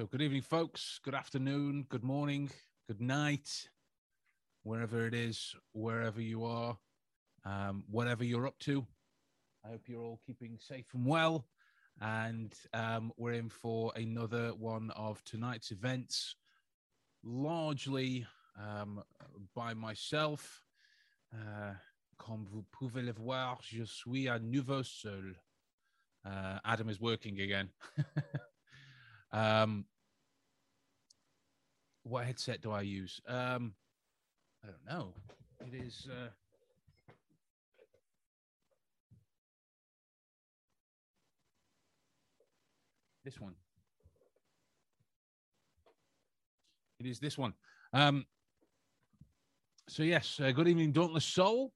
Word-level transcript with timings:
So, 0.00 0.06
good 0.06 0.22
evening, 0.22 0.40
folks. 0.40 0.98
Good 1.04 1.14
afternoon, 1.14 1.84
good 1.90 2.02
morning, 2.02 2.48
good 2.88 3.02
night, 3.02 3.68
wherever 4.62 5.06
it 5.06 5.12
is, 5.12 5.54
wherever 5.72 6.22
you 6.22 6.46
are, 6.46 6.78
um, 7.44 7.84
whatever 7.86 8.24
you're 8.24 8.46
up 8.46 8.58
to. 8.60 8.86
I 9.62 9.68
hope 9.68 9.82
you're 9.88 10.00
all 10.00 10.18
keeping 10.24 10.58
safe 10.58 10.86
and 10.94 11.04
well. 11.04 11.44
And 12.00 12.54
um, 12.72 13.12
we're 13.18 13.34
in 13.34 13.50
for 13.50 13.92
another 13.94 14.54
one 14.54 14.90
of 14.96 15.22
tonight's 15.24 15.70
events, 15.70 16.34
largely 17.22 18.26
um, 18.58 19.02
by 19.54 19.74
myself. 19.74 20.62
Uh, 21.30 21.74
comme 22.18 22.46
vous 22.50 22.64
pouvez 22.72 23.04
le 23.04 23.12
voir, 23.12 23.58
je 23.60 23.84
suis 23.84 24.28
à 24.28 24.40
nouveau 24.40 24.82
seul. 24.82 25.34
Uh, 26.24 26.58
Adam 26.64 26.88
is 26.88 26.98
working 27.02 27.40
again. 27.40 27.68
um, 29.32 29.84
what 32.02 32.24
headset 32.24 32.60
do 32.60 32.70
I 32.70 32.82
use? 32.82 33.20
Um, 33.28 33.74
I 34.64 34.68
don't 34.68 34.86
know. 34.86 35.14
It 35.66 35.74
is. 35.74 36.08
Uh, 36.10 36.28
this 43.24 43.40
one. 43.40 43.54
It 46.98 47.06
is 47.06 47.18
this 47.18 47.38
one. 47.38 47.54
Um, 47.92 48.26
so 49.88 50.02
yes, 50.02 50.38
uh, 50.42 50.52
good 50.52 50.68
evening, 50.68 50.92
Dauntless 50.92 51.24
Soul. 51.24 51.72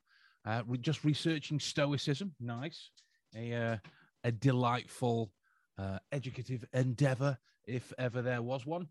Uh, 0.47 0.63
re- 0.67 0.79
just 0.79 1.05
researching 1.05 1.59
Stoicism. 1.59 2.35
Nice. 2.41 2.91
A 3.35 3.53
uh, 3.53 3.77
a 4.25 4.33
delightful, 4.33 5.31
uh, 5.79 5.99
educative 6.13 6.65
endeavor, 6.73 7.39
if 7.67 7.93
ever 7.99 8.23
there 8.23 8.43
was 8.43 8.67
one, 8.67 8.89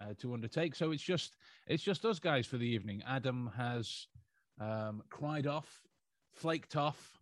uh, 0.00 0.14
to 0.18 0.34
undertake. 0.34 0.74
So 0.74 0.92
it's 0.92 1.02
just 1.02 1.36
it's 1.66 1.82
just 1.82 2.04
us 2.04 2.18
guys 2.18 2.46
for 2.46 2.56
the 2.56 2.66
evening. 2.66 3.02
Adam 3.06 3.50
has 3.56 4.06
um, 4.60 5.02
cried 5.10 5.46
off, 5.46 5.82
flaked 6.34 6.76
off, 6.76 7.18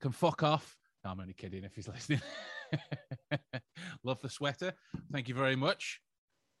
can 0.00 0.12
fuck 0.12 0.42
off. 0.42 0.78
No, 1.04 1.10
I'm 1.10 1.20
only 1.20 1.34
kidding 1.34 1.64
if 1.64 1.74
he's 1.74 1.88
listening. 1.88 2.20
Love 4.04 4.20
the 4.20 4.28
sweater. 4.28 4.72
Thank 5.12 5.28
you 5.28 5.34
very 5.34 5.56
much. 5.56 6.00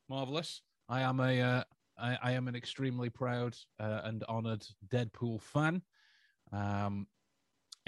Marvelous. 0.08 0.62
I 0.88 1.02
am 1.02 1.20
a 1.20 1.40
uh, 1.40 1.64
I, 1.98 2.18
I 2.22 2.32
am 2.32 2.48
an 2.48 2.56
extremely 2.56 3.10
proud 3.10 3.56
uh, 3.80 4.00
and 4.04 4.24
honored 4.28 4.64
Deadpool 4.88 5.42
fan. 5.42 5.82
Um, 6.52 7.06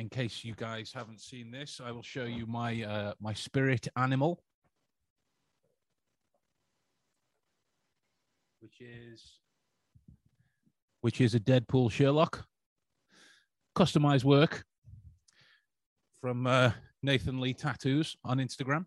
in 0.01 0.09
case 0.09 0.45
you 0.45 0.55
guys 0.55 0.91
haven't 0.95 1.21
seen 1.21 1.51
this, 1.51 1.79
I 1.85 1.91
will 1.91 2.03
show 2.03 2.25
you 2.25 2.47
my 2.47 2.83
uh, 2.83 3.13
my 3.21 3.35
spirit 3.35 3.87
animal, 3.97 4.43
which 8.61 8.81
is 8.81 9.39
which 11.03 11.21
is 11.21 11.35
a 11.35 11.41
Deadpool 11.41 11.93
Sherlock, 11.93 12.47
customized 13.77 14.25
work 14.25 14.65
from 16.23 16.47
uh, 16.47 16.73
Nathan 17.03 17.39
Lee 17.39 17.55
Tattoos 17.55 18.17
on 18.25 18.39
Instagram. 18.39 18.87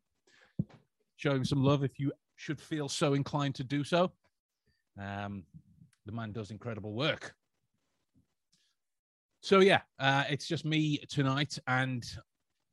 Showing 1.18 1.44
some 1.44 1.64
love 1.64 1.84
if 1.84 2.00
you 2.00 2.12
should 2.38 2.60
feel 2.60 2.90
so 2.90 3.14
inclined 3.14 3.54
to 3.56 3.64
do 3.64 3.84
so. 3.84 4.12
Um, 5.00 5.44
the 6.08 6.12
man 6.12 6.32
does 6.32 6.50
incredible 6.50 6.94
work. 6.94 7.36
So 9.44 9.60
yeah, 9.60 9.82
uh, 10.00 10.24
it's 10.30 10.48
just 10.48 10.64
me 10.64 11.00
tonight, 11.10 11.60
and 11.68 12.02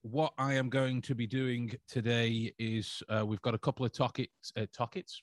what 0.02 0.32
I 0.38 0.54
am 0.54 0.68
going 0.68 1.02
to 1.02 1.16
be 1.16 1.26
doing 1.26 1.72
today 1.88 2.52
is 2.60 3.02
uh, 3.08 3.26
we've 3.26 3.42
got 3.42 3.54
a 3.54 3.58
couple 3.58 3.84
of 3.84 3.90
topics, 3.90 4.52
uh, 4.56 4.66
topics, 4.72 5.20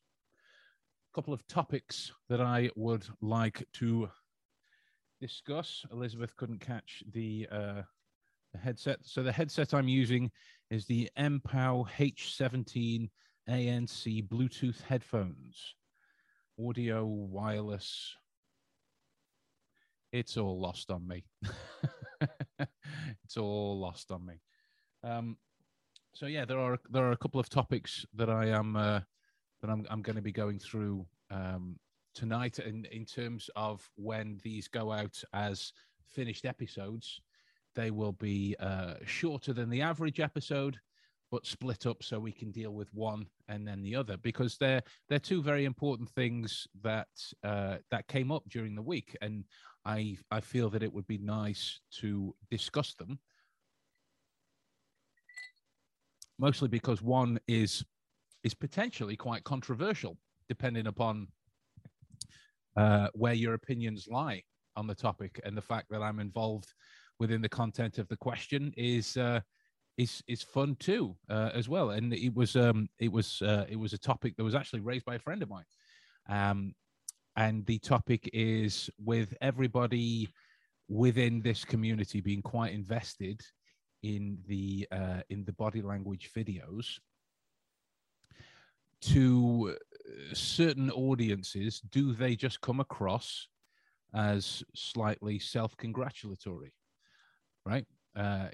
couple 1.16 1.34
of 1.34 1.47
topics 1.47 2.12
that 2.28 2.41
I 2.41 2.69
would 2.75 3.06
like 3.22 3.66
to 3.75 4.09
discuss. 5.22 5.86
Elizabeth 5.90 6.36
couldn't 6.36 6.59
catch 6.59 7.02
the, 7.13 7.47
uh, 7.50 7.81
the 8.52 8.59
headset, 8.59 8.97
so 9.03 9.24
the 9.24 9.31
headset 9.31 9.74
I'm 9.74 9.88
using 9.88 10.30
is 10.69 10.86
the 10.86 11.09
MPOW 11.18 11.88
H17 11.97 13.09
ANC 13.50 14.28
Bluetooth 14.28 14.81
headphones, 14.81 15.75
audio 16.59 17.06
wireless 17.06 18.18
it's 20.12 20.38
all 20.38 20.59
lost 20.59 20.91
on 20.91 21.07
me. 21.07 21.25
it's 23.23 23.38
all 23.38 23.79
lost 23.79 24.12
on 24.12 24.25
me. 24.25 24.41
Um, 25.03 25.38
so 26.13 26.25
yeah, 26.25 26.45
there 26.45 26.59
are 26.59 26.79
there 26.90 27.06
are 27.06 27.12
a 27.12 27.18
couple 27.18 27.40
of 27.40 27.50
topics 27.50 28.06
that 28.16 28.29
I 28.29 28.47
am 28.47 28.75
uh, 28.75 29.01
that 29.62 29.69
I'm 29.69 29.85
I'm 29.90 30.01
going 30.01 30.16
to 30.16 30.22
be 30.22 30.31
going 30.31 30.59
through 30.59 31.06
um, 31.29 31.78
tonight, 32.16 32.59
in 32.59 32.85
in 32.85 33.06
terms 33.06 33.50
of 33.56 33.88
when 33.95 34.40
these 34.44 34.68
go 34.68 34.91
out 34.91 35.22
as 35.34 35.72
finished 36.07 36.45
episodes, 36.45 37.22
they 37.75 37.91
will 37.91 38.13
be 38.13 38.56
uh, 38.59 38.95
shorter 39.06 39.53
than 39.53 39.69
the 39.69 39.81
average 39.81 40.19
episode, 40.19 40.79
but 41.29 41.45
split 41.45 41.85
up 41.85 42.01
so 42.01 42.19
we 42.19 42.31
can 42.31 42.51
deal 42.51 42.72
with 42.72 42.91
one 42.94 43.28
and 43.50 43.68
then 43.68 43.84
the 43.84 43.95
other 43.95 44.18
because 44.18 44.57
they're 44.57 44.81
they're 45.09 45.19
two 45.19 45.44
very 45.44 45.66
important 45.66 46.09
things 46.09 46.68
that 46.81 47.07
uh, 47.44 47.78
that 47.91 48.07
came 48.07 48.31
up 48.31 48.44
during 48.50 48.74
the 48.74 48.81
week, 48.81 49.16
and 49.22 49.44
I 49.88 50.18
I 50.30 50.42
feel 50.42 50.70
that 50.72 50.84
it 50.84 50.94
would 50.94 51.08
be 51.08 51.18
nice 51.18 51.80
to 52.02 52.36
discuss 52.52 52.94
them. 52.94 53.20
Mostly 56.38 56.68
because 56.68 57.02
one 57.02 57.40
is 57.48 57.84
is 58.44 58.53
potentially 58.53 59.16
quite 59.16 59.44
controversial, 59.44 60.18
depending 60.50 60.88
upon 60.88 61.28
uh, 62.75 63.08
where 63.14 63.34
your 63.34 63.53
opinions 63.53 64.08
lie 64.08 64.44
on 64.75 64.88
the 64.88 64.96
topic, 64.96 65.40
and 65.44 65.58
the 65.58 65.62
fact 65.62 65.88
that 65.90 66.02
I'm 66.02 66.19
involved 66.19 66.74
within 67.19 67.42
the 67.42 67.50
content 67.50 67.98
of 67.98 68.08
the 68.09 68.18
question 68.18 68.74
is 68.78 69.18
uh, 69.18 69.40
is 69.98 70.22
is 70.28 70.44
fun 70.44 70.75
too 70.75 71.16
uh, 71.30 71.50
as 71.54 71.69
well. 71.69 71.92
And 71.92 72.14
it 72.14 72.36
was 72.36 72.56
um, 72.56 72.90
it 73.00 73.12
was 73.12 73.42
uh, 73.42 73.66
it 73.69 73.78
was 73.78 73.94
a 73.94 73.98
topic 73.98 74.36
that 74.36 74.44
was 74.44 74.56
actually 74.56 74.81
raised 74.81 75.06
by 75.06 75.16
a 75.16 75.19
friend 75.19 75.42
of 75.42 75.50
mine. 75.50 75.66
Um, 76.30 76.75
and 77.38 77.66
the 77.68 77.78
topic 77.80 78.30
is 78.34 78.90
with 78.98 79.34
everybody 79.42 80.28
within 80.90 81.42
this 81.42 81.64
community 81.64 82.20
being 82.20 82.42
quite 82.42 82.74
invested 82.74 83.40
in 84.03 84.38
the 84.48 84.88
uh, 84.92 85.22
in 85.30 85.46
the 85.46 85.53
body 85.53 85.81
language 85.81 86.31
videos 86.36 87.00
to 89.00 89.75
certain 90.34 90.90
audiences 90.92 91.81
do 91.92 92.14
they 92.14 92.36
just 92.36 92.59
come 92.62 92.80
across 92.80 93.48
as 94.14 94.64
slightly 94.75 95.38
self-congratulatory 95.38 96.74
right? 97.66 97.86
Uh, 98.16 98.48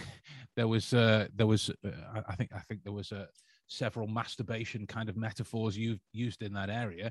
there 0.56 0.68
was 0.68 0.94
uh, 0.94 1.26
there 1.34 1.46
was 1.46 1.70
uh, 1.84 2.22
i 2.28 2.34
think 2.36 2.50
i 2.54 2.60
think 2.60 2.82
there 2.84 2.92
was 2.92 3.12
uh, 3.12 3.26
several 3.66 4.06
masturbation 4.06 4.86
kind 4.86 5.08
of 5.08 5.16
metaphors 5.16 5.76
you 5.76 5.98
used 6.12 6.42
in 6.42 6.52
that 6.54 6.70
area 6.70 7.10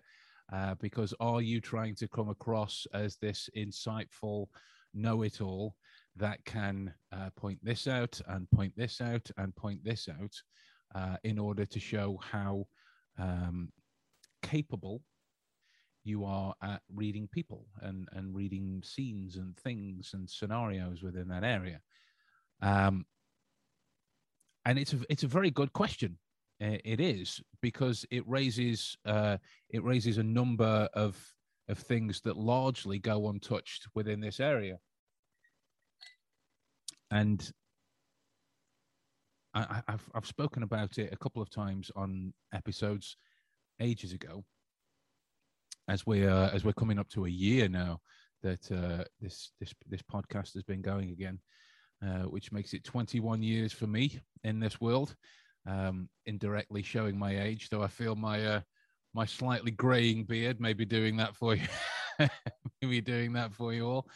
uh, 0.51 0.75
because 0.79 1.13
are 1.19 1.41
you 1.41 1.61
trying 1.61 1.95
to 1.95 2.07
come 2.07 2.29
across 2.29 2.87
as 2.93 3.17
this 3.17 3.49
insightful 3.55 4.47
know 4.93 5.21
it 5.21 5.41
all 5.41 5.75
that 6.15 6.43
can 6.45 6.93
uh, 7.11 7.29
point 7.35 7.59
this 7.63 7.87
out 7.87 8.19
and 8.27 8.49
point 8.51 8.73
this 8.75 9.01
out 9.01 9.29
and 9.37 9.55
point 9.55 9.83
this 9.83 10.09
out 10.09 10.35
uh, 10.95 11.17
in 11.23 11.37
order 11.37 11.65
to 11.65 11.79
show 11.79 12.19
how 12.21 12.65
um, 13.19 13.71
capable 14.41 15.01
you 16.03 16.25
are 16.25 16.55
at 16.63 16.81
reading 16.93 17.29
people 17.31 17.67
and, 17.81 18.07
and 18.13 18.35
reading 18.35 18.81
scenes 18.83 19.35
and 19.35 19.55
things 19.57 20.11
and 20.13 20.29
scenarios 20.29 21.03
within 21.03 21.27
that 21.27 21.43
area. 21.43 21.79
Um, 22.61 23.05
and 24.65 24.79
it's 24.79 24.93
a, 24.93 24.99
it's 25.09 25.23
a 25.23 25.27
very 25.27 25.51
good 25.51 25.71
question 25.73 26.17
it 26.59 26.99
is 26.99 27.41
because 27.61 28.05
it 28.11 28.27
raises 28.27 28.97
uh, 29.05 29.37
it 29.69 29.83
raises 29.83 30.17
a 30.17 30.23
number 30.23 30.89
of 30.93 31.17
of 31.67 31.77
things 31.77 32.21
that 32.21 32.35
largely 32.35 32.99
go 32.99 33.29
untouched 33.29 33.87
within 33.95 34.19
this 34.19 34.39
area, 34.39 34.77
and 37.11 37.51
I, 39.53 39.81
have 39.87 40.03
I've 40.13 40.25
spoken 40.25 40.63
about 40.63 40.97
it 40.97 41.11
a 41.11 41.17
couple 41.17 41.41
of 41.41 41.49
times 41.49 41.91
on 41.95 42.33
episodes 42.53 43.15
ages 43.79 44.13
ago. 44.13 44.43
As 45.87 46.05
we 46.05 46.27
uh, 46.27 46.49
as 46.49 46.63
we're 46.63 46.73
coming 46.73 46.99
up 46.99 47.09
to 47.09 47.25
a 47.25 47.29
year 47.29 47.67
now 47.67 47.99
that 48.43 48.71
uh, 48.71 49.03
this 49.19 49.51
this 49.59 49.73
this 49.87 50.01
podcast 50.01 50.53
has 50.53 50.63
been 50.63 50.81
going 50.81 51.09
again, 51.09 51.39
uh, 52.05 52.23
which 52.23 52.51
makes 52.51 52.73
it 52.73 52.83
21 52.83 53.41
years 53.41 53.73
for 53.73 53.87
me 53.87 54.19
in 54.43 54.59
this 54.59 54.79
world 54.79 55.15
um, 55.69 56.09
indirectly 56.25 56.81
showing 56.81 57.17
my 57.17 57.39
age, 57.39 57.69
though 57.69 57.83
I 57.83 57.87
feel 57.87 58.15
my 58.15 58.45
uh, 58.45 58.61
my 59.13 59.25
slightly 59.25 59.71
graying 59.71 60.23
beard 60.23 60.59
may 60.59 60.73
be 60.73 60.85
doing 60.85 61.17
that 61.17 61.35
for 61.35 61.55
you. 61.55 61.67
maybe 62.81 63.01
doing 63.01 63.33
that 63.33 63.53
for 63.53 63.73
you 63.73 63.87
all. 63.87 64.07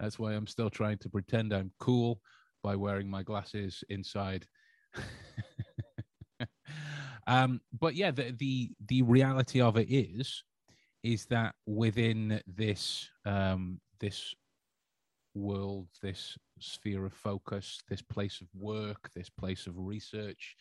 That's 0.00 0.18
why 0.18 0.32
I'm 0.32 0.46
still 0.46 0.70
trying 0.70 0.98
to 0.98 1.08
pretend 1.08 1.52
I'm 1.52 1.72
cool 1.80 2.20
by 2.62 2.76
wearing 2.76 3.08
my 3.08 3.22
glasses 3.22 3.82
inside. 3.88 4.46
Um, 7.28 7.60
but 7.78 7.94
yeah, 7.94 8.10
the, 8.10 8.34
the 8.38 8.70
the 8.88 9.02
reality 9.02 9.60
of 9.60 9.76
it 9.76 9.92
is, 9.92 10.42
is 11.02 11.26
that 11.26 11.54
within 11.66 12.40
this 12.46 13.10
um, 13.26 13.80
this 14.00 14.34
world, 15.34 15.88
this 16.02 16.38
sphere 16.58 17.04
of 17.04 17.12
focus, 17.12 17.82
this 17.90 18.00
place 18.00 18.40
of 18.40 18.48
work, 18.58 19.10
this 19.14 19.28
place 19.28 19.66
of 19.66 19.74
research, 19.76 20.56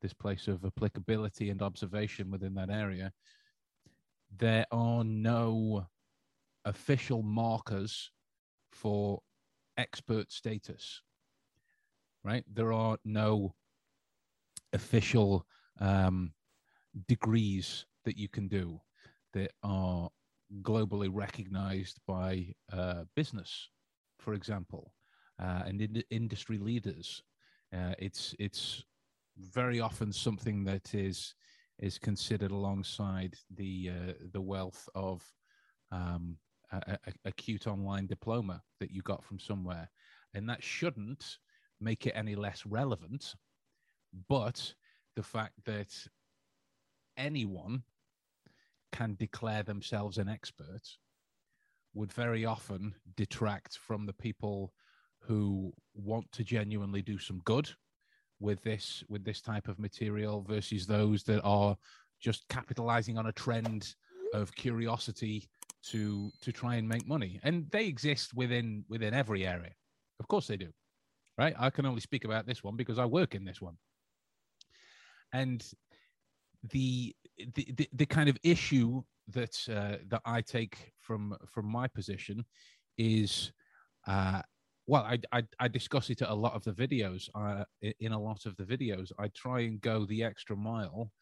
this 0.00 0.12
place 0.12 0.48
of 0.48 0.64
applicability 0.64 1.50
and 1.50 1.62
observation 1.62 2.30
within 2.30 2.54
that 2.54 2.70
area, 2.70 3.12
there 4.36 4.66
are 4.70 5.04
no 5.04 5.86
official 6.64 7.22
markers 7.22 8.10
for 8.72 9.20
expert 9.76 10.30
status, 10.32 11.02
right? 12.24 12.44
There 12.52 12.72
are 12.72 12.98
no 13.04 13.54
official 14.72 15.46
um, 15.80 16.32
degrees 17.08 17.86
that 18.04 18.16
you 18.16 18.28
can 18.28 18.48
do 18.48 18.80
that 19.32 19.52
are 19.62 20.10
globally 20.62 21.08
recognized 21.12 21.98
by 22.06 22.52
uh, 22.72 23.04
business, 23.14 23.68
for 24.18 24.34
example, 24.34 24.92
uh, 25.40 25.62
and 25.66 25.80
in- 25.80 26.04
industry 26.10 26.58
leaders. 26.58 27.22
Uh, 27.72 27.94
it's 27.98 28.34
it's 28.38 28.84
very 29.52 29.80
often 29.80 30.12
something 30.12 30.64
that 30.64 30.94
is 30.94 31.34
is 31.78 31.98
considered 31.98 32.50
alongside 32.50 33.34
the 33.56 33.90
uh, 33.90 34.12
the 34.32 34.40
wealth 34.40 34.88
of 34.94 35.22
um, 35.92 36.36
a, 36.72 36.98
a, 37.06 37.12
a 37.26 37.32
cute 37.32 37.66
online 37.66 38.06
diploma 38.06 38.62
that 38.78 38.90
you 38.90 39.02
got 39.02 39.24
from 39.24 39.38
somewhere, 39.38 39.90
and 40.34 40.48
that 40.48 40.62
shouldn't 40.62 41.38
make 41.80 42.06
it 42.06 42.12
any 42.14 42.34
less 42.34 42.64
relevant. 42.66 43.34
But 44.28 44.74
the 45.16 45.22
fact 45.22 45.54
that 45.64 45.92
anyone 47.16 47.82
can 48.92 49.14
declare 49.18 49.62
themselves 49.62 50.18
an 50.18 50.28
expert 50.28 50.82
would 51.94 52.12
very 52.12 52.44
often 52.44 52.94
detract 53.16 53.78
from 53.78 54.06
the 54.06 54.12
people 54.12 54.72
who 55.20 55.72
want 55.94 56.30
to 56.32 56.44
genuinely 56.44 57.02
do 57.02 57.18
some 57.18 57.40
good 57.44 57.70
with 58.40 58.62
this 58.62 59.04
with 59.08 59.24
this 59.24 59.40
type 59.40 59.68
of 59.68 59.78
material 59.78 60.42
versus 60.42 60.86
those 60.86 61.22
that 61.24 61.40
are 61.42 61.76
just 62.20 62.48
capitalizing 62.48 63.18
on 63.18 63.26
a 63.26 63.32
trend 63.32 63.94
of 64.34 64.54
curiosity 64.54 65.48
to 65.82 66.30
to 66.40 66.52
try 66.52 66.76
and 66.76 66.88
make 66.88 67.06
money. 67.06 67.40
And 67.42 67.70
they 67.70 67.86
exist 67.86 68.34
within 68.34 68.84
within 68.88 69.14
every 69.14 69.46
area. 69.46 69.72
Of 70.18 70.28
course 70.28 70.46
they 70.46 70.56
do 70.56 70.70
right? 71.40 71.54
I 71.58 71.70
can 71.70 71.86
only 71.86 72.02
speak 72.02 72.24
about 72.26 72.46
this 72.46 72.62
one 72.62 72.76
because 72.76 72.98
i 72.98 73.06
work 73.06 73.34
in 73.34 73.44
this 73.44 73.60
one. 73.62 73.76
And 75.32 75.64
the 76.70 77.14
the 77.54 77.66
the, 77.76 77.88
the 77.94 78.06
kind 78.06 78.28
of 78.28 78.36
issue 78.42 79.02
that 79.28 79.56
uh, 79.68 79.96
that 80.08 80.20
i 80.26 80.42
take 80.42 80.92
from 81.00 81.36
from 81.46 81.66
my 81.66 81.86
position 81.88 82.44
is 82.98 83.52
uh 84.06 84.42
well 84.90 85.04
I, 85.04 85.20
I, 85.30 85.44
I 85.60 85.68
discuss 85.68 86.10
it 86.10 86.20
at 86.20 86.30
a 86.30 86.34
lot 86.34 86.54
of 86.54 86.64
the 86.64 86.72
videos 86.72 87.28
uh, 87.36 87.64
in 88.00 88.10
a 88.10 88.20
lot 88.20 88.44
of 88.44 88.56
the 88.56 88.64
videos. 88.64 89.12
I 89.20 89.28
try 89.28 89.60
and 89.60 89.80
go 89.80 90.04
the 90.04 90.24
extra 90.24 90.56
mile 90.56 91.12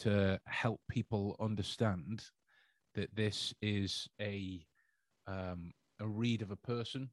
to 0.00 0.40
help 0.46 0.80
people 0.90 1.36
understand 1.40 2.24
that 2.96 3.14
this 3.14 3.54
is 3.62 4.08
a 4.20 4.66
um, 5.28 5.70
a 6.00 6.08
read 6.08 6.42
of 6.42 6.50
a 6.50 6.56
person 6.56 7.08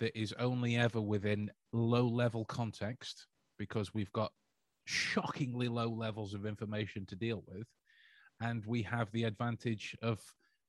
that 0.00 0.18
is 0.18 0.34
only 0.40 0.76
ever 0.76 1.00
within 1.00 1.52
low 1.72 2.08
level 2.08 2.44
context 2.44 3.28
because 3.60 3.94
we've 3.94 4.12
got 4.12 4.32
shockingly 4.86 5.68
low 5.68 5.88
levels 5.88 6.34
of 6.34 6.46
information 6.46 7.06
to 7.06 7.14
deal 7.14 7.44
with. 7.46 7.68
And 8.40 8.64
we 8.66 8.82
have 8.82 9.08
the 9.12 9.22
advantage 9.22 9.96
of 10.02 10.20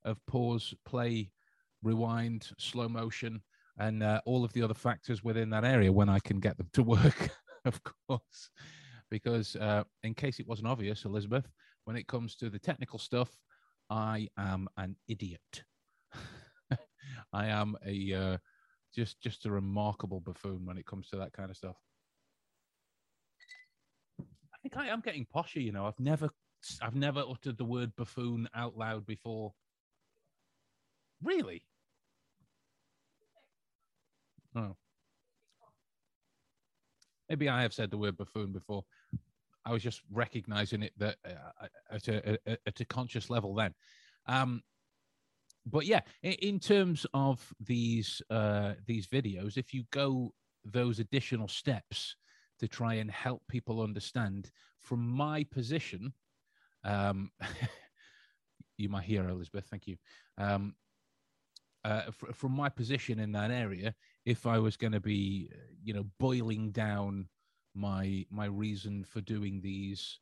of 0.05 0.23
pause 0.27 0.75
play 0.85 1.31
rewind 1.81 2.51
slow 2.59 2.87
motion 2.87 3.41
and 3.77 4.03
uh, 4.03 4.21
all 4.25 4.43
of 4.43 4.53
the 4.53 4.61
other 4.61 4.73
factors 4.73 5.23
within 5.23 5.49
that 5.49 5.65
area 5.65 5.91
when 5.91 6.09
I 6.09 6.19
can 6.19 6.39
get 6.39 6.57
them 6.57 6.69
to 6.73 6.83
work, 6.95 7.29
of 7.65 7.81
course. 7.83 8.49
Because 9.09 9.55
uh, 9.55 9.83
in 10.03 10.13
case 10.13 10.39
it 10.39 10.47
wasn't 10.47 10.67
obvious, 10.67 11.05
Elizabeth, 11.05 11.47
when 11.85 11.95
it 11.95 12.07
comes 12.07 12.35
to 12.37 12.49
the 12.49 12.59
technical 12.59 12.99
stuff, 12.99 13.29
I 13.89 14.27
am 14.37 14.67
an 14.77 14.95
idiot. 15.07 15.63
I 17.33 17.47
am 17.47 17.75
a 17.85 18.13
uh, 18.13 18.37
just 18.95 19.19
just 19.21 19.45
a 19.45 19.51
remarkable 19.51 20.19
buffoon 20.19 20.65
when 20.65 20.77
it 20.77 20.85
comes 20.85 21.09
to 21.09 21.17
that 21.17 21.33
kind 21.33 21.49
of 21.49 21.57
stuff. 21.57 21.75
I 24.19 24.57
think 24.61 24.77
I 24.77 24.87
am 24.87 25.01
getting 25.01 25.25
posher. 25.25 25.61
You 25.61 25.71
know, 25.71 25.85
I've 25.85 25.99
never 25.99 26.29
I've 26.81 26.95
never 26.95 27.23
uttered 27.27 27.57
the 27.57 27.65
word 27.65 27.95
buffoon 27.95 28.47
out 28.55 28.77
loud 28.77 29.05
before. 29.05 29.53
Really? 31.21 31.63
Oh. 34.55 34.75
Maybe 37.29 37.49
I 37.49 37.61
have 37.61 37.73
said 37.73 37.89
the 37.89 37.97
word 37.97 38.17
buffoon 38.17 38.51
before. 38.51 38.83
I 39.65 39.71
was 39.71 39.81
just 39.81 40.01
recognizing 40.11 40.83
it 40.83 40.91
that 40.97 41.15
uh, 41.25 41.67
at, 41.89 42.07
a, 42.07 42.37
at 42.67 42.81
a 42.81 42.85
conscious 42.85 43.29
level 43.29 43.55
then. 43.55 43.73
Um, 44.27 44.61
but 45.65 45.85
yeah, 45.85 46.01
in, 46.21 46.33
in, 46.33 46.59
terms 46.59 47.05
of 47.13 47.53
these 47.59 48.21
uh, 48.29 48.73
these 48.85 49.07
videos, 49.07 49.57
if 49.57 49.73
you 49.73 49.85
go 49.91 50.33
those 50.65 50.99
additional 50.99 51.47
steps 51.47 52.15
to 52.59 52.67
try 52.67 52.95
and 52.95 53.09
help 53.09 53.41
people 53.47 53.81
understand, 53.81 54.51
from 54.79 55.07
my 55.07 55.45
position, 55.45 56.13
um, 56.83 57.31
you 58.77 58.89
my 58.89 59.01
hero, 59.01 59.29
Elizabeth. 59.31 59.65
Thank 59.69 59.87
you. 59.87 59.97
Um, 60.37 60.75
uh, 61.85 62.03
f- 62.07 62.35
from 62.35 62.51
my 62.53 62.69
position 62.69 63.19
in 63.19 63.31
that 63.33 63.51
area, 63.51 63.93
if 64.25 64.45
I 64.47 64.59
was 64.59 64.77
going 64.77 64.93
to 64.93 64.99
be, 64.99 65.49
you 65.83 65.93
know, 65.93 66.05
boiling 66.19 66.71
down 66.71 67.27
my 67.75 68.25
my 68.29 68.45
reason 68.45 69.03
for 69.03 69.21
doing 69.21 69.59
these, 69.61 70.19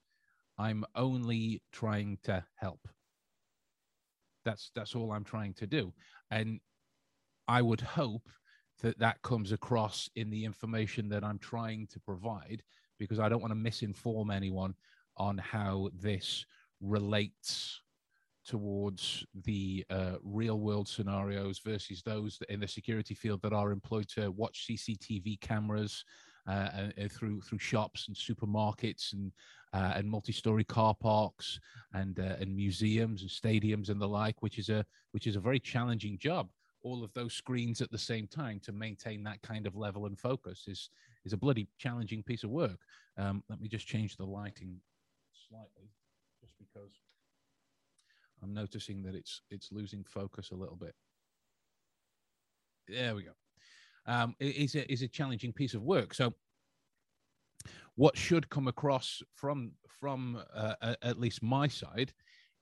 I'm 0.58 0.86
only 0.96 1.62
trying 1.72 2.18
to 2.24 2.44
help. 2.56 2.88
That's 4.46 4.72
that's 4.76 4.96
all 4.96 5.12
I'm 5.12 5.24
trying 5.24 5.54
to 5.56 5.68
do, 5.68 5.94
and 6.32 6.60
I 7.48 7.62
would 7.62 7.82
hope 7.82 8.30
that 8.82 8.98
that 9.00 9.22
comes 9.22 9.52
across 9.52 10.10
in 10.16 10.32
the 10.32 10.44
information 10.46 11.10
that 11.10 11.24
I'm 11.24 11.38
trying 11.38 11.88
to 11.88 12.00
provide, 12.00 12.64
because 12.98 13.20
I 13.20 13.30
don't 13.30 13.42
want 13.42 13.54
to 13.54 13.70
misinform 13.70 14.34
anyone 14.34 14.74
on 15.18 15.38
how 15.38 15.90
this 15.94 16.46
relates 16.80 17.82
towards 18.46 19.26
the 19.44 19.86
uh, 19.90 20.14
real 20.24 20.60
world 20.60 20.88
scenarios 20.88 21.60
versus 21.60 22.02
those 22.02 22.40
in 22.50 22.60
the 22.60 22.68
security 22.68 23.14
field 23.14 23.42
that 23.42 23.54
are 23.54 23.72
employed 23.72 24.08
to 24.10 24.32
watch 24.32 24.68
CCTV 24.68 25.40
cameras 25.42 26.04
uh, 26.48 26.90
and, 26.98 27.12
through 27.12 27.42
through 27.42 27.60
shops 27.60 28.08
and 28.08 28.18
supermarkets 28.18 29.14
and 29.14 29.32
uh, 29.74 29.94
and 29.96 30.10
multi-story 30.10 30.64
car 30.64 30.96
parks 30.96 31.60
and 31.94 32.20
uh, 32.20 32.36
and 32.40 32.56
museums 32.56 33.22
and 33.22 33.30
stadiums 33.30 33.90
and 33.90 34.02
the 34.02 34.08
like, 34.08 34.42
which 34.42 34.58
is 34.58 34.70
a 34.70 34.86
which 35.12 35.28
is 35.28 35.36
a 35.36 35.40
very 35.40 35.60
challenging 35.60 36.18
job. 36.18 36.50
All 36.84 37.04
of 37.04 37.14
those 37.14 37.34
screens 37.34 37.80
at 37.80 37.92
the 37.92 37.98
same 37.98 38.26
time 38.28 38.60
to 38.64 38.72
maintain 38.72 39.24
that 39.24 39.42
kind 39.44 39.68
of 39.68 39.76
level 39.76 40.08
and 40.08 40.20
focus 40.20 40.66
is 40.68 40.90
is 41.26 41.34
a 41.34 41.38
bloody 41.38 41.68
challenging 41.78 42.24
piece 42.24 42.44
of 42.44 42.50
work. 42.50 42.80
Um, 43.18 43.44
let 43.50 43.62
me 43.62 43.68
just 43.68 43.88
change 43.88 44.18
the 44.18 44.26
lighting 44.26 44.80
slightly, 45.48 45.92
just 46.42 46.54
because 46.58 46.92
I'm 48.44 48.54
noticing 48.54 49.04
that 49.04 49.16
it's 49.16 49.42
it's 49.50 49.72
losing 49.72 50.04
focus 50.04 50.52
a 50.52 50.56
little 50.56 50.76
bit. 50.76 50.94
There 52.88 53.16
we 53.16 53.24
go. 53.24 53.32
Um, 54.06 54.36
it 54.40 54.56
is 54.56 54.76
a 54.76 54.92
is 54.92 55.02
a 55.02 55.08
challenging 55.08 55.54
piece 55.54 55.74
of 55.74 55.84
work. 55.84 56.14
So, 56.14 56.34
what 57.96 58.18
should 58.18 58.50
come 58.50 58.68
across 58.68 59.22
from 59.36 59.74
from 59.88 60.42
uh, 60.54 60.96
at 61.02 61.20
least 61.20 61.44
my 61.44 61.68
side 61.68 62.14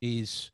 is 0.02 0.52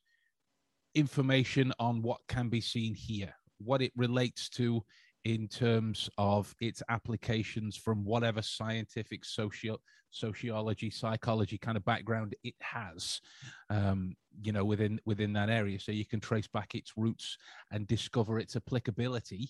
information 0.94 1.74
on 1.80 2.02
what 2.02 2.22
can 2.28 2.50
be 2.50 2.62
seen 2.62 2.94
here, 2.94 3.34
what 3.58 3.82
it 3.82 3.92
relates 3.96 4.50
to 4.50 4.84
in 5.26 5.48
terms 5.48 6.10
of 6.18 6.56
its 6.62 6.82
applications 6.88 7.76
from 7.76 8.06
whatever 8.06 8.42
scientific 8.42 9.26
social 9.26 9.82
sociology 10.12 10.90
psychology 10.90 11.58
kind 11.58 11.76
of 11.76 11.84
background 11.84 12.34
it 12.46 12.54
has 12.62 13.20
um, 13.70 14.16
you 14.42 14.54
know 14.54 14.64
within 14.64 15.00
within 15.06 15.34
that 15.34 15.50
area. 15.50 15.80
So 15.80 15.92
you 15.92 16.06
can 16.06 16.22
trace 16.22 16.48
back 16.48 16.76
its 16.76 16.94
roots 16.96 17.38
and 17.72 17.88
discover 17.88 18.40
its 18.40 18.56
applicability 18.56 19.50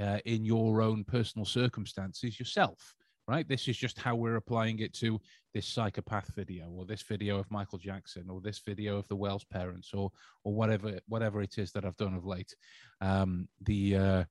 uh, 0.00 0.18
in 0.24 0.44
your 0.44 0.80
own 0.80 1.04
personal 1.04 1.44
circumstances 1.44 2.38
yourself 2.38 2.94
right? 3.28 3.48
This 3.48 3.66
is 3.66 3.76
just 3.76 3.98
how 3.98 4.14
we're 4.14 4.36
applying 4.36 4.78
it 4.78 4.94
to 4.94 5.20
this 5.52 5.66
psychopath 5.66 6.32
video 6.36 6.70
or 6.70 6.84
this 6.84 7.02
video 7.02 7.38
of 7.38 7.50
michael 7.50 7.78
jackson 7.78 8.28
or 8.28 8.40
this 8.40 8.58
video 8.58 8.98
of 8.98 9.08
the 9.08 9.16
wells 9.16 9.42
parents 9.42 9.92
or 9.94 10.10
or 10.44 10.52
whatever 10.52 11.00
whatever 11.08 11.40
it 11.40 11.56
is 11.56 11.72
that 11.72 11.84
i've 11.84 11.96
done 11.96 12.14
of 12.14 12.26
late. 12.26 12.54
Um, 13.00 13.48
the 13.62 13.96
uh, 13.96 14.24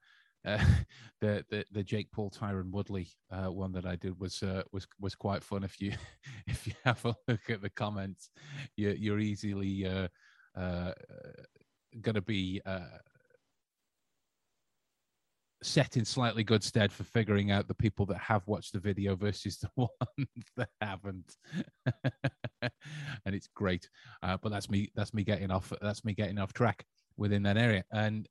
uh, 0.45 0.57
the, 1.21 1.43
the 1.49 1.65
the 1.71 1.83
Jake 1.83 2.11
Paul 2.11 2.29
Tyron 2.29 2.71
Woodley 2.71 3.09
uh, 3.31 3.51
one 3.51 3.71
that 3.73 3.85
I 3.85 3.95
did 3.95 4.19
was 4.19 4.41
uh, 4.43 4.63
was 4.71 4.87
was 4.99 5.15
quite 5.15 5.43
fun. 5.43 5.63
If 5.63 5.81
you 5.81 5.93
if 6.47 6.67
you 6.67 6.73
have 6.83 7.03
a 7.05 7.15
look 7.27 7.49
at 7.49 7.61
the 7.61 7.69
comments, 7.69 8.29
you're, 8.75 8.95
you're 8.95 9.19
easily 9.19 9.85
uh, 9.85 10.07
uh, 10.59 10.91
going 12.01 12.15
to 12.15 12.21
be 12.21 12.61
set 15.63 15.97
in 15.97 16.05
slightly 16.05 16.43
good 16.43 16.63
stead 16.63 16.91
for 16.91 17.03
figuring 17.03 17.49
out 17.49 17.67
the 17.67 17.73
people 17.73 18.05
that 18.05 18.19
have 18.19 18.45
watched 18.45 18.73
the 18.73 18.79
video 18.79 19.15
versus 19.15 19.57
the 19.61 19.69
ones 19.75 20.29
that 20.55 20.69
haven't. 20.79 21.35
And 22.61 23.33
it's 23.33 23.47
great. 23.55 23.89
Uh, 24.21 24.37
but 24.41 24.51
that's 24.51 24.69
me 24.69 24.91
that's 24.95 25.13
me 25.13 25.23
getting 25.23 25.51
off 25.51 25.71
that's 25.81 26.05
me 26.05 26.13
getting 26.13 26.37
off 26.37 26.53
track 26.53 26.85
within 27.17 27.43
that 27.43 27.57
area. 27.57 27.83
And 27.91 28.27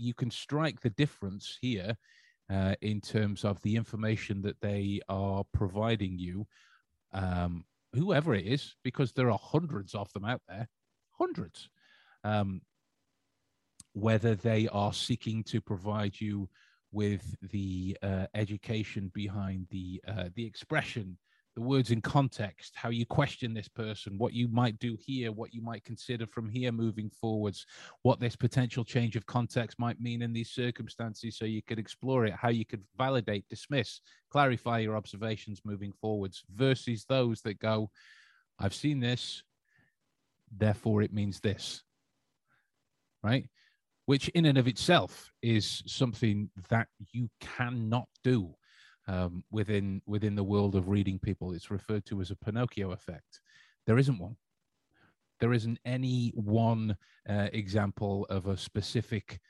you 0.00 0.14
can 0.14 0.30
strike 0.30 0.80
the 0.80 0.90
difference 0.90 1.58
here 1.60 1.96
uh, 2.50 2.74
in 2.80 3.00
terms 3.00 3.44
of 3.44 3.60
the 3.62 3.76
information 3.76 4.42
that 4.42 4.60
they 4.60 5.00
are 5.08 5.44
providing 5.52 6.18
you. 6.18 6.46
Um, 7.12 7.64
whoever 7.94 8.34
it 8.34 8.46
is 8.46 8.76
because 8.84 9.12
there 9.12 9.30
are 9.30 9.38
hundreds 9.42 9.94
of 9.94 10.12
them 10.12 10.24
out 10.24 10.42
there 10.48 10.68
hundreds 11.10 11.68
um, 12.24 12.60
whether 13.92 14.34
they 14.34 14.68
are 14.68 14.92
seeking 14.92 15.42
to 15.44 15.60
provide 15.60 16.20
you 16.20 16.48
with 16.92 17.34
the 17.50 17.96
uh, 18.02 18.26
education 18.34 19.10
behind 19.14 19.66
the 19.70 20.00
uh, 20.06 20.28
the 20.34 20.44
expression 20.44 21.16
the 21.56 21.62
words 21.62 21.90
in 21.90 22.00
context 22.00 22.72
how 22.76 22.88
you 22.90 23.04
question 23.04 23.52
this 23.52 23.68
person 23.68 24.16
what 24.18 24.32
you 24.32 24.48
might 24.48 24.78
do 24.78 24.96
here 25.00 25.32
what 25.32 25.52
you 25.52 25.60
might 25.60 25.84
consider 25.84 26.26
from 26.26 26.48
here 26.48 26.70
moving 26.70 27.10
forwards 27.10 27.66
what 28.02 28.20
this 28.20 28.36
potential 28.36 28.84
change 28.84 29.16
of 29.16 29.26
context 29.26 29.78
might 29.78 30.00
mean 30.00 30.22
in 30.22 30.32
these 30.32 30.50
circumstances 30.50 31.36
so 31.36 31.44
you 31.44 31.62
could 31.62 31.78
explore 31.78 32.24
it 32.24 32.34
how 32.34 32.48
you 32.48 32.64
could 32.64 32.82
validate 32.96 33.44
dismiss 33.48 34.00
clarify 34.30 34.78
your 34.78 34.96
observations 34.96 35.60
moving 35.64 35.92
forwards 36.00 36.44
versus 36.54 37.04
those 37.08 37.40
that 37.42 37.58
go 37.58 37.90
i've 38.60 38.74
seen 38.74 39.00
this 39.00 39.42
therefore 40.56 41.02
it 41.02 41.12
means 41.12 41.40
this 41.40 41.82
right? 43.22 43.46
Which 44.06 44.28
in 44.30 44.46
and 44.46 44.58
of 44.58 44.68
itself 44.68 45.30
is 45.42 45.82
something 45.86 46.50
that 46.68 46.88
you 47.12 47.28
cannot 47.40 48.08
do 48.24 48.54
um, 49.10 49.42
within 49.50 50.00
within 50.06 50.36
the 50.36 50.44
world 50.44 50.76
of 50.76 50.88
reading 50.88 51.18
people. 51.18 51.52
It's 51.52 51.70
referred 51.70 52.06
to 52.06 52.20
as 52.20 52.30
a 52.30 52.36
Pinocchio 52.36 52.92
effect. 52.92 53.40
There 53.86 53.98
isn't 53.98 54.18
one. 54.18 54.36
There 55.40 55.52
isn't 55.52 55.78
any 55.84 56.32
one 56.34 56.96
uh, 57.28 57.48
example 57.52 58.26
of 58.30 58.46
a 58.46 58.56
specific 58.56 59.40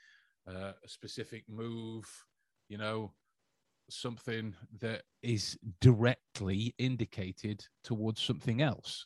uh, 0.47 0.73
specific 0.87 1.43
move. 1.47 2.05
You 2.69 2.79
know, 2.79 3.13
something 3.89 4.55
that 4.79 5.03
is 5.21 5.59
directly 5.79 6.73
indicated 6.79 7.63
towards 7.83 8.19
something 8.21 8.61
else. 8.61 9.05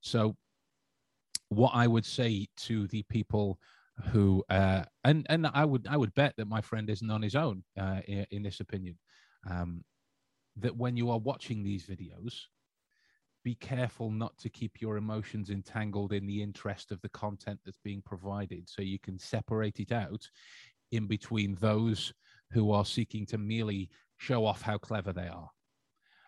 So, 0.00 0.36
what 1.48 1.72
I 1.74 1.86
would 1.86 2.04
say 2.04 2.48
to 2.58 2.88
the 2.88 3.04
people 3.04 3.58
who 4.12 4.44
uh, 4.50 4.82
and 5.04 5.26
and 5.30 5.46
I 5.46 5.64
would 5.64 5.86
I 5.88 5.96
would 5.96 6.12
bet 6.14 6.34
that 6.36 6.48
my 6.48 6.60
friend 6.60 6.90
isn't 6.90 7.10
on 7.10 7.22
his 7.22 7.34
own 7.34 7.64
uh, 7.80 8.00
in, 8.06 8.26
in 8.30 8.42
this 8.42 8.60
opinion. 8.60 8.98
Um, 9.48 9.84
that 10.56 10.76
when 10.76 10.96
you 10.96 11.10
are 11.10 11.18
watching 11.18 11.62
these 11.62 11.84
videos, 11.84 12.34
be 13.44 13.54
careful 13.56 14.10
not 14.10 14.36
to 14.38 14.48
keep 14.48 14.80
your 14.80 14.96
emotions 14.96 15.50
entangled 15.50 16.12
in 16.12 16.26
the 16.26 16.42
interest 16.42 16.90
of 16.90 17.00
the 17.02 17.08
content 17.10 17.60
that's 17.64 17.78
being 17.84 18.02
provided, 18.02 18.68
so 18.68 18.82
you 18.82 18.98
can 18.98 19.18
separate 19.18 19.78
it 19.78 19.92
out 19.92 20.28
in 20.92 21.06
between 21.06 21.54
those 21.60 22.12
who 22.52 22.72
are 22.72 22.84
seeking 22.84 23.26
to 23.26 23.38
merely 23.38 23.90
show 24.18 24.46
off 24.46 24.62
how 24.62 24.78
clever 24.78 25.12
they 25.12 25.28
are 25.28 25.50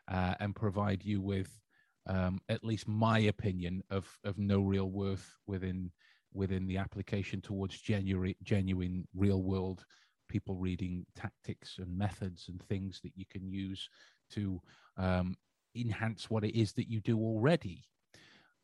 uh, 0.09 0.35
and 0.41 0.55
provide 0.55 1.05
you 1.05 1.21
with 1.21 1.50
um, 2.07 2.38
at 2.49 2.65
least 2.65 2.88
my 2.88 3.19
opinion 3.21 3.83
of 3.91 4.09
of 4.25 4.38
no 4.38 4.61
real 4.61 4.91
worth 4.91 5.37
within 5.47 5.91
within 6.33 6.67
the 6.67 6.77
application 6.77 7.41
towards 7.41 7.81
genuine, 7.81 8.35
genuine 8.43 9.07
real 9.15 9.43
world 9.43 9.85
people 10.28 10.56
reading 10.56 11.04
tactics 11.16 11.76
and 11.78 11.97
methods 11.97 12.47
and 12.49 12.62
things 12.62 13.00
that 13.02 13.12
you 13.16 13.25
can 13.30 13.49
use 13.49 13.88
to 14.30 14.61
um, 14.97 15.35
enhance 15.75 16.30
what 16.30 16.44
it 16.44 16.58
is 16.58 16.73
that 16.73 16.88
you 16.88 17.00
do 17.00 17.18
already 17.18 17.85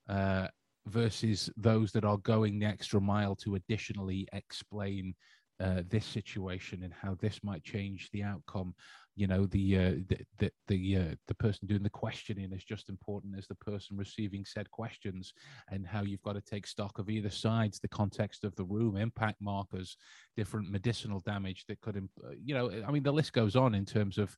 uh, 0.08 0.46
versus 0.86 1.50
those 1.56 1.92
that 1.92 2.04
are 2.04 2.18
going 2.18 2.58
the 2.58 2.66
extra 2.66 3.00
mile 3.00 3.34
to 3.34 3.54
additionally 3.54 4.28
explain 4.32 5.14
uh, 5.60 5.82
this 5.88 6.04
situation 6.04 6.82
and 6.82 6.92
how 6.92 7.16
this 7.20 7.40
might 7.42 7.62
change 7.62 8.10
the 8.12 8.22
outcome 8.22 8.74
you 9.16 9.26
know 9.26 9.46
the 9.46 9.78
uh, 9.78 9.92
the 10.08 10.18
the 10.38 10.50
the, 10.68 10.96
uh, 10.96 11.14
the 11.28 11.34
person 11.34 11.66
doing 11.66 11.82
the 11.82 11.90
questioning 11.90 12.52
is 12.52 12.64
just 12.64 12.88
important 12.88 13.36
as 13.38 13.46
the 13.46 13.54
person 13.56 13.96
receiving 13.96 14.44
said 14.44 14.70
questions 14.70 15.32
and 15.70 15.86
how 15.86 16.02
you've 16.02 16.22
got 16.22 16.32
to 16.32 16.40
take 16.40 16.66
stock 16.66 16.98
of 16.98 17.08
either 17.08 17.30
sides 17.30 17.78
the 17.78 17.88
context 17.88 18.44
of 18.44 18.54
the 18.56 18.64
room 18.64 18.96
impact 18.96 19.40
markers 19.40 19.96
different 20.36 20.70
medicinal 20.70 21.20
damage 21.20 21.64
that 21.68 21.80
could 21.80 21.96
uh, 21.96 22.30
you 22.42 22.54
know 22.54 22.70
i 22.86 22.90
mean 22.90 23.02
the 23.02 23.12
list 23.12 23.32
goes 23.32 23.56
on 23.56 23.74
in 23.74 23.84
terms 23.84 24.18
of 24.18 24.36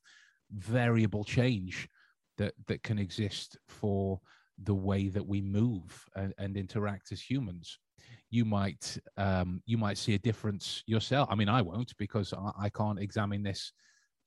variable 0.51 1.23
change 1.23 1.87
that 2.37 2.53
that 2.67 2.83
can 2.83 2.99
exist 2.99 3.57
for 3.67 4.19
the 4.63 4.73
way 4.73 5.07
that 5.07 5.25
we 5.25 5.41
move 5.41 6.03
and, 6.15 6.33
and 6.39 6.57
interact 6.57 7.11
as 7.11 7.21
humans. 7.21 7.77
You 8.29 8.43
might 8.45 8.97
um, 9.17 9.61
you 9.65 9.77
might 9.77 9.97
see 9.97 10.13
a 10.13 10.19
difference 10.19 10.83
yourself 10.85 11.27
i 11.31 11.35
mean 11.35 11.49
i 11.49 11.61
won't 11.61 11.95
because 11.97 12.33
I, 12.33 12.51
I 12.65 12.69
can't 12.69 12.99
examine 12.99 13.43
this 13.43 13.71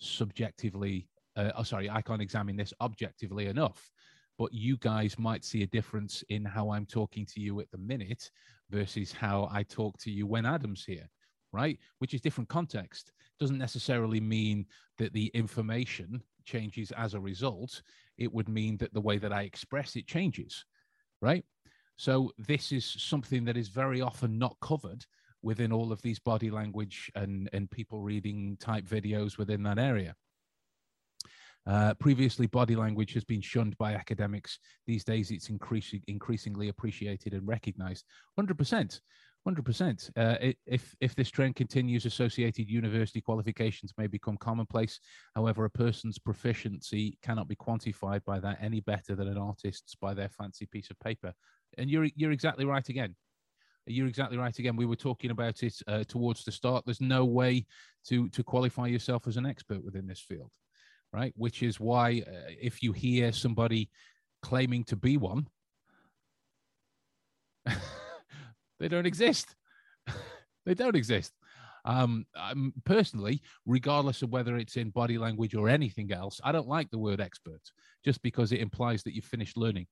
subjectively 0.00 1.08
uh, 1.36 1.52
oh 1.56 1.62
sorry 1.62 1.88
i 1.90 2.02
can't 2.02 2.22
examine 2.22 2.56
this 2.56 2.72
objectively 2.80 3.46
enough 3.46 3.90
but 4.38 4.52
you 4.52 4.76
guys 4.78 5.18
might 5.18 5.44
see 5.44 5.62
a 5.62 5.66
difference 5.68 6.24
in 6.28 6.44
how 6.44 6.70
i'm 6.70 6.86
talking 6.86 7.26
to 7.26 7.40
you 7.40 7.60
at 7.60 7.70
the 7.70 7.78
minute 7.78 8.30
versus 8.70 9.12
how 9.12 9.48
i 9.52 9.62
talk 9.62 9.96
to 9.98 10.10
you 10.10 10.26
when 10.26 10.46
adam's 10.46 10.84
here 10.84 11.08
right? 11.52 11.80
Which 11.98 12.14
is 12.14 12.20
different 12.20 12.48
context. 12.48 13.10
Doesn't 13.40 13.58
necessarily 13.58 14.20
mean 14.20 14.66
that 14.98 15.12
the 15.12 15.32
information 15.34 16.22
changes 16.44 16.92
as 16.92 17.14
a 17.14 17.20
result. 17.20 17.82
It 18.18 18.32
would 18.32 18.48
mean 18.48 18.76
that 18.76 18.94
the 18.94 19.00
way 19.00 19.18
that 19.18 19.32
i 19.32 19.42
express 19.42 19.96
it 19.96 20.06
changes 20.06 20.64
right? 21.22 21.44
So 21.96 22.32
this 22.38 22.72
is 22.72 22.84
something 22.84 23.44
that 23.44 23.56
is 23.56 23.68
very 23.68 24.00
often 24.00 24.38
not 24.38 24.56
covered 24.60 25.04
within 25.42 25.72
all 25.72 25.92
of 25.92 26.02
these 26.02 26.18
body 26.18 26.50
language 26.50 27.10
and, 27.14 27.48
and 27.52 27.70
people 27.70 28.00
reading 28.00 28.56
type 28.60 28.84
videos 28.84 29.38
within 29.38 29.62
that 29.62 29.78
area. 29.78 30.14
Uh, 31.66 31.94
previously, 31.94 32.46
body 32.46 32.74
language 32.74 33.12
has 33.12 33.24
been 33.24 33.40
shunned 33.40 33.76
by 33.76 33.94
academics. 33.94 34.58
These 34.86 35.04
days, 35.04 35.30
it's 35.30 35.50
increasing, 35.50 36.02
increasingly 36.06 36.68
appreciated 36.68 37.34
and 37.34 37.46
recognized. 37.46 38.04
100%. 38.38 39.00
100%. 39.46 40.10
Uh, 40.16 40.52
if, 40.66 40.94
if 41.00 41.14
this 41.14 41.30
trend 41.30 41.56
continues, 41.56 42.06
associated 42.06 42.68
university 42.68 43.20
qualifications 43.20 43.92
may 43.96 44.06
become 44.06 44.36
commonplace. 44.38 45.00
However, 45.34 45.64
a 45.64 45.70
person's 45.70 46.18
proficiency 46.18 47.18
cannot 47.22 47.48
be 47.48 47.56
quantified 47.56 48.24
by 48.24 48.40
that 48.40 48.58
any 48.60 48.80
better 48.80 49.14
than 49.14 49.28
an 49.28 49.38
artist's 49.38 49.94
by 49.94 50.14
their 50.14 50.28
fancy 50.28 50.66
piece 50.66 50.90
of 50.90 50.98
paper. 51.00 51.32
And 51.78 51.90
you're, 51.90 52.08
you're 52.16 52.32
exactly 52.32 52.64
right 52.64 52.86
again 52.88 53.14
you're 53.86 54.06
exactly 54.06 54.38
right. 54.38 54.56
Again, 54.58 54.76
we 54.76 54.86
were 54.86 54.96
talking 54.96 55.30
about 55.30 55.62
it 55.62 55.74
uh, 55.86 56.04
towards 56.04 56.44
the 56.44 56.52
start. 56.52 56.84
There's 56.84 57.00
no 57.00 57.24
way 57.24 57.66
to 58.06 58.28
to 58.30 58.42
qualify 58.42 58.86
yourself 58.86 59.26
as 59.26 59.36
an 59.36 59.46
expert 59.46 59.84
within 59.84 60.06
this 60.06 60.20
field, 60.20 60.50
right? 61.12 61.32
Which 61.36 61.62
is 61.62 61.80
why 61.80 62.22
uh, 62.26 62.50
if 62.60 62.82
you 62.82 62.92
hear 62.92 63.32
somebody 63.32 63.90
claiming 64.42 64.84
to 64.84 64.96
be 64.96 65.16
one, 65.16 65.46
they 68.78 68.88
don't 68.88 69.06
exist. 69.06 69.54
they 70.66 70.74
don't 70.74 70.96
exist. 70.96 71.32
Um, 71.84 72.26
I'm 72.36 72.72
personally, 72.84 73.42
regardless 73.66 74.22
of 74.22 74.30
whether 74.30 74.56
it's 74.56 74.76
in 74.76 74.90
body 74.90 75.18
language 75.18 75.54
or 75.54 75.68
anything 75.68 76.12
else, 76.12 76.40
I 76.44 76.52
don't 76.52 76.68
like 76.68 76.90
the 76.90 76.98
word 76.98 77.20
expert 77.20 77.60
just 78.04 78.22
because 78.22 78.52
it 78.52 78.60
implies 78.60 79.02
that 79.04 79.14
you've 79.14 79.24
finished 79.24 79.56
learning. 79.56 79.86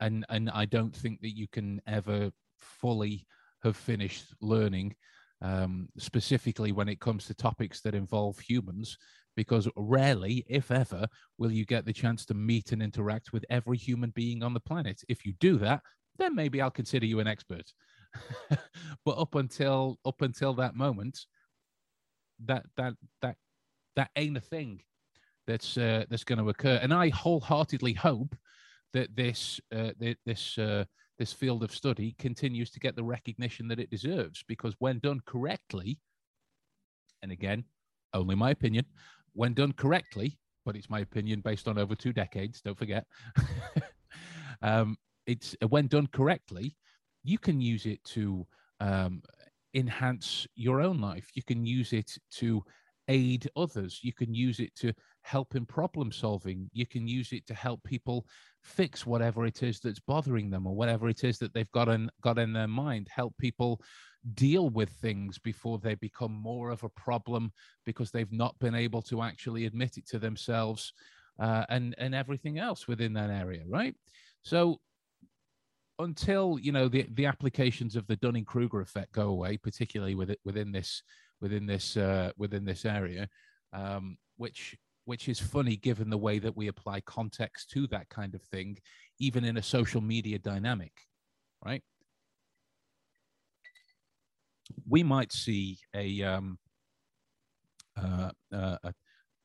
And, 0.00 0.26
and 0.28 0.50
I 0.50 0.66
don't 0.66 0.94
think 0.94 1.20
that 1.20 1.36
you 1.36 1.46
can 1.48 1.80
ever 1.86 2.30
fully 2.62 3.26
have 3.62 3.76
finished 3.76 4.34
learning, 4.40 4.94
um, 5.40 5.88
specifically 5.98 6.72
when 6.72 6.88
it 6.88 7.00
comes 7.00 7.26
to 7.26 7.34
topics 7.34 7.80
that 7.82 7.94
involve 7.94 8.38
humans, 8.38 8.96
because 9.36 9.68
rarely, 9.76 10.44
if 10.48 10.70
ever, 10.70 11.06
will 11.38 11.50
you 11.50 11.64
get 11.64 11.84
the 11.84 11.92
chance 11.92 12.24
to 12.26 12.34
meet 12.34 12.72
and 12.72 12.82
interact 12.82 13.32
with 13.32 13.44
every 13.50 13.76
human 13.76 14.10
being 14.10 14.42
on 14.42 14.54
the 14.54 14.60
planet. 14.60 15.02
If 15.08 15.24
you 15.24 15.32
do 15.40 15.58
that, 15.58 15.80
then 16.18 16.34
maybe 16.34 16.60
I'll 16.60 16.70
consider 16.70 17.06
you 17.06 17.20
an 17.20 17.26
expert. 17.26 17.72
but 19.04 19.18
up 19.18 19.34
until 19.34 19.98
up 20.04 20.20
until 20.20 20.54
that 20.54 20.74
moment, 20.74 21.18
that 22.44 22.64
that 22.76 22.94
that 23.22 23.36
that 23.96 24.10
ain't 24.16 24.36
a 24.36 24.40
thing 24.40 24.82
that's 25.46 25.76
uh, 25.76 26.04
that's 26.10 26.24
going 26.24 26.38
to 26.38 26.48
occur. 26.48 26.78
And 26.82 26.92
I 26.92 27.08
wholeheartedly 27.08 27.94
hope 27.94 28.36
that 28.92 29.14
this 29.16 29.60
uh, 29.74 29.92
this 30.26 30.58
uh, 30.58 30.84
this 31.22 31.32
field 31.32 31.62
of 31.62 31.72
study 31.72 32.16
continues 32.18 32.68
to 32.68 32.80
get 32.80 32.96
the 32.96 33.04
recognition 33.04 33.68
that 33.68 33.78
it 33.78 33.88
deserves 33.90 34.42
because 34.48 34.74
when 34.80 34.98
done 34.98 35.20
correctly 35.24 36.00
and 37.22 37.30
again, 37.30 37.62
only 38.12 38.34
my 38.34 38.50
opinion, 38.50 38.84
when 39.32 39.54
done 39.54 39.70
correctly, 39.70 40.36
but 40.66 40.74
it's 40.74 40.90
my 40.90 40.98
opinion 40.98 41.40
based 41.40 41.68
on 41.68 41.78
over 41.78 41.94
two 41.94 42.12
decades, 42.12 42.60
don't 42.60 42.76
forget. 42.76 43.06
um, 44.62 44.96
it's 45.28 45.54
when 45.68 45.86
done 45.86 46.08
correctly, 46.08 46.76
you 47.22 47.38
can 47.38 47.60
use 47.60 47.86
it 47.86 48.02
to 48.02 48.44
um, 48.80 49.22
enhance 49.74 50.44
your 50.56 50.80
own 50.80 51.00
life. 51.00 51.28
You 51.34 51.44
can 51.44 51.64
use 51.64 51.92
it 51.92 52.18
to 52.32 52.64
aid 53.06 53.48
others. 53.54 54.00
You 54.02 54.12
can 54.12 54.34
use 54.34 54.58
it 54.58 54.74
to 54.76 54.92
help 55.20 55.54
in 55.54 55.66
problem 55.66 56.10
solving. 56.10 56.68
You 56.72 56.84
can 56.84 57.06
use 57.06 57.30
it 57.30 57.46
to 57.46 57.54
help 57.54 57.84
people 57.84 58.26
fix 58.62 59.04
whatever 59.04 59.44
it 59.44 59.62
is 59.62 59.80
that's 59.80 60.00
bothering 60.00 60.50
them 60.50 60.66
or 60.66 60.74
whatever 60.74 61.08
it 61.08 61.24
is 61.24 61.38
that 61.38 61.52
they've 61.52 61.70
got 61.72 61.88
in 61.88 62.10
got 62.22 62.38
in 62.38 62.52
their 62.52 62.68
mind. 62.68 63.08
Help 63.14 63.36
people 63.38 63.80
deal 64.34 64.70
with 64.70 64.90
things 64.90 65.38
before 65.38 65.78
they 65.78 65.96
become 65.96 66.32
more 66.32 66.70
of 66.70 66.84
a 66.84 66.88
problem 66.90 67.52
because 67.84 68.10
they've 68.10 68.32
not 68.32 68.56
been 68.60 68.74
able 68.74 69.02
to 69.02 69.22
actually 69.22 69.66
admit 69.66 69.98
it 69.98 70.06
to 70.06 70.18
themselves 70.18 70.92
uh, 71.40 71.64
and 71.68 71.94
and 71.98 72.14
everything 72.14 72.58
else 72.58 72.86
within 72.86 73.12
that 73.12 73.30
area, 73.30 73.62
right? 73.66 73.94
So 74.42 74.80
until 75.98 76.58
you 76.60 76.72
know 76.72 76.88
the 76.88 77.06
the 77.14 77.26
applications 77.26 77.96
of 77.96 78.06
the 78.06 78.16
Dunning 78.16 78.44
Kruger 78.44 78.80
effect 78.80 79.12
go 79.12 79.28
away, 79.28 79.56
particularly 79.56 80.14
with 80.14 80.30
it 80.30 80.40
within 80.44 80.72
this 80.72 81.02
within 81.40 81.66
this 81.66 81.96
uh, 81.96 82.30
within 82.36 82.64
this 82.64 82.84
area, 82.84 83.28
um, 83.72 84.16
which 84.36 84.76
which 85.04 85.28
is 85.28 85.40
funny 85.40 85.76
given 85.76 86.10
the 86.10 86.18
way 86.18 86.38
that 86.38 86.56
we 86.56 86.68
apply 86.68 87.00
context 87.00 87.70
to 87.70 87.86
that 87.88 88.08
kind 88.08 88.34
of 88.34 88.42
thing, 88.42 88.78
even 89.18 89.44
in 89.44 89.56
a 89.56 89.62
social 89.62 90.00
media 90.00 90.38
dynamic, 90.38 90.92
right? 91.64 91.82
We 94.88 95.02
might 95.02 95.32
see 95.32 95.78
a 95.94 96.22
um, 96.22 96.58
uh, 98.00 98.30
uh, 98.54 98.76
a, 98.84 98.94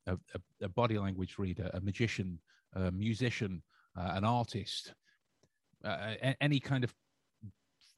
a, 0.07 0.17
a, 0.61 0.69
body 0.69 0.97
language 0.97 1.35
reader, 1.37 1.69
a 1.73 1.81
magician, 1.81 2.39
a 2.73 2.91
musician, 2.91 3.61
uh, 3.97 4.11
an 4.13 4.23
artist, 4.23 4.93
uh, 5.83 6.13
any 6.39 6.59
kind 6.59 6.83
of 6.83 6.93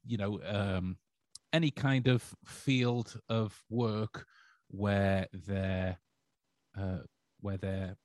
you 0.05 0.17
know 0.17 0.39
um, 0.47 0.97
any 1.53 1.71
kind 1.71 2.07
of 2.07 2.23
field 2.45 3.19
of 3.29 3.55
work 3.69 4.25
where 4.69 5.27
their 5.33 5.97
uh, 6.79 6.99
where 7.41 7.57
their 7.57 7.95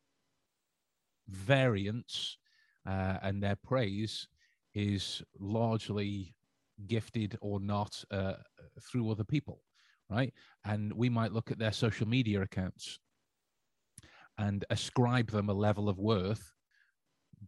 variance 1.29 2.39
uh, 2.87 3.19
and 3.23 3.43
their 3.43 3.57
praise 3.57 4.29
is 4.75 5.23
largely 5.39 6.35
gifted 6.87 7.37
or 7.41 7.61
not 7.61 8.05
uh, 8.11 8.35
through 8.81 9.11
other 9.11 9.25
people 9.25 9.61
right? 10.11 10.35
And 10.67 10.93
we 10.93 11.09
might 11.09 11.33
look 11.33 11.51
at 11.51 11.59
their 11.59 11.73
social 11.73 12.07
media 12.07 12.43
accounts 12.43 12.99
and 14.37 14.63
ascribe 14.69 15.31
them 15.31 15.49
a 15.49 15.55
level 15.55 15.89
of 15.89 15.99
worth 15.99 16.53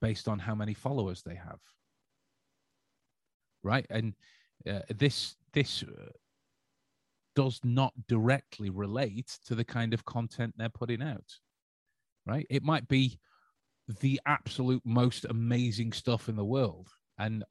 based 0.00 0.26
on 0.26 0.38
how 0.38 0.55
many 0.55 0.73
followers 0.73 1.23
they 1.23 1.35
have 1.35 1.59
right? 3.66 3.87
And 3.90 4.14
uh, 4.69 4.81
this 4.97 5.37
this 5.52 5.83
uh, 5.83 6.11
does 7.35 7.61
not 7.64 7.93
directly 8.09 8.71
relate 8.71 9.38
to 9.47 9.55
the 9.55 9.64
kind 9.64 9.93
of 9.93 10.05
content 10.05 10.55
they're 10.57 10.69
putting 10.69 11.02
out 11.02 11.31
right? 12.26 12.47
It 12.50 12.62
might 12.62 12.88
be 12.88 13.18
the 14.00 14.21
absolute 14.26 14.83
most 14.85 15.25
amazing 15.28 15.92
stuff 15.92 16.28
in 16.28 16.37
the 16.37 16.45
world. 16.45 16.88
And 17.18 17.45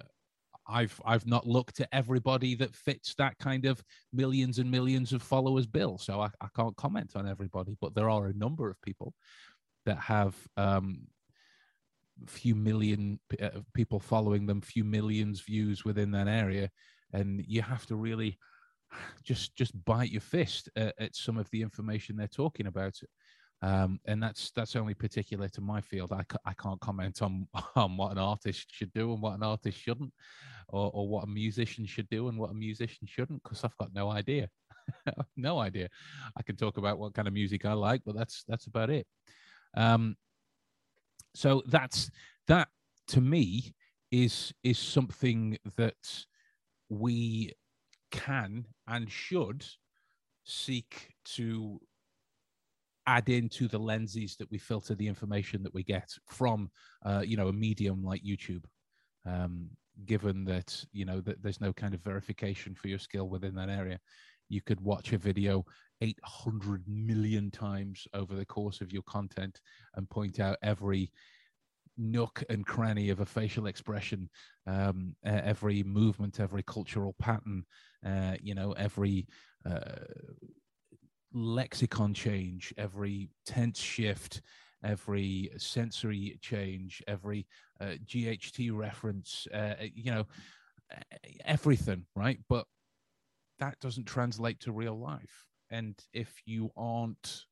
i've 0.67 0.99
i've 1.05 1.27
not 1.27 1.45
looked 1.45 1.79
at 1.79 1.87
everybody 1.91 2.55
that 2.55 2.73
fits 2.73 3.13
that 3.13 3.37
kind 3.37 3.67
of 3.67 3.83
millions 4.11 4.57
and 4.57 4.71
millions 4.71 5.13
of 5.13 5.21
followers 5.21 5.67
bill. 5.67 5.95
So 5.99 6.21
i, 6.21 6.29
I 6.41 6.47
can't 6.55 6.75
comment 6.75 7.11
on 7.15 7.27
everybody 7.27 7.77
but 7.79 7.93
there 7.93 8.09
are 8.09 8.27
a 8.27 8.33
number 8.33 8.67
of 8.67 8.81
people 8.81 9.13
that 9.85 9.99
have 9.99 10.35
um 10.57 11.05
few 12.27 12.55
million 12.55 13.19
uh, 13.41 13.49
people 13.73 13.99
following 13.99 14.45
them, 14.45 14.61
few 14.61 14.83
millions 14.83 15.41
views 15.41 15.83
within 15.83 16.11
that 16.11 16.27
area, 16.27 16.69
and 17.13 17.43
you 17.47 17.61
have 17.61 17.85
to 17.87 17.95
really 17.95 18.37
just 19.23 19.55
just 19.55 19.73
bite 19.85 20.11
your 20.11 20.21
fist 20.21 20.69
at, 20.75 20.93
at 20.99 21.15
some 21.15 21.37
of 21.37 21.49
the 21.51 21.61
information 21.61 22.15
they're 22.15 22.27
talking 22.27 22.67
about. 22.67 22.93
Um, 23.61 23.99
and 24.05 24.21
that's 24.21 24.51
that's 24.51 24.75
only 24.75 24.93
particular 24.93 25.47
to 25.49 25.61
my 25.61 25.81
field. 25.81 26.11
I, 26.11 26.23
I 26.45 26.53
can't 26.53 26.79
comment 26.81 27.21
on 27.21 27.47
on 27.75 27.97
what 27.97 28.11
an 28.11 28.17
artist 28.17 28.67
should 28.71 28.93
do 28.93 29.13
and 29.13 29.21
what 29.21 29.35
an 29.35 29.43
artist 29.43 29.79
shouldn't, 29.79 30.13
or, 30.69 30.91
or 30.93 31.07
what 31.07 31.23
a 31.23 31.27
musician 31.27 31.85
should 31.85 32.09
do 32.09 32.27
and 32.27 32.37
what 32.37 32.51
a 32.51 32.53
musician 32.53 33.07
shouldn't, 33.07 33.41
because 33.43 33.63
I've 33.63 33.77
got 33.77 33.93
no 33.93 34.11
idea, 34.11 34.49
no 35.37 35.59
idea. 35.59 35.89
I 36.37 36.43
can 36.43 36.55
talk 36.55 36.77
about 36.77 36.99
what 36.99 37.13
kind 37.13 37.27
of 37.27 37.33
music 37.33 37.65
I 37.65 37.73
like, 37.73 38.01
but 38.05 38.15
that's 38.15 38.43
that's 38.47 38.67
about 38.67 38.89
it. 38.89 39.07
Um, 39.75 40.15
so 41.33 41.63
that's 41.67 42.09
that 42.47 42.67
to 43.07 43.21
me 43.21 43.73
is 44.11 44.53
is 44.63 44.79
something 44.79 45.57
that 45.77 46.25
we 46.89 47.51
can 48.11 48.65
and 48.87 49.11
should 49.11 49.65
seek 50.45 51.13
to 51.25 51.79
add 53.07 53.29
into 53.29 53.67
the 53.67 53.77
lenses 53.77 54.35
that 54.37 54.49
we 54.51 54.57
filter 54.57 54.95
the 54.95 55.07
information 55.07 55.61
that 55.63 55.73
we 55.73 55.83
get 55.83 56.09
from 56.27 56.69
uh, 57.05 57.23
you 57.25 57.37
know 57.37 57.47
a 57.49 57.53
medium 57.53 58.03
like 58.03 58.23
youtube 58.23 58.63
um, 59.25 59.69
given 60.05 60.43
that 60.45 60.83
you 60.91 61.05
know 61.05 61.21
that 61.21 61.41
there's 61.41 61.61
no 61.61 61.71
kind 61.73 61.93
of 61.93 62.01
verification 62.01 62.75
for 62.75 62.87
your 62.87 62.99
skill 62.99 63.29
within 63.29 63.55
that 63.55 63.69
area. 63.69 63.99
You 64.49 64.61
could 64.61 64.79
watch 64.81 65.13
a 65.13 65.17
video 65.17 65.65
800 66.01 66.83
million 66.87 67.49
times 67.49 68.07
over 68.13 68.35
the 68.35 68.45
course 68.45 68.81
of 68.81 68.91
your 68.91 69.01
content 69.03 69.59
and 69.95 70.09
point 70.09 70.39
out 70.39 70.57
every 70.61 71.11
nook 71.97 72.43
and 72.49 72.65
cranny 72.65 73.09
of 73.09 73.21
a 73.21 73.25
facial 73.25 73.67
expression, 73.67 74.29
um, 74.67 75.15
every 75.23 75.81
movement, 75.81 76.39
every 76.39 76.61
cultural 76.63 77.15
pattern, 77.17 77.63
uh, 78.05 78.35
you 78.41 78.53
know, 78.53 78.73
every 78.73 79.25
uh, 79.67 80.03
lexicon 81.35 82.13
change, 82.13 82.73
every 82.77 83.29
tense 83.45 83.79
shift, 83.79 84.41
every 84.83 85.51
sensory 85.57 86.39
change, 86.41 87.03
every 87.07 87.45
uh, 87.81 87.95
GHT 88.05 88.75
reference, 88.75 89.47
uh, 89.53 89.75
you 89.93 90.11
know, 90.11 90.25
everything, 91.43 92.05
right? 92.15 92.39
But 92.47 92.65
that 93.59 93.79
doesn't 93.79 94.05
translate 94.05 94.59
to 94.61 94.71
real 94.71 94.97
life. 94.97 95.45
And 95.69 95.95
if 96.13 96.41
you 96.45 96.71
aren't 96.77 97.45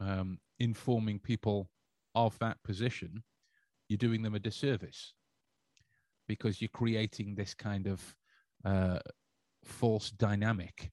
um, 0.00 0.38
informing 0.60 1.18
people 1.18 1.68
of 2.14 2.38
that 2.38 2.62
position, 2.62 3.22
you're 3.88 3.96
doing 3.96 4.22
them 4.22 4.34
a 4.34 4.38
disservice 4.38 5.14
because 6.28 6.60
you're 6.60 6.68
creating 6.68 7.34
this 7.34 7.54
kind 7.54 7.86
of 7.86 8.16
uh, 8.64 8.98
false 9.64 10.10
dynamic 10.10 10.90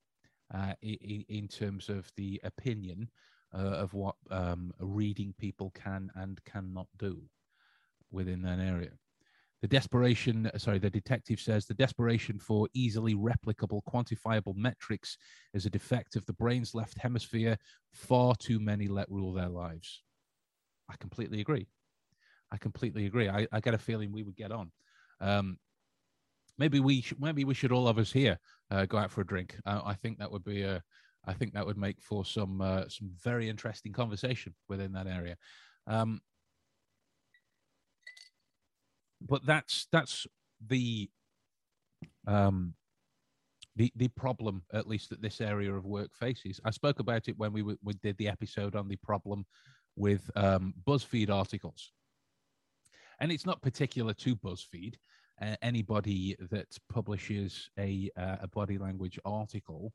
uh, 0.53 0.73
in, 0.81 1.25
in, 1.29 1.47
terms 1.47 1.89
of 1.89 2.11
the 2.17 2.39
opinion 2.43 3.09
uh, 3.53 3.57
of 3.57 3.93
what 3.93 4.15
um, 4.31 4.73
reading 4.79 5.33
people 5.37 5.71
can 5.71 6.09
and 6.15 6.43
cannot 6.45 6.87
do 6.97 7.21
within 8.11 8.41
that 8.41 8.59
area. 8.59 8.91
The 9.61 9.67
desperation, 9.67 10.49
sorry, 10.57 10.79
the 10.79 10.89
detective 10.89 11.39
says 11.39 11.65
the 11.65 11.73
desperation 11.73 12.39
for 12.39 12.69
easily 12.73 13.13
replicable, 13.13 13.81
quantifiable 13.83 14.55
metrics 14.55 15.17
is 15.53 15.65
a 15.65 15.69
defect 15.69 16.15
of 16.15 16.25
the 16.25 16.33
brain's 16.33 16.73
left 16.73 16.97
hemisphere. 16.97 17.57
Far 17.91 18.35
too 18.35 18.59
many 18.59 18.87
let 18.87 19.11
rule 19.11 19.33
their 19.33 19.49
lives. 19.49 20.01
I 20.89 20.95
completely 20.97 21.41
agree. 21.41 21.67
I 22.51 22.57
completely 22.57 23.05
agree. 23.05 23.29
I, 23.29 23.47
I 23.51 23.59
get 23.59 23.73
a 23.73 23.77
feeling 23.77 24.11
we 24.11 24.23
would 24.23 24.37
get 24.37 24.51
on. 24.51 24.71
Um, 25.19 25.57
maybe 26.59 26.79
we 26.79 27.01
sh- 27.01 27.13
maybe 27.19 27.45
we 27.45 27.53
should 27.55 27.71
all 27.71 27.87
of 27.87 27.97
us 27.97 28.11
here 28.11 28.37
uh, 28.69 28.85
go 28.85 28.97
out 28.97 29.09
for 29.09 29.21
a 29.21 29.25
drink. 29.25 29.55
Uh, 29.65 29.81
I 29.83 29.95
think 29.95 30.19
that 30.19 30.31
would 30.31 30.43
be 30.43 30.61
a 30.61 30.83
I 31.25 31.33
think 31.33 31.53
that 31.53 31.65
would 31.65 31.77
make 31.77 32.01
for 32.01 32.23
some 32.23 32.61
uh, 32.61 32.87
some 32.89 33.09
very 33.23 33.49
interesting 33.49 33.93
conversation 33.93 34.53
within 34.67 34.91
that 34.93 35.07
area. 35.07 35.35
Um, 35.87 36.21
but 39.21 39.45
that's 39.45 39.87
that's 39.91 40.27
the 40.67 41.09
um, 42.27 42.73
the 43.75 43.91
the 43.95 44.07
problem 44.09 44.63
at 44.73 44.87
least 44.87 45.09
that 45.09 45.21
this 45.21 45.41
area 45.41 45.73
of 45.73 45.85
work 45.85 46.11
faces. 46.13 46.59
I 46.65 46.71
spoke 46.71 46.99
about 46.99 47.27
it 47.27 47.37
when 47.37 47.53
we 47.53 47.61
w- 47.61 47.77
we 47.83 47.93
did 47.93 48.17
the 48.17 48.27
episode 48.27 48.75
on 48.75 48.87
the 48.87 48.97
problem 48.97 49.45
with 49.95 50.29
um, 50.35 50.73
BuzzFeed 50.85 51.29
articles. 51.29 51.91
And 53.21 53.31
it's 53.31 53.45
not 53.45 53.61
particular 53.61 54.13
to 54.13 54.35
BuzzFeed. 54.35 54.95
Anybody 55.61 56.35
that 56.51 56.67
publishes 56.89 57.69
a, 57.79 58.09
uh, 58.17 58.37
a 58.41 58.47
body 58.47 58.77
language 58.77 59.17
article, 59.23 59.93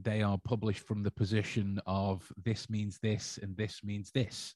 they 0.00 0.22
are 0.22 0.38
published 0.38 0.86
from 0.86 1.02
the 1.02 1.10
position 1.10 1.80
of 1.86 2.30
this 2.44 2.68
means 2.68 2.98
this 2.98 3.38
and 3.42 3.56
this 3.56 3.80
means 3.84 4.10
this, 4.10 4.54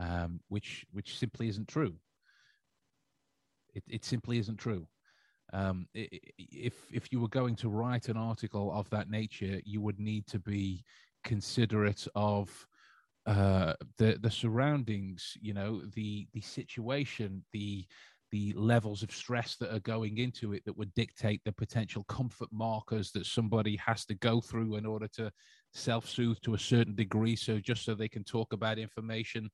um, 0.00 0.40
which 0.48 0.86
which 0.92 1.18
simply 1.18 1.48
isn't 1.48 1.68
true. 1.68 1.94
It, 3.74 3.84
it 3.88 4.04
simply 4.04 4.38
isn't 4.38 4.58
true. 4.58 4.86
Um, 5.52 5.88
if 5.94 6.74
if 6.92 7.10
you 7.10 7.20
were 7.20 7.28
going 7.28 7.56
to 7.56 7.70
write 7.70 8.08
an 8.08 8.16
article 8.16 8.70
of 8.72 8.88
that 8.90 9.08
nature, 9.10 9.60
you 9.64 9.80
would 9.80 9.98
need 9.98 10.26
to 10.28 10.38
be 10.38 10.84
considerate 11.24 12.06
of 12.14 12.66
uh, 13.26 13.74
the 13.96 14.18
the 14.20 14.30
surroundings, 14.30 15.36
you 15.40 15.54
know, 15.54 15.82
the 15.94 16.28
the 16.34 16.40
situation, 16.40 17.44
the 17.52 17.86
the 18.30 18.52
levels 18.54 19.02
of 19.02 19.10
stress 19.10 19.56
that 19.56 19.74
are 19.74 19.80
going 19.80 20.18
into 20.18 20.52
it 20.52 20.62
that 20.64 20.76
would 20.76 20.92
dictate 20.94 21.40
the 21.44 21.52
potential 21.52 22.04
comfort 22.04 22.48
markers 22.52 23.10
that 23.12 23.26
somebody 23.26 23.76
has 23.76 24.04
to 24.04 24.14
go 24.14 24.40
through 24.40 24.76
in 24.76 24.86
order 24.86 25.08
to 25.08 25.30
self-soothe 25.72 26.38
to 26.42 26.54
a 26.54 26.58
certain 26.58 26.94
degree 26.94 27.36
so 27.36 27.58
just 27.58 27.84
so 27.84 27.94
they 27.94 28.08
can 28.08 28.24
talk 28.24 28.52
about 28.52 28.78
information 28.78 29.50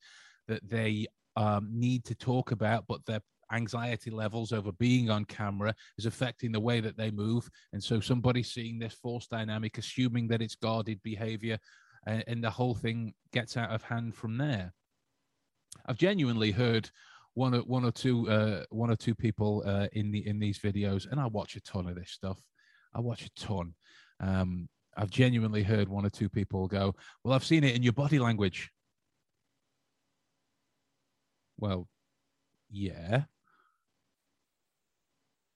that 0.49 0.67
they 0.69 1.07
um, 1.37 1.69
need 1.73 2.05
to 2.05 2.15
talk 2.15 2.51
about 2.53 2.85
but 2.89 3.05
their 3.07 3.21
anxiety 3.53 4.11
levels 4.11 4.53
over 4.53 4.73
being 4.73 5.11
on 5.11 5.25
camera 5.25 5.75
is 5.99 6.07
affecting 6.07 6.53
the 6.53 6.61
way 6.61 6.81
that 6.81 6.97
they 6.97 7.11
move. 7.11 7.49
And 7.73 7.83
so 7.83 8.01
somebody 8.01 8.43
seeing 8.43 8.79
this 8.79 8.95
force 8.95 9.27
dynamic 9.27 9.79
assuming 9.79 10.29
that 10.29 10.43
it's 10.43 10.55
guarded 10.55 11.03
behavior 11.03 11.59
and, 12.07 12.25
and 12.27 12.45
the 12.45 12.51
whole 12.51 12.75
thing 12.75 13.15
gets 13.33 13.57
out 13.57 13.71
of 13.71 13.83
hand 13.83 14.15
from 14.15 14.39
there. 14.39 14.73
I've 15.87 15.99
genuinely 15.99 16.51
heard 16.51 16.91
one 17.35 17.55
or 17.55 17.61
one 17.61 17.85
or 17.85 17.93
two 17.93 18.29
uh, 18.29 18.65
one 18.71 18.91
or 18.91 18.97
two 18.97 19.15
people 19.15 19.63
uh, 19.67 19.89
in 19.93 20.11
the 20.11 20.27
in 20.27 20.39
these 20.39 20.59
videos, 20.59 21.11
and 21.11 21.21
I 21.21 21.27
watch 21.27 21.57
a 21.57 21.61
ton 21.61 21.89
of 21.89 21.97
this 21.97 22.11
stuff. 22.11 22.41
I 22.95 23.01
watch 23.01 23.27
a 23.27 23.31
ton. 23.41 23.75
Um, 24.21 24.69
I've 24.97 25.11
genuinely 25.11 25.65
heard 25.65 25.89
one 25.89 26.07
or 26.07 26.11
two 26.11 26.29
people 26.29 26.69
go, 26.69 26.95
"Well, 27.23 27.35
I've 27.35 27.45
seen 27.45 27.65
it 27.65 27.75
in 27.75 27.83
your 27.83 27.93
body 27.93 28.19
language." 28.19 28.71
Well, 31.59 31.89
yeah. 32.71 33.25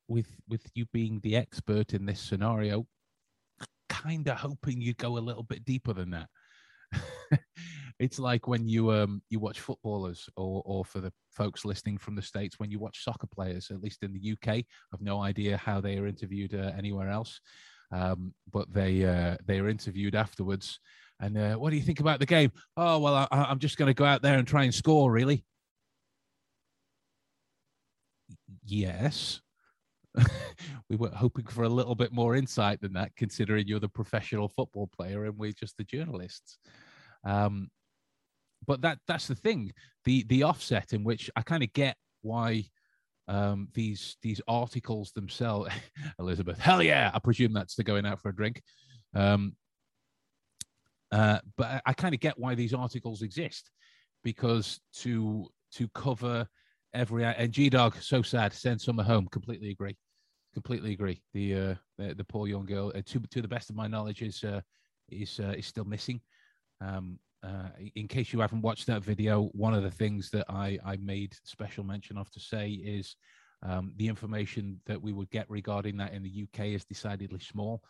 With 0.09 0.29
with 0.49 0.63
you 0.75 0.87
being 0.93 1.21
the 1.21 1.37
expert 1.37 1.95
in 1.95 2.07
this 2.07 2.21
scenario, 2.21 2.87
kind 3.89 4.27
of 4.29 4.39
hoping 4.39 4.81
you 4.81 4.95
go 4.95 5.19
a 5.19 5.21
little 5.21 5.43
bit 5.43 5.65
deeper 5.65 5.93
than 5.93 6.11
that. 6.11 6.29
it's 7.99 8.19
like 8.19 8.47
when 8.47 8.69
you 8.69 8.93
um 8.93 9.23
you 9.29 9.39
watch 9.41 9.61
footballers 9.61 10.29
or 10.37 10.63
or 10.65 10.85
for 10.85 11.01
the 11.01 11.13
folks 11.33 11.65
listening 11.65 11.99
from 11.99 12.15
the 12.15 12.23
states 12.23 12.59
when 12.59 12.71
you 12.71 12.79
watch 12.79 13.05
soccer 13.05 13.27
players 13.27 13.71
at 13.71 13.81
least 13.83 14.03
in 14.03 14.13
the 14.13 14.33
uk 14.33 14.49
i've 14.49 15.01
no 15.01 15.21
idea 15.21 15.57
how 15.57 15.81
they 15.81 15.99
are 15.99 16.07
interviewed 16.07 16.55
uh, 16.55 16.73
anywhere 16.77 17.09
else. 17.09 17.41
Um, 17.91 18.35
but 18.53 18.73
they 18.73 19.05
uh, 19.05 19.37
they 19.47 19.59
are 19.61 19.69
interviewed 19.69 20.15
afterwards. 20.15 20.79
And 21.21 21.39
uh, 21.39 21.55
what 21.55 21.71
do 21.71 21.77
you 21.77 21.83
think 21.83 22.01
about 22.01 22.21
the 22.21 22.27
game? 22.27 22.53
Oh 22.77 22.99
well 22.99 23.15
I, 23.15 23.27
i'm 23.31 23.59
just 23.59 23.77
going 23.79 23.89
to 23.89 23.95
go 23.95 24.05
out 24.05 24.23
there 24.23 24.39
and 24.39 24.47
try 24.47 24.65
and 24.65 24.75
score 24.75 25.11
really. 25.11 25.45
Yes. 28.65 29.41
We 30.91 30.97
were 30.97 31.11
hoping 31.11 31.45
for 31.45 31.65
a 31.65 31.69
little 31.69 31.95
bit 31.95 32.13
more 32.13 32.35
insight 32.35 32.81
than 32.81 32.95
that 32.95 33.15
considering 33.15 33.69
you're 33.69 33.79
the 33.79 33.91
professional 33.91 34.49
football 34.49 34.87
player 34.87 35.27
and 35.27 35.37
we're 35.37 35.53
just 35.53 35.77
the 35.77 35.85
journalists. 35.85 36.59
Um, 37.25 37.69
but 38.67 38.81
that 38.83 38.99
that's 39.07 39.27
the 39.27 39.35
thing. 39.35 39.73
The 40.05 40.25
the 40.29 40.43
offset 40.43 40.93
in 40.93 41.05
which 41.05 41.31
i 41.37 41.43
kind 41.43 41.63
of 41.63 41.73
get 41.73 41.97
why 42.23 42.65
um, 43.29 43.69
these 43.75 44.17
these 44.23 44.41
articles 44.49 45.13
themselves 45.13 45.71
elizabeth 46.19 46.59
hell 46.59 46.83
yeah 46.83 47.11
i 47.13 47.19
presume 47.19 47.53
that's 47.53 47.75
the 47.75 47.85
going 47.85 48.07
out 48.07 48.21
for 48.21 48.31
a 48.31 48.35
drink. 48.35 48.63
Um, 49.15 49.55
uh, 51.13 51.39
but 51.57 51.67
i, 51.67 51.81
I 51.87 51.93
kind 51.93 52.15
of 52.15 52.21
get 52.21 52.39
why 52.39 52.55
these 52.55 52.75
articles 52.75 53.23
exist 53.23 53.71
because 54.25 54.81
to 54.95 55.49
to 55.73 55.89
cover 55.89 56.47
every 56.95 57.25
and 57.25 57.53
g 57.53 57.69
dog 57.69 57.97
so 58.01 58.23
sad 58.23 58.53
send 58.53 58.81
summer 58.81 59.03
home. 59.03 59.29
Completely 59.31 59.71
agree. 59.71 59.97
Completely 60.55 60.93
agree. 60.93 61.23
The 61.35 61.55
uh 61.55 61.75
the, 61.99 62.15
the 62.15 62.25
poor 62.25 62.49
young 62.49 62.67
girl 62.67 62.93
uh, 62.95 63.03
to 63.07 63.21
to 63.21 63.43
the 63.43 63.49
best 63.49 63.71
of 63.71 63.77
my 63.77 63.87
knowledge 63.87 64.23
is 64.23 64.43
uh 64.43 64.61
is 65.11 65.41
uh, 65.41 65.55
is 65.57 65.67
still 65.67 65.85
missing. 65.85 66.21
Um 66.81 67.19
uh, 67.43 67.69
in 67.95 68.09
case 68.09 68.33
you 68.33 68.41
haven't 68.41 68.63
watched 68.63 68.87
that 68.87 69.03
video, 69.03 69.45
one 69.53 69.75
of 69.75 69.83
the 69.83 69.91
things 69.91 70.31
that 70.31 70.47
I, 70.49 70.79
I 70.85 70.97
made 70.97 71.35
special 71.45 71.85
mention 71.85 72.19
of 72.19 72.31
to 72.33 72.41
say 72.41 72.71
is 72.71 73.17
um, 73.63 73.93
the 73.97 74.09
information 74.09 74.81
that 74.87 75.01
we 75.01 75.13
would 75.13 75.31
get 75.31 75.49
regarding 75.49 75.97
that 75.99 76.13
in 76.13 76.23
the 76.23 76.45
UK 76.45 76.67
is 76.67 76.85
decidedly 76.85 77.41
small. 77.41 77.83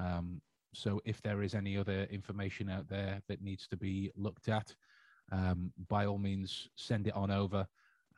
Um, 0.00 0.40
so 0.72 1.00
if 1.04 1.20
there 1.22 1.42
is 1.42 1.54
any 1.54 1.76
other 1.76 2.04
information 2.04 2.68
out 2.68 2.88
there 2.88 3.20
that 3.28 3.42
needs 3.42 3.66
to 3.68 3.76
be 3.76 4.10
looked 4.16 4.48
at, 4.48 4.74
um, 5.32 5.72
by 5.88 6.06
all 6.06 6.18
means, 6.18 6.68
send 6.76 7.06
it 7.06 7.14
on 7.14 7.30
over, 7.30 7.66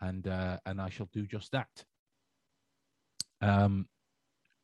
and 0.01 0.27
uh, 0.27 0.59
and 0.66 0.81
I 0.81 0.88
shall 0.88 1.09
do 1.12 1.27
just 1.27 1.53
that. 1.53 1.85
Um, 3.40 3.87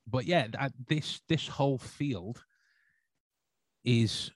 but 0.08 0.24
yeah, 0.24 0.46
this 0.88 1.20
this 1.28 1.46
whole 1.46 1.78
field 1.78 2.44
is 3.84 4.30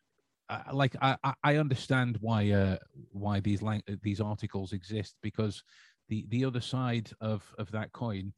like 0.72 0.94
I, 1.00 1.16
I 1.42 1.56
understand 1.56 2.18
why 2.20 2.50
uh, 2.50 2.76
why 3.12 3.40
these 3.40 3.62
lang- 3.62 3.82
these 4.02 4.20
articles 4.20 4.72
exist 4.72 5.16
because 5.22 5.62
the 6.08 6.26
the 6.28 6.44
other 6.44 6.60
side 6.60 7.10
of 7.20 7.44
of 7.58 7.70
that 7.72 7.92
coin 7.92 8.32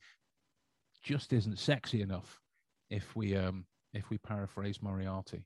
just 1.03 1.33
isn't 1.33 1.59
sexy 1.59 2.03
enough 2.03 2.41
if 2.91 3.15
we 3.15 3.37
um 3.37 3.67
if 3.93 4.11
we 4.11 4.19
paraphrase 4.19 4.83
Moriarty 4.83 5.45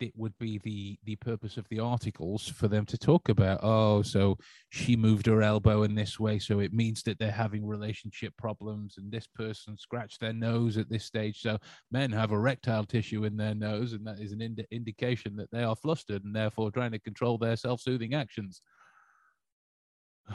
it 0.00 0.12
would 0.16 0.36
be 0.38 0.58
the 0.58 0.98
the 1.04 1.16
purpose 1.16 1.56
of 1.56 1.68
the 1.68 1.80
articles 1.80 2.48
for 2.48 2.68
them 2.68 2.86
to 2.86 2.98
talk 2.98 3.28
about. 3.28 3.60
Oh 3.62 4.02
so 4.02 4.38
she 4.70 4.96
moved 4.96 5.26
her 5.26 5.42
elbow 5.42 5.82
in 5.82 5.94
this 5.94 6.18
way 6.18 6.38
so 6.38 6.60
it 6.60 6.72
means 6.72 7.02
that 7.04 7.18
they're 7.18 7.30
having 7.30 7.66
relationship 7.66 8.36
problems 8.36 8.96
and 8.98 9.10
this 9.10 9.26
person 9.26 9.76
scratched 9.78 10.20
their 10.20 10.32
nose 10.32 10.76
at 10.76 10.88
this 10.88 11.04
stage. 11.04 11.40
So 11.40 11.58
men 11.90 12.12
have 12.12 12.32
erectile 12.32 12.84
tissue 12.84 13.24
in 13.24 13.36
their 13.36 13.54
nose 13.54 13.92
and 13.92 14.06
that 14.06 14.20
is 14.20 14.32
an 14.32 14.40
ind- 14.40 14.66
indication 14.70 15.36
that 15.36 15.50
they 15.50 15.62
are 15.62 15.76
flustered 15.76 16.24
and 16.24 16.34
therefore 16.34 16.70
trying 16.70 16.92
to 16.92 16.98
control 16.98 17.38
their 17.38 17.56
self-soothing 17.56 18.14
actions. 18.14 18.60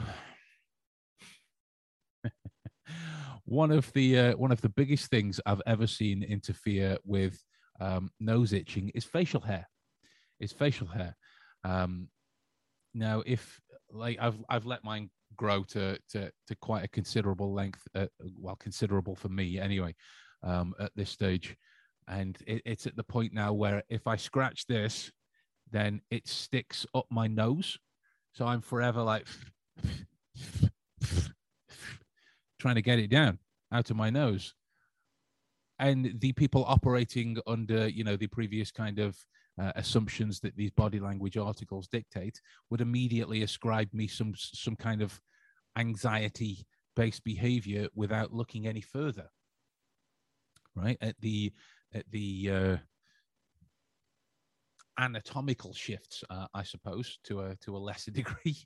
One 3.44 3.70
of 3.72 3.92
the 3.92 4.18
uh, 4.18 4.36
one 4.36 4.52
of 4.52 4.60
the 4.60 4.68
biggest 4.68 5.10
things 5.10 5.40
I've 5.44 5.62
ever 5.66 5.86
seen 5.86 6.22
interfere 6.22 6.96
with 7.04 7.42
um, 7.80 8.10
nose 8.20 8.52
itching 8.52 8.90
is 8.94 9.04
facial 9.04 9.40
hair. 9.40 9.68
Is 10.40 10.52
facial 10.52 10.86
hair. 10.86 11.16
Um, 11.64 12.08
now, 12.94 13.22
if 13.26 13.60
like 13.90 14.18
I've 14.20 14.36
I've 14.48 14.66
let 14.66 14.84
mine 14.84 15.10
grow 15.36 15.62
to 15.64 15.98
to 16.10 16.30
to 16.48 16.56
quite 16.60 16.84
a 16.84 16.88
considerable 16.88 17.52
length, 17.52 17.86
uh, 17.94 18.06
well, 18.38 18.56
considerable 18.56 19.14
for 19.14 19.28
me 19.28 19.58
anyway, 19.58 19.94
um, 20.42 20.74
at 20.80 20.92
this 20.96 21.10
stage, 21.10 21.56
and 22.08 22.36
it, 22.46 22.62
it's 22.64 22.86
at 22.86 22.96
the 22.96 23.04
point 23.04 23.32
now 23.32 23.52
where 23.52 23.82
if 23.88 24.06
I 24.06 24.16
scratch 24.16 24.66
this, 24.66 25.10
then 25.70 26.00
it 26.10 26.26
sticks 26.28 26.84
up 26.94 27.06
my 27.10 27.26
nose, 27.26 27.78
so 28.34 28.46
I'm 28.46 28.60
forever 28.60 29.02
like 29.02 29.26
trying 32.58 32.74
to 32.74 32.82
get 32.82 32.98
it 32.98 33.10
down 33.10 33.38
out 33.72 33.90
of 33.90 33.96
my 33.96 34.10
nose 34.10 34.54
and 35.82 36.14
the 36.20 36.32
people 36.32 36.64
operating 36.66 37.36
under 37.46 37.88
you 37.88 38.04
know 38.04 38.16
the 38.16 38.28
previous 38.28 38.70
kind 38.70 38.98
of 38.98 39.18
uh, 39.60 39.72
assumptions 39.74 40.40
that 40.40 40.56
these 40.56 40.70
body 40.70 41.00
language 41.00 41.36
articles 41.36 41.88
dictate 41.88 42.40
would 42.70 42.80
immediately 42.80 43.42
ascribe 43.42 43.88
me 43.92 44.06
some 44.06 44.32
some 44.36 44.76
kind 44.76 45.02
of 45.02 45.20
anxiety 45.76 46.64
based 46.94 47.24
behavior 47.24 47.88
without 47.94 48.32
looking 48.32 48.66
any 48.66 48.80
further. 48.80 49.28
Right? 50.74 50.96
At 51.00 51.16
the 51.20 51.52
at 51.92 52.04
the 52.10 52.50
uh, 52.50 52.76
anatomical 54.98 55.72
shifts 55.72 56.22
uh, 56.28 56.46
i 56.54 56.62
suppose 56.62 57.18
to 57.24 57.40
a 57.40 57.56
to 57.56 57.76
a 57.76 57.78
lesser 57.78 58.10
degree. 58.20 58.56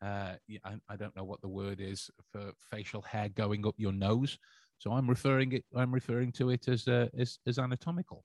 Uh, 0.00 0.34
I, 0.64 0.74
I 0.88 0.96
don't 0.96 1.16
know 1.16 1.24
what 1.24 1.40
the 1.40 1.48
word 1.48 1.80
is 1.80 2.08
for 2.30 2.52
facial 2.70 3.02
hair 3.02 3.28
going 3.30 3.66
up 3.66 3.74
your 3.78 3.92
nose 3.92 4.38
so 4.78 4.92
I'm 4.92 5.08
referring 5.08 5.52
it. 5.52 5.64
I'm 5.74 5.92
referring 5.92 6.32
to 6.32 6.50
it 6.50 6.68
as 6.68 6.86
uh, 6.88 7.08
as, 7.18 7.38
as 7.46 7.58
anatomical. 7.58 8.24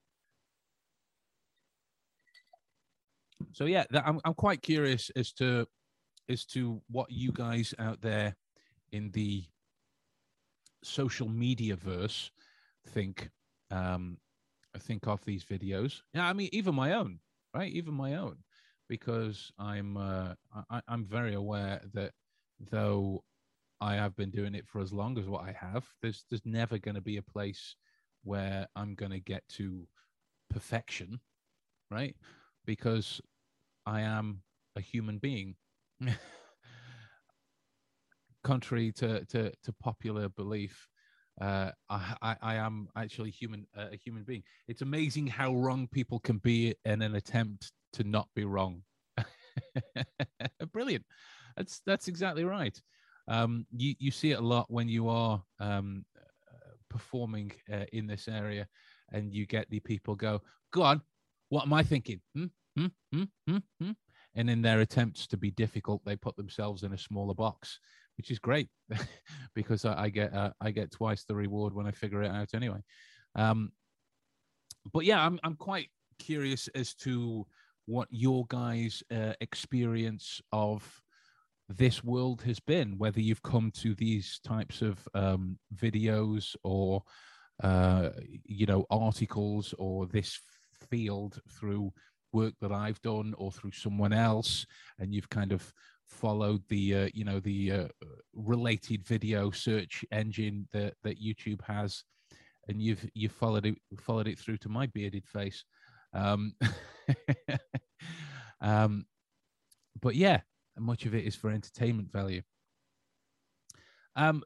So 3.51 3.65
yeah, 3.65 3.83
that, 3.91 4.07
I'm 4.07 4.19
I'm 4.23 4.33
quite 4.33 4.61
curious 4.61 5.11
as 5.15 5.33
to 5.33 5.67
as 6.29 6.45
to 6.45 6.81
what 6.89 7.11
you 7.11 7.31
guys 7.31 7.73
out 7.79 8.01
there 8.01 8.35
in 8.91 9.11
the 9.11 9.43
social 10.83 11.29
media 11.29 11.75
verse 11.75 12.29
think 12.89 13.29
um 13.71 14.17
think 14.79 15.07
of 15.07 15.23
these 15.25 15.43
videos. 15.43 16.01
Yeah, 16.13 16.27
I 16.27 16.33
mean 16.33 16.49
even 16.51 16.75
my 16.75 16.93
own, 16.93 17.19
right? 17.53 17.71
Even 17.71 17.93
my 17.93 18.15
own, 18.15 18.37
because 18.89 19.51
I'm 19.57 19.97
uh, 19.97 20.33
I, 20.69 20.81
I'm 20.87 21.05
very 21.05 21.33
aware 21.33 21.81
that 21.93 22.11
though 22.59 23.23
I 23.83 23.95
have 23.95 24.15
been 24.15 24.31
doing 24.31 24.55
it 24.55 24.65
for 24.65 24.79
as 24.79 24.93
long 24.93 25.17
as 25.19 25.25
what 25.25 25.43
I 25.43 25.51
have. 25.59 25.85
There's 26.01 26.23
there's 26.29 26.45
never 26.45 26.77
going 26.77 26.95
to 26.95 27.01
be 27.01 27.17
a 27.17 27.21
place 27.21 27.75
where 28.23 28.65
I'm 28.77 28.95
going 28.95 29.11
to 29.11 29.19
get 29.19 29.43
to 29.57 29.85
perfection, 30.49 31.19
right? 31.91 32.15
Because 32.65 33.19
I 33.85 34.01
am 34.01 34.41
a 34.77 34.81
human 34.81 35.17
being. 35.17 35.55
Contrary 38.45 38.93
to, 38.93 39.25
to, 39.25 39.51
to 39.63 39.73
popular 39.81 40.29
belief, 40.29 40.87
uh, 41.41 41.71
I, 41.89 42.15
I, 42.21 42.35
I 42.41 42.55
am 42.55 42.87
actually 42.95 43.31
human, 43.31 43.67
uh, 43.77 43.87
a 43.91 43.97
human 43.97 44.23
being. 44.23 44.43
It's 44.69 44.81
amazing 44.81 45.27
how 45.27 45.53
wrong 45.55 45.87
people 45.91 46.19
can 46.19 46.37
be 46.37 46.73
in 46.85 47.01
an 47.01 47.15
attempt 47.15 47.73
to 47.93 48.05
not 48.05 48.29
be 48.33 48.45
wrong. 48.45 48.83
Brilliant. 50.73 51.05
That's 51.57 51.81
that's 51.85 52.07
exactly 52.07 52.43
right. 52.45 52.79
Um, 53.27 53.65
you 53.71 53.95
you 53.99 54.11
see 54.11 54.31
it 54.31 54.39
a 54.39 54.41
lot 54.41 54.69
when 54.69 54.89
you 54.89 55.07
are 55.09 55.41
um, 55.59 56.05
performing 56.89 57.51
uh, 57.71 57.85
in 57.93 58.07
this 58.07 58.27
area, 58.27 58.67
and 59.11 59.33
you 59.33 59.45
get 59.45 59.69
the 59.69 59.79
people 59.79 60.15
go, 60.15 60.41
"Go 60.71 60.81
on, 60.83 61.01
what 61.49 61.65
am 61.65 61.73
I 61.73 61.83
thinking?" 61.83 62.21
Hmm? 62.35 62.45
Hmm? 62.77 62.87
Hmm? 63.13 63.23
Hmm? 63.47 63.57
Hmm? 63.81 63.91
And 64.35 64.49
in 64.49 64.61
their 64.61 64.81
attempts 64.81 65.27
to 65.27 65.37
be 65.37 65.51
difficult, 65.51 66.01
they 66.05 66.15
put 66.15 66.35
themselves 66.35 66.83
in 66.83 66.93
a 66.93 66.97
smaller 66.97 67.35
box, 67.35 67.79
which 68.17 68.31
is 68.31 68.39
great 68.39 68.69
because 69.55 69.85
I, 69.85 70.03
I 70.03 70.09
get 70.09 70.33
uh, 70.33 70.51
I 70.61 70.71
get 70.71 70.91
twice 70.91 71.23
the 71.23 71.35
reward 71.35 71.73
when 71.73 71.87
I 71.87 71.91
figure 71.91 72.23
it 72.23 72.31
out 72.31 72.49
anyway. 72.53 72.81
Um, 73.35 73.71
but 74.91 75.05
yeah, 75.05 75.25
I'm 75.25 75.39
I'm 75.43 75.55
quite 75.55 75.89
curious 76.19 76.67
as 76.69 76.93
to 76.95 77.45
what 77.85 78.07
your 78.11 78.45
guys' 78.47 79.03
uh, 79.11 79.33
experience 79.41 80.41
of 80.51 81.02
this 81.77 82.03
world 82.03 82.41
has 82.43 82.59
been, 82.59 82.97
whether 82.97 83.19
you've 83.19 83.43
come 83.43 83.71
to 83.71 83.95
these 83.95 84.39
types 84.43 84.81
of 84.81 85.07
um, 85.13 85.57
videos 85.75 86.55
or 86.63 87.03
uh, 87.63 88.09
you 88.45 88.65
know 88.65 88.85
articles 88.89 89.73
or 89.77 90.05
this 90.07 90.39
field 90.89 91.39
through 91.49 91.91
work 92.31 92.53
that 92.61 92.71
I've 92.71 93.01
done 93.01 93.33
or 93.37 93.51
through 93.51 93.71
someone 93.71 94.13
else, 94.13 94.65
and 94.99 95.13
you've 95.13 95.29
kind 95.29 95.51
of 95.51 95.71
followed 96.07 96.61
the 96.69 96.95
uh, 96.95 97.09
you 97.13 97.23
know 97.23 97.39
the 97.39 97.71
uh, 97.71 97.87
related 98.33 99.05
video 99.05 99.51
search 99.51 100.03
engine 100.11 100.67
that 100.71 100.95
that 101.03 101.21
YouTube 101.21 101.61
has, 101.63 102.03
and 102.67 102.81
you've 102.81 103.09
you 103.13 103.29
followed 103.29 103.65
it 103.65 103.77
followed 103.99 104.27
it 104.27 104.39
through 104.39 104.57
to 104.57 104.69
my 104.69 104.87
bearded 104.87 105.25
face. 105.27 105.63
Um, 106.13 106.53
um, 108.61 109.05
but 110.01 110.15
yeah, 110.15 110.41
much 110.77 111.05
of 111.05 111.13
it 111.13 111.25
is 111.25 111.35
for 111.35 111.49
entertainment 111.49 112.11
value. 112.11 112.41
Um, 114.15 114.43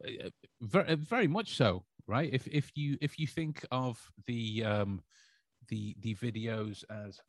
very, 0.61 0.95
very 0.95 1.27
much 1.27 1.55
so, 1.55 1.83
right? 2.07 2.29
If 2.31 2.47
if 2.47 2.71
you 2.75 2.97
if 3.01 3.19
you 3.19 3.27
think 3.27 3.65
of 3.71 3.99
the 4.25 4.63
um, 4.63 5.01
the 5.67 5.95
the 5.99 6.15
videos 6.15 6.83
as 6.89 7.19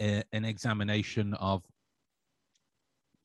a, 0.00 0.22
an 0.32 0.44
examination 0.44 1.34
of 1.34 1.62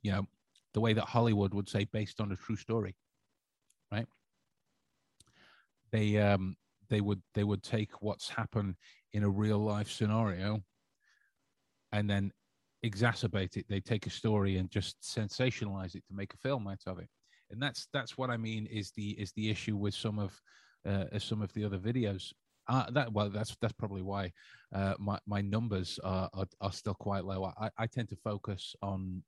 you 0.02 0.12
know 0.12 0.28
the 0.74 0.82
way 0.82 0.94
that 0.94 1.06
hollywood 1.06 1.54
would 1.54 1.70
say 1.70 1.86
based 1.86 2.20
on 2.20 2.32
a 2.32 2.36
true 2.36 2.56
story 2.56 2.96
right 3.92 4.08
they 5.92 6.18
um 6.18 6.56
they 6.90 7.02
would 7.02 7.22
they 7.34 7.44
would 7.44 7.64
take 7.64 8.02
what's 8.02 8.30
happened 8.30 8.76
in 9.14 9.24
a 9.24 9.30
real 9.30 9.60
life 9.60 9.90
scenario 9.90 10.62
and 11.94 12.10
then 12.10 12.32
exacerbate 12.86 13.56
it 13.56 13.66
they 13.70 13.80
take 13.80 14.06
a 14.06 14.10
story 14.10 14.58
and 14.58 14.70
just 14.70 15.00
sensationalize 15.02 15.96
it 15.96 16.04
to 16.06 16.14
make 16.14 16.34
a 16.34 16.38
film 16.38 16.68
out 16.68 16.82
of 16.86 17.00
it 17.00 17.08
and 17.50 17.62
that's 17.62 17.88
that's 17.94 18.18
what 18.18 18.30
i 18.30 18.36
mean 18.36 18.66
is 18.66 18.92
the 18.92 19.12
is 19.12 19.32
the 19.38 19.50
issue 19.50 19.78
with 19.78 19.94
some 19.94 20.20
of 20.20 20.38
uh, 20.86 21.06
some 21.18 21.42
of 21.42 21.54
the 21.54 21.64
other 21.64 21.78
videos 21.78 22.34
uh, 22.68 22.90
that 22.92 23.12
well, 23.12 23.30
that's 23.30 23.56
that's 23.62 23.74
probably 23.74 24.02
why 24.02 24.32
uh, 24.74 24.94
my 24.98 25.20
my 25.28 25.42
numbers 25.42 26.00
are, 26.04 26.30
are, 26.34 26.46
are 26.62 26.72
still 26.72 26.94
quite 26.94 27.26
low. 27.26 27.52
I, 27.60 27.70
I 27.78 27.88
tend 27.88 28.10
to 28.10 28.16
focus 28.16 28.76
on 28.82 29.24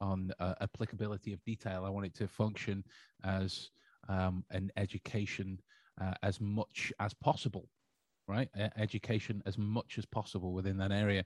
on 0.00 0.32
uh, 0.38 0.54
applicability 0.60 1.32
of 1.32 1.42
detail. 1.44 1.84
I 1.84 1.90
want 1.90 2.06
it 2.06 2.14
to 2.16 2.28
function 2.28 2.84
as 3.24 3.70
um, 4.08 4.44
an 4.50 4.70
education 4.76 5.58
uh, 6.00 6.14
as 6.22 6.40
much 6.40 6.92
as 7.00 7.12
possible, 7.12 7.68
right? 8.28 8.48
education 8.78 9.42
as 9.46 9.58
much 9.58 9.98
as 9.98 10.06
possible 10.06 10.52
within 10.52 10.78
that 10.78 10.92
area. 10.92 11.24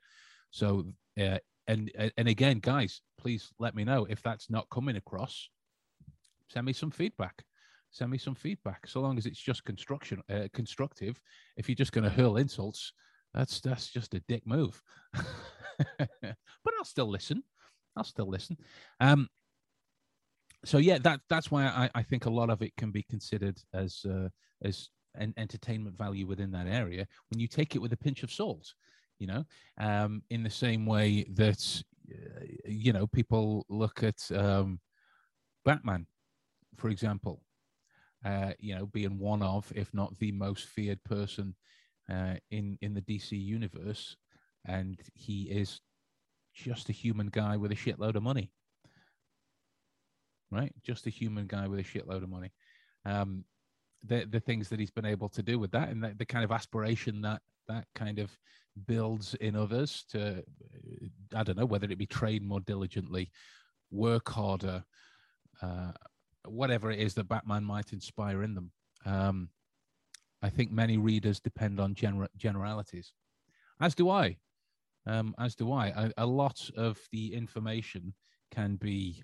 So, 0.55 0.85
uh, 1.21 1.39
and 1.67 1.91
and 2.17 2.29
again, 2.29 2.61
guys, 2.61 3.01
please 3.19 3.51
let 3.59 3.75
me 3.75 3.85
know 3.85 4.07
if 4.09 4.23
that's 4.23 4.49
not 4.51 4.71
coming 4.71 4.97
across. 4.97 5.49
Send 6.49 6.67
me 6.67 6.73
some 6.73 6.91
feedback 6.91 7.43
send 7.95 8.11
me 8.11 8.19
some 8.19 8.35
feedback. 8.35 8.89
So 8.89 9.01
long 9.01 9.19
as 9.19 9.25
it's 9.25 9.39
just 9.39 9.65
construction 9.65 10.21
uh, 10.29 10.49
constructive. 10.53 11.21
If 11.57 11.69
you're 11.69 11.77
just 11.77 11.93
going 11.93 12.03
to 12.03 12.11
hurl 12.11 12.39
insults, 12.39 12.93
that's 13.33 13.61
that's 13.61 13.89
just 13.89 14.15
a 14.15 14.21
dick 14.27 14.45
move. 14.47 14.83
but 15.13 16.75
I'll 16.77 16.85
still 16.85 17.09
listen. 17.09 17.45
I'll 17.97 18.05
still 18.05 18.29
listen. 18.29 18.57
Um, 19.01 19.29
so 20.65 20.79
yeah, 20.79 20.99
that 20.99 21.21
that's 21.31 21.53
why 21.53 21.67
I, 21.67 21.91
I 21.95 22.03
think 22.03 22.27
a 22.27 22.31
lot 22.31 22.51
of 22.51 22.63
it 22.63 22.73
can 22.77 22.91
be 22.91 23.05
considered 23.09 23.59
as 23.73 24.05
uh, 24.09 24.29
as 24.63 24.89
an 25.15 25.33
entertainment 25.37 25.97
value 25.97 26.27
within 26.27 26.51
that 26.51 26.67
area 26.67 27.07
when 27.31 27.39
you 27.39 27.47
take 27.47 27.77
it 27.77 27.83
with 27.83 27.93
a 27.93 27.97
pinch 27.97 28.25
of 28.25 28.33
salt. 28.33 28.75
You 29.19 29.29
know, 29.29 29.45
um, 29.79 30.23
in 30.31 30.43
the 30.43 30.51
same 30.51 30.87
way 30.87 31.25
that 31.35 31.83
uh, 32.11 32.45
you 32.67 32.93
know 32.93 33.07
people 33.07 33.65
look 33.69 34.03
at 34.03 34.21
um, 34.35 34.81
Batman, 35.65 36.07
for 36.77 36.89
example, 36.89 37.43
uh, 38.25 38.53
you 38.59 38.75
know, 38.75 38.87
being 38.87 39.19
one 39.19 39.43
of, 39.43 39.71
if 39.75 39.93
not 39.93 40.19
the 40.19 40.33
most 40.33 40.67
feared 40.67 41.03
person 41.05 41.55
uh, 42.11 42.35
in 42.51 42.79
in 42.81 42.95
the 42.95 43.03
DC 43.03 43.33
universe, 43.33 44.17
and 44.65 44.99
he 45.15 45.43
is 45.43 45.81
just 46.55 46.89
a 46.89 46.93
human 46.93 47.29
guy 47.29 47.57
with 47.57 47.73
a 47.73 47.77
shitload 47.77 48.15
of 48.15 48.23
money, 48.23 48.51
right? 50.51 50.73
Just 50.83 51.07
a 51.07 51.11
human 51.11 51.47
guy 51.47 51.67
with 51.69 51.81
a 51.81 51.83
shitload 51.83 52.23
of 52.23 52.29
money. 52.29 52.53
Um, 53.05 53.45
the 54.03 54.27
the 54.31 54.41
things 54.41 54.69
that 54.69 54.81
he's 54.81 54.91
been 54.91 55.07
able 55.07 55.29
to 55.31 55.43
do 55.43 55.59
with 55.59 55.71
that, 55.73 55.91
and 55.91 56.03
the, 56.03 56.15
the 56.17 56.27
kind 56.27 56.45
of 56.45 56.53
aspiration 56.53 57.21
that 57.23 57.43
that 57.69 57.87
kind 57.95 58.19
of 58.19 58.31
builds 58.87 59.35
in 59.35 59.57
others 59.57 60.05
to, 60.11 60.45
I 61.35 61.43
don't 61.43 61.59
know, 61.59 61.67
whether 61.67 61.87
it 61.91 61.99
be 61.99 62.07
train 62.07 62.47
more 62.47 62.61
diligently, 62.61 63.31
work 63.91 64.29
harder. 64.31 64.85
Uh, 65.63 65.93
whatever 66.47 66.91
it 66.91 67.01
is 67.01 67.15
that 67.15 67.29
Batman 67.29 67.65
might 67.65 67.93
inspire 67.93 68.43
in 68.43 68.55
them. 68.55 68.71
Um, 69.07 69.49
I 70.43 70.51
think 70.51 70.71
many 70.71 70.99
readers 70.99 71.41
depend 71.41 71.81
on 71.81 71.95
gener- 71.95 72.29
generalities, 72.37 73.13
as 73.81 73.95
do 73.95 74.11
I. 74.11 74.37
Um, 75.07 75.35
as 75.39 75.55
do 75.55 75.73
I. 75.73 75.87
A, 75.89 76.11
a, 76.19 76.27
lot 76.27 76.71
of 76.77 76.99
the 77.13 77.35
information 77.35 78.15
can 78.51 78.77
be, 78.77 79.23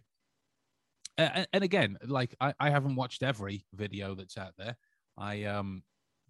uh, 1.18 1.44
and 1.52 1.64
again, 1.64 1.98
like 2.06 2.34
I, 2.40 2.54
I 2.58 2.70
haven't 2.70 2.96
watched 2.96 3.22
every 3.22 3.64
video 3.74 4.14
that's 4.14 4.38
out 4.38 4.52
there. 4.58 4.76
I 5.16 5.44
um, 5.44 5.82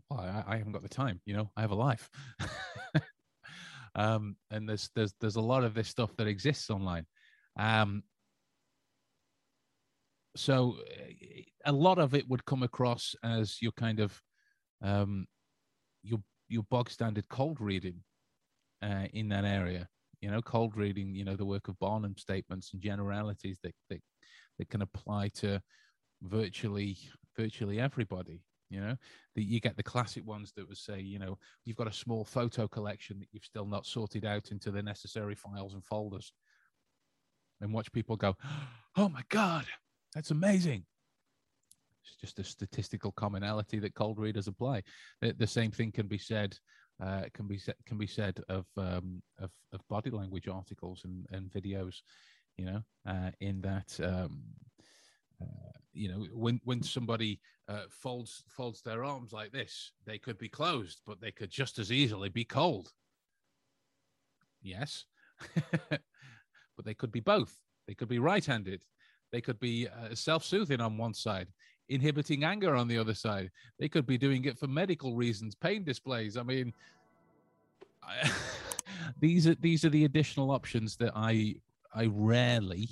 well, 0.08 0.20
I, 0.20 0.54
I 0.54 0.56
haven't 0.56 0.72
got 0.72 0.82
the 0.82 0.88
time. 0.88 1.20
You 1.24 1.34
know, 1.34 1.50
I 1.56 1.60
have 1.60 1.70
a 1.70 1.76
life. 1.76 2.10
um, 3.94 4.36
and 4.50 4.68
there's 4.68 4.90
there's 4.94 5.14
there's 5.20 5.36
a 5.36 5.40
lot 5.40 5.64
of 5.64 5.74
this 5.74 5.88
stuff 5.88 6.14
that 6.16 6.26
exists 6.26 6.70
online. 6.70 7.06
Um, 7.58 8.02
so 10.36 10.76
eh, 10.96 11.42
a 11.66 11.72
lot 11.72 11.98
of 11.98 12.14
it 12.14 12.28
would 12.28 12.44
come 12.44 12.62
across 12.62 13.14
as 13.24 13.60
your 13.60 13.72
kind 13.72 14.00
of 14.00 14.20
um, 14.82 15.26
your 16.02 16.20
your 16.48 16.62
bog 16.70 16.90
standard 16.90 17.28
cold 17.28 17.60
reading 17.60 18.02
uh, 18.82 19.06
in 19.12 19.28
that 19.30 19.44
area. 19.44 19.88
You 20.20 20.30
know, 20.30 20.42
cold 20.42 20.76
reading. 20.76 21.14
You 21.14 21.24
know, 21.24 21.36
the 21.36 21.46
work 21.46 21.68
of 21.68 21.78
Barnum 21.78 22.16
statements 22.16 22.72
and 22.72 22.82
generalities 22.82 23.58
that 23.62 23.74
that, 23.88 24.00
that 24.58 24.68
can 24.68 24.82
apply 24.82 25.28
to 25.36 25.60
virtually 26.22 26.98
virtually 27.36 27.80
everybody. 27.80 28.42
You 28.70 28.80
know, 28.80 28.96
that 29.34 29.42
you 29.42 29.60
get 29.60 29.76
the 29.76 29.82
classic 29.82 30.24
ones 30.24 30.52
that 30.56 30.68
would 30.68 30.78
say, 30.78 31.00
you 31.00 31.18
know, 31.18 31.38
you've 31.64 31.76
got 31.76 31.88
a 31.88 31.92
small 31.92 32.24
photo 32.24 32.68
collection 32.68 33.18
that 33.18 33.28
you've 33.32 33.44
still 33.44 33.66
not 33.66 33.84
sorted 33.84 34.24
out 34.24 34.52
into 34.52 34.70
the 34.70 34.82
necessary 34.82 35.34
files 35.34 35.74
and 35.74 35.84
folders, 35.84 36.32
and 37.60 37.74
watch 37.74 37.92
people 37.92 38.16
go, 38.16 38.36
"Oh 38.96 39.08
my 39.08 39.22
god, 39.28 39.66
that's 40.14 40.30
amazing. 40.30 40.84
It's 42.04 42.16
just 42.16 42.38
a 42.38 42.44
statistical 42.44 43.12
commonality 43.12 43.78
that 43.80 43.94
cold 43.94 44.18
readers 44.18 44.46
apply. 44.46 44.82
The, 45.20 45.32
the 45.32 45.46
same 45.46 45.70
thing 45.70 45.92
can 45.92 46.06
be 46.06 46.18
said 46.18 46.56
uh, 47.02 47.22
can 47.32 47.46
be 47.46 47.58
can 47.86 47.98
be 47.98 48.06
said 48.06 48.40
of, 48.48 48.66
um, 48.76 49.22
of, 49.38 49.50
of 49.72 49.80
body 49.88 50.10
language 50.10 50.48
articles 50.48 51.02
and, 51.04 51.26
and 51.30 51.50
videos. 51.50 51.96
You 52.56 52.66
know, 52.66 52.82
uh, 53.08 53.30
in 53.40 53.62
that 53.62 53.98
um, 54.02 54.42
you 55.92 56.08
know 56.08 56.26
when 56.32 56.60
when 56.64 56.82
somebody 56.82 57.40
uh, 57.68 57.82
folds 57.90 58.44
folds 58.48 58.82
their 58.82 59.04
arms 59.04 59.32
like 59.32 59.52
this, 59.52 59.92
they 60.06 60.18
could 60.18 60.38
be 60.38 60.48
closed, 60.48 61.00
but 61.06 61.20
they 61.20 61.32
could 61.32 61.50
just 61.50 61.78
as 61.78 61.92
easily 61.92 62.28
be 62.28 62.44
cold. 62.44 62.92
Yes, 64.62 65.04
but 65.80 66.84
they 66.84 66.94
could 66.94 67.12
be 67.12 67.20
both. 67.20 67.56
They 67.86 67.94
could 67.94 68.08
be 68.08 68.18
right-handed. 68.18 68.84
They 69.32 69.40
could 69.40 69.58
be 69.58 69.88
uh, 69.88 70.14
self 70.14 70.44
soothing 70.44 70.80
on 70.80 70.98
one 70.98 71.14
side, 71.14 71.48
inhibiting 71.88 72.44
anger 72.44 72.74
on 72.76 72.88
the 72.88 72.98
other 72.98 73.14
side. 73.14 73.50
They 73.78 73.88
could 73.88 74.06
be 74.06 74.18
doing 74.18 74.44
it 74.44 74.58
for 74.58 74.66
medical 74.66 75.16
reasons, 75.16 75.54
pain 75.54 75.84
displays. 75.84 76.36
I 76.36 76.42
mean, 76.42 76.72
I, 78.02 78.30
these 79.20 79.46
are 79.46 79.54
these 79.56 79.84
are 79.84 79.90
the 79.90 80.04
additional 80.04 80.50
options 80.50 80.96
that 80.96 81.12
I 81.14 81.56
I 81.94 82.06
rarely 82.10 82.88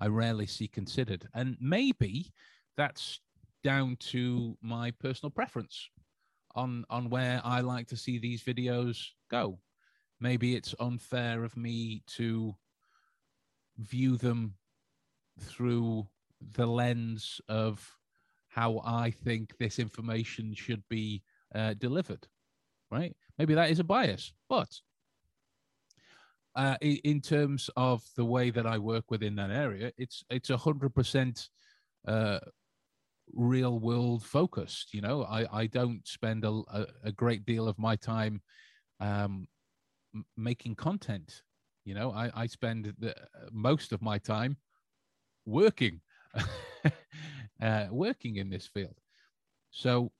I 0.00 0.08
rarely 0.08 0.46
see 0.46 0.68
considered. 0.68 1.28
And 1.34 1.56
maybe 1.60 2.32
that's 2.76 3.20
down 3.64 3.96
to 3.98 4.56
my 4.62 4.90
personal 4.92 5.30
preference 5.30 5.88
on 6.54 6.84
on 6.88 7.10
where 7.10 7.40
I 7.44 7.60
like 7.60 7.86
to 7.88 7.96
see 7.96 8.18
these 8.18 8.42
videos 8.42 9.08
go. 9.30 9.58
Maybe 10.20 10.54
it's 10.54 10.74
unfair 10.80 11.44
of 11.44 11.56
me 11.56 12.02
to 12.16 12.54
view 13.78 14.16
them 14.16 14.54
through 15.40 16.06
the 16.52 16.66
lens 16.66 17.40
of 17.48 17.96
how 18.48 18.80
I 18.84 19.10
think 19.10 19.56
this 19.58 19.78
information 19.78 20.54
should 20.54 20.82
be 20.88 21.22
uh, 21.54 21.74
delivered, 21.74 22.26
right? 22.90 23.14
Maybe 23.38 23.54
that 23.54 23.70
is 23.70 23.80
a 23.80 23.84
bias, 23.84 24.32
but 24.48 24.68
uh, 26.56 26.76
in 26.80 27.20
terms 27.20 27.68
of 27.76 28.02
the 28.16 28.24
way 28.24 28.50
that 28.50 28.66
I 28.66 28.78
work 28.78 29.10
within 29.10 29.36
that 29.36 29.50
area, 29.50 29.92
it's 29.98 30.24
it's 30.30 30.50
a 30.50 30.56
hundred 30.56 30.94
percent 30.94 31.48
uh, 32.08 32.38
real 33.32 33.78
world 33.78 34.24
focused. 34.24 34.94
You 34.94 35.02
know, 35.02 35.24
I 35.24 35.46
I 35.52 35.66
don't 35.66 36.06
spend 36.08 36.44
a, 36.44 36.62
a 37.04 37.12
great 37.12 37.44
deal 37.44 37.68
of 37.68 37.78
my 37.78 37.94
time 37.94 38.40
um, 39.00 39.46
making 40.36 40.76
content. 40.76 41.42
You 41.84 41.94
know, 41.94 42.10
I 42.10 42.30
I 42.34 42.46
spend 42.46 42.94
the, 42.98 43.14
most 43.52 43.92
of 43.92 44.00
my 44.00 44.16
time 44.16 44.56
working, 45.44 46.00
uh, 47.60 47.86
working 47.90 48.36
in 48.36 48.48
this 48.48 48.66
field. 48.66 48.96
So 49.70 50.10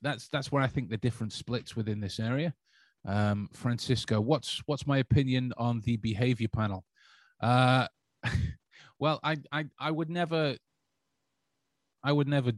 that's 0.00 0.28
that's 0.28 0.52
where 0.52 0.62
I 0.62 0.68
think 0.68 0.90
the 0.90 0.96
difference 0.96 1.34
splits 1.34 1.74
within 1.74 2.00
this 2.00 2.20
area. 2.20 2.54
Um, 3.06 3.48
Francisco, 3.52 4.20
what's 4.20 4.62
what's 4.66 4.86
my 4.86 4.98
opinion 4.98 5.52
on 5.56 5.80
the 5.80 5.96
behavior 5.96 6.48
panel? 6.48 6.84
Uh, 7.40 7.86
well, 8.98 9.20
I, 9.22 9.38
I 9.52 9.66
I 9.78 9.90
would 9.90 10.10
never 10.10 10.56
I 12.02 12.12
would 12.12 12.28
never 12.28 12.52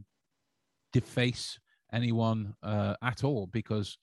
deface 0.91 1.59
anyone 1.91 2.55
uh, 2.63 2.95
at 3.01 3.23
all 3.23 3.47
because 3.47 3.97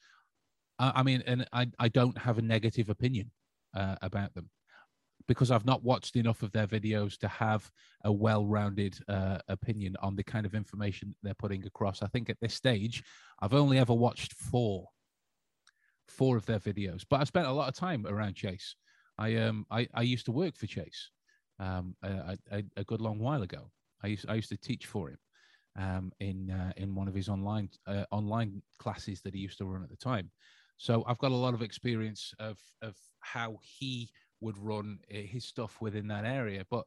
I, 0.79 0.93
I, 0.97 1.03
mean, 1.03 1.23
and 1.27 1.47
I 1.53 1.69
I 1.79 1.89
don't 1.89 2.17
have 2.19 2.39
a 2.39 2.43
negative 2.43 2.89
opinion 2.89 3.31
uh, 3.75 3.97
about 4.01 4.35
them 4.35 4.49
because 5.29 5.51
I've 5.51 5.67
not 5.67 5.85
watched 5.85 6.17
enough 6.17 6.43
of 6.43 6.51
their 6.53 6.67
videos 6.67 7.17
to 7.19 7.29
have 7.29 7.71
a 8.05 8.13
well-rounded 8.13 8.99
uh, 9.09 9.39
opinion 9.49 9.97
on 10.03 10.17
the 10.17 10.25
kind 10.25 10.45
of 10.45 10.55
information 10.55 11.15
they're 11.23 11.35
putting 11.35 11.65
across. 11.67 12.03
I 12.03 12.09
think 12.09 12.31
at 12.31 12.41
this 12.41 12.55
stage, 12.55 13.05
I've 13.41 13.55
only 13.55 13.79
ever 13.79 13.95
watched 13.95 14.33
four 14.33 14.89
four 16.11 16.37
of 16.37 16.47
their 16.47 16.59
videos. 16.59 17.05
But 17.09 17.21
I 17.21 17.25
spent 17.25 17.47
a 17.47 17.53
lot 17.53 17.69
of 17.69 17.75
time 17.75 18.07
around 18.07 18.35
Chase. 18.35 18.77
I 19.19 19.37
um 19.37 19.67
I, 19.71 19.89
I 19.95 20.03
used 20.03 20.27
to 20.27 20.33
work 20.33 20.57
for 20.57 20.67
Chase 20.67 21.11
um 21.59 21.95
a, 22.03 22.37
a, 22.51 22.63
a 22.77 22.85
good 22.85 23.01
long 23.01 23.19
while 23.19 23.43
ago. 23.43 23.71
I 24.03 24.09
used 24.09 24.27
I 24.29 24.35
used 24.35 24.51
to 24.51 24.57
teach 24.57 24.87
for 24.87 25.11
him 25.11 25.19
um 25.79 26.13
in 26.21 26.51
uh, 26.51 26.73
in 26.77 26.95
one 26.95 27.09
of 27.09 27.15
his 27.15 27.29
online 27.29 27.69
uh, 27.87 28.05
online 28.11 28.63
classes 28.79 29.21
that 29.23 29.35
he 29.35 29.41
used 29.41 29.59
to 29.59 29.65
run 29.65 29.83
at 29.83 29.91
the 29.91 29.97
time. 29.97 30.31
So 30.77 31.05
I've 31.07 31.19
got 31.19 31.33
a 31.33 31.37
lot 31.37 31.55
of 31.55 31.63
experience 31.63 32.35
of 32.39 32.59
of 32.83 32.97
how 33.21 33.59
he 33.63 34.11
would 34.41 34.59
run 34.59 34.99
uh, 35.13 35.19
his 35.19 35.45
stuff 35.45 35.81
within 35.81 36.09
that 36.09 36.25
area. 36.25 36.65
But 36.71 36.85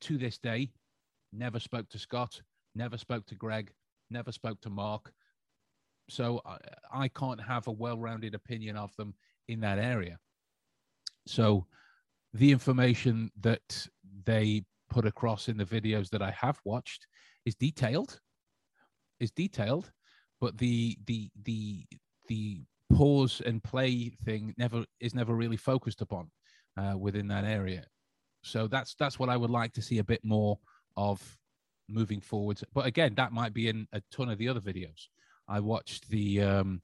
to 0.00 0.18
this 0.18 0.38
day, 0.38 0.72
never 1.32 1.60
spoke 1.60 1.88
to 1.90 1.98
Scott, 1.98 2.42
never 2.74 2.98
spoke 2.98 3.24
to 3.26 3.34
Greg, 3.34 3.72
never 4.10 4.32
spoke 4.32 4.60
to 4.62 4.70
Mark 4.70 5.12
so 6.08 6.40
I, 6.44 6.58
I 6.92 7.08
can't 7.08 7.40
have 7.40 7.66
a 7.66 7.72
well-rounded 7.72 8.34
opinion 8.34 8.76
of 8.76 8.94
them 8.96 9.14
in 9.48 9.60
that 9.60 9.78
area. 9.78 10.18
So 11.26 11.66
the 12.34 12.52
information 12.52 13.30
that 13.40 13.88
they 14.24 14.64
put 14.88 15.06
across 15.06 15.48
in 15.48 15.56
the 15.56 15.64
videos 15.64 16.08
that 16.10 16.22
I 16.22 16.30
have 16.32 16.60
watched 16.64 17.06
is 17.44 17.54
detailed, 17.54 18.20
is 19.20 19.30
detailed, 19.30 19.90
but 20.40 20.58
the 20.58 20.96
the 21.06 21.30
the 21.44 21.84
the 22.28 22.60
pause 22.92 23.42
and 23.44 23.62
play 23.62 24.10
thing 24.24 24.54
never 24.58 24.84
is 25.00 25.14
never 25.14 25.34
really 25.34 25.56
focused 25.56 26.02
upon 26.02 26.30
uh, 26.76 26.94
within 26.96 27.28
that 27.28 27.44
area. 27.44 27.84
So 28.42 28.68
that's 28.68 28.94
that's 28.94 29.18
what 29.18 29.28
I 29.28 29.36
would 29.36 29.50
like 29.50 29.72
to 29.74 29.82
see 29.82 29.98
a 29.98 30.04
bit 30.04 30.20
more 30.24 30.58
of 30.96 31.20
moving 31.88 32.20
forward. 32.20 32.60
But 32.74 32.86
again, 32.86 33.14
that 33.16 33.32
might 33.32 33.54
be 33.54 33.68
in 33.68 33.86
a 33.92 34.02
ton 34.10 34.28
of 34.28 34.38
the 34.38 34.48
other 34.48 34.60
videos. 34.60 35.08
I 35.48 35.60
watched 35.60 36.08
the 36.08 36.42
um, 36.42 36.82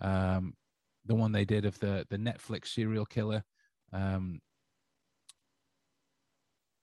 um, 0.00 0.54
the 1.06 1.14
one 1.14 1.32
they 1.32 1.44
did 1.44 1.64
of 1.64 1.78
the 1.78 2.06
the 2.10 2.18
Netflix 2.18 2.68
serial 2.68 3.06
killer, 3.06 3.44
um, 3.92 4.40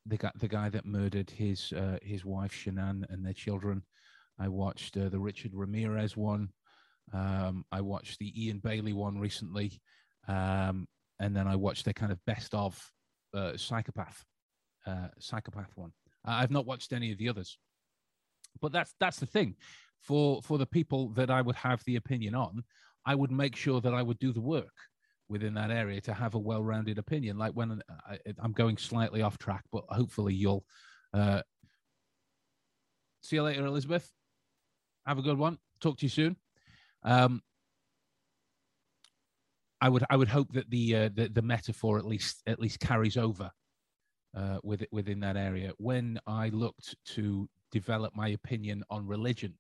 the 0.05 0.17
guy 0.17 0.32
the 0.36 0.47
guy 0.47 0.69
that 0.69 0.86
murdered 0.86 1.29
his 1.29 1.73
uh, 1.73 1.97
his 2.01 2.25
wife 2.25 2.51
Shanann 2.51 3.03
and 3.10 3.25
their 3.25 3.34
children. 3.34 3.84
I 4.39 4.47
watched 4.47 4.95
uh, 4.97 5.10
the 5.10 5.19
Richard 5.19 5.51
Ramirez 5.53 6.15
one. 6.15 6.49
Um, 7.13 7.65
I 7.71 7.82
watched 7.82 8.19
the 8.19 8.45
Ian 8.45 8.60
Bailey 8.60 8.93
one 8.93 9.19
recently, 9.19 9.82
um, 10.27 10.88
and 11.19 11.36
then 11.36 11.47
I 11.47 11.55
watched 11.55 11.86
the 11.86 11.93
kind 11.93 12.12
of 12.12 12.23
best 12.25 12.53
of 12.53 12.79
uh, 13.34 13.58
psychopath 13.58 14.23
uh, 14.88 15.08
psychopath 15.19 15.71
one. 15.75 15.91
I've 16.25 16.51
not 16.51 16.65
watched 16.65 16.93
any 16.93 17.12
of 17.12 17.17
the 17.17 17.29
others, 17.29 17.58
but 18.62 18.71
that's 18.71 18.93
that's 18.99 19.19
the 19.19 19.25
thing 19.25 19.55
for 20.01 20.41
for 20.41 20.57
the 20.57 20.65
people 20.65 21.09
that 21.09 21.29
I 21.29 21.41
would 21.41 21.55
have 21.55 21.83
the 21.85 21.95
opinion 21.95 22.35
on, 22.35 22.63
I 23.05 23.15
would 23.15 23.31
make 23.31 23.55
sure 23.55 23.81
that 23.81 23.93
I 23.93 24.01
would 24.01 24.19
do 24.19 24.31
the 24.33 24.41
work 24.41 24.73
within 25.27 25.53
that 25.53 25.71
area 25.71 26.01
to 26.01 26.13
have 26.13 26.33
a 26.33 26.39
well-rounded 26.39 26.97
opinion. 26.97 27.38
Like 27.38 27.53
when 27.53 27.81
I, 28.07 28.17
am 28.43 28.51
going 28.51 28.77
slightly 28.77 29.21
off 29.21 29.38
track, 29.38 29.63
but 29.71 29.83
hopefully 29.89 30.33
you'll. 30.33 30.65
Uh, 31.13 31.41
see 33.21 33.35
you 33.35 33.43
later, 33.43 33.65
Elizabeth. 33.65 34.09
Have 35.05 35.19
a 35.19 35.23
good 35.23 35.38
one. 35.38 35.57
Talk 35.81 35.97
to 35.97 36.05
you 36.05 36.09
soon. 36.09 36.35
Um, 37.03 37.41
I 39.81 39.89
would 39.89 40.03
I 40.09 40.17
would 40.17 40.27
hope 40.27 40.51
that 40.53 40.69
the 40.69 40.95
uh, 40.95 41.09
the, 41.13 41.29
the 41.29 41.41
metaphor 41.41 41.97
at 41.97 42.05
least 42.05 42.41
at 42.45 42.59
least 42.59 42.79
carries 42.79 43.15
over 43.15 43.49
uh, 44.35 44.57
with 44.63 44.83
within 44.91 45.21
that 45.21 45.38
area. 45.38 45.71
When 45.77 46.19
I 46.27 46.49
looked 46.49 46.95
to 47.13 47.49
develop 47.71 48.15
my 48.15 48.29
opinion 48.29 48.83
on 48.89 49.07
religion 49.07 49.53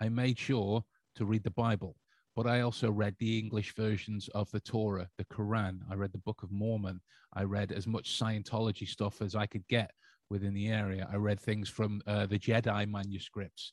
I 0.00 0.08
made 0.08 0.38
sure 0.38 0.84
to 1.16 1.24
read 1.24 1.42
the 1.42 1.50
Bible, 1.50 1.96
but 2.36 2.46
I 2.46 2.60
also 2.60 2.90
read 2.90 3.16
the 3.18 3.38
English 3.38 3.74
versions 3.74 4.28
of 4.34 4.50
the 4.50 4.60
Torah, 4.60 5.08
the 5.18 5.24
Quran. 5.24 5.80
I 5.90 5.94
read 5.94 6.12
the 6.12 6.18
Book 6.18 6.42
of 6.42 6.52
Mormon. 6.52 7.00
I 7.34 7.42
read 7.42 7.72
as 7.72 7.86
much 7.86 8.18
Scientology 8.18 8.86
stuff 8.86 9.20
as 9.20 9.34
I 9.34 9.46
could 9.46 9.66
get 9.68 9.90
within 10.30 10.54
the 10.54 10.68
area. 10.68 11.08
I 11.12 11.16
read 11.16 11.40
things 11.40 11.68
from 11.68 12.00
uh, 12.06 12.26
the 12.26 12.38
Jedi 12.38 12.88
manuscripts 12.88 13.72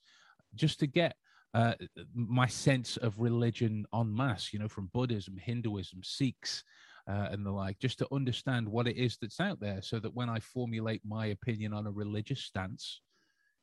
just 0.55 0.79
to 0.79 0.87
get 0.87 1.15
uh, 1.53 1.73
my 2.13 2.47
sense 2.47 2.97
of 2.97 3.19
religion 3.19 3.85
en 3.93 4.13
masse, 4.13 4.51
you 4.51 4.59
know, 4.59 4.67
from 4.67 4.89
Buddhism, 4.93 5.37
Hinduism, 5.37 6.01
Sikhs, 6.03 6.63
uh, 7.07 7.27
and 7.31 7.45
the 7.45 7.51
like, 7.51 7.79
just 7.79 7.99
to 7.99 8.07
understand 8.11 8.67
what 8.67 8.87
it 8.87 8.97
is 8.97 9.17
that's 9.21 9.39
out 9.39 9.59
there 9.59 9.81
so 9.81 9.99
that 9.99 10.13
when 10.13 10.29
I 10.29 10.39
formulate 10.39 11.01
my 11.05 11.27
opinion 11.27 11.71
on 11.73 11.87
a 11.87 11.91
religious 11.91 12.41
stance, 12.41 13.01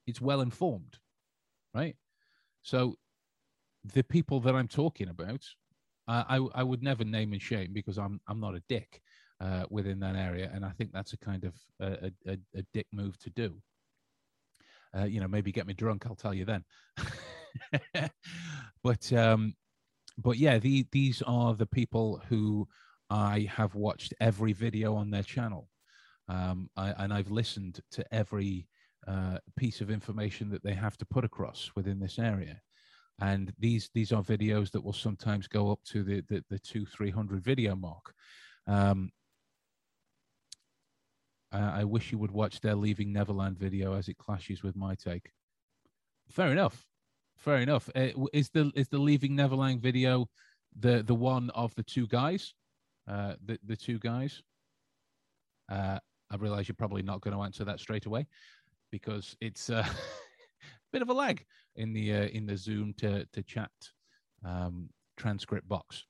it's 0.06 0.20
well 0.20 0.40
informed, 0.40 0.96
right? 1.74 1.96
So 2.62 2.96
the 3.84 4.02
people 4.02 4.40
that 4.40 4.54
I'm 4.54 4.68
talking 4.68 5.08
about, 5.08 5.44
uh, 6.08 6.24
I 6.28 6.36
I 6.54 6.62
would 6.62 6.82
never 6.82 7.04
name 7.04 7.32
and 7.32 7.42
shame 7.42 7.72
because 7.72 7.98
I'm 7.98 8.20
I'm 8.28 8.40
not 8.40 8.54
a 8.54 8.62
dick 8.68 9.02
uh, 9.40 9.64
within 9.70 10.00
that 10.00 10.16
area, 10.16 10.50
and 10.52 10.64
I 10.64 10.70
think 10.70 10.92
that's 10.92 11.12
a 11.12 11.18
kind 11.18 11.44
of 11.44 11.54
a, 11.80 12.10
a, 12.26 12.38
a 12.54 12.62
dick 12.72 12.86
move 12.92 13.18
to 13.18 13.30
do. 13.30 13.60
Uh, 14.96 15.04
you 15.04 15.20
know, 15.20 15.28
maybe 15.28 15.52
get 15.52 15.66
me 15.66 15.74
drunk. 15.74 16.06
I'll 16.06 16.14
tell 16.14 16.34
you 16.34 16.44
then. 16.44 16.64
but 18.84 19.12
um, 19.12 19.54
but 20.18 20.38
yeah, 20.38 20.58
the, 20.58 20.86
these 20.92 21.22
are 21.26 21.54
the 21.54 21.66
people 21.66 22.22
who 22.28 22.68
I 23.10 23.48
have 23.50 23.74
watched 23.74 24.14
every 24.20 24.52
video 24.52 24.94
on 24.94 25.10
their 25.10 25.22
channel, 25.22 25.68
um, 26.28 26.70
I, 26.76 26.90
and 26.98 27.12
I've 27.12 27.30
listened 27.30 27.80
to 27.92 28.04
every 28.14 28.68
uh, 29.06 29.38
piece 29.56 29.80
of 29.80 29.90
information 29.90 30.50
that 30.50 30.62
they 30.62 30.74
have 30.74 30.96
to 30.96 31.06
put 31.06 31.24
across 31.24 31.70
within 31.74 31.98
this 31.98 32.18
area 32.18 32.60
and 33.20 33.52
these 33.58 33.90
these 33.94 34.12
are 34.12 34.22
videos 34.22 34.70
that 34.70 34.82
will 34.82 34.92
sometimes 34.92 35.46
go 35.46 35.70
up 35.70 35.80
to 35.84 36.02
the 36.02 36.22
the, 36.28 36.42
the 36.50 36.58
two 36.58 36.86
three 36.86 37.10
hundred 37.10 37.42
video 37.42 37.74
mark 37.74 38.14
um, 38.66 39.10
I 41.52 41.84
wish 41.84 42.12
you 42.12 42.18
would 42.18 42.30
watch 42.30 42.60
their 42.60 42.74
Leaving 42.74 43.12
Neverland 43.12 43.58
video 43.58 43.94
as 43.94 44.08
it 44.08 44.16
clashes 44.16 44.62
with 44.62 44.74
my 44.74 44.94
take. 44.94 45.30
Fair 46.30 46.50
enough. 46.50 46.86
Fair 47.36 47.58
enough. 47.58 47.90
Uh, 47.94 48.08
is 48.32 48.48
the 48.50 48.72
is 48.74 48.88
the 48.88 48.98
Leaving 48.98 49.36
Neverland 49.36 49.82
video 49.82 50.28
the 50.78 51.02
the 51.02 51.14
one 51.14 51.50
of 51.50 51.74
the 51.74 51.82
two 51.82 52.06
guys? 52.06 52.54
Uh, 53.06 53.34
the 53.44 53.58
the 53.66 53.76
two 53.76 53.98
guys. 53.98 54.42
Uh, 55.70 55.98
I 56.30 56.36
realize 56.36 56.68
you're 56.68 56.74
probably 56.74 57.02
not 57.02 57.20
going 57.20 57.36
to 57.36 57.42
answer 57.42 57.64
that 57.64 57.80
straight 57.80 58.06
away 58.06 58.26
because 58.92 59.34
it's 59.40 59.70
a 59.70 59.84
bit 60.92 61.02
of 61.02 61.08
a 61.08 61.12
lag 61.12 61.44
in 61.74 61.92
the 61.92 62.14
uh, 62.14 62.26
in 62.26 62.46
the 62.46 62.56
Zoom 62.56 62.94
to 62.98 63.26
to 63.32 63.42
chat 63.42 63.70
um, 64.44 64.90
transcript 65.16 65.68
box. 65.68 66.04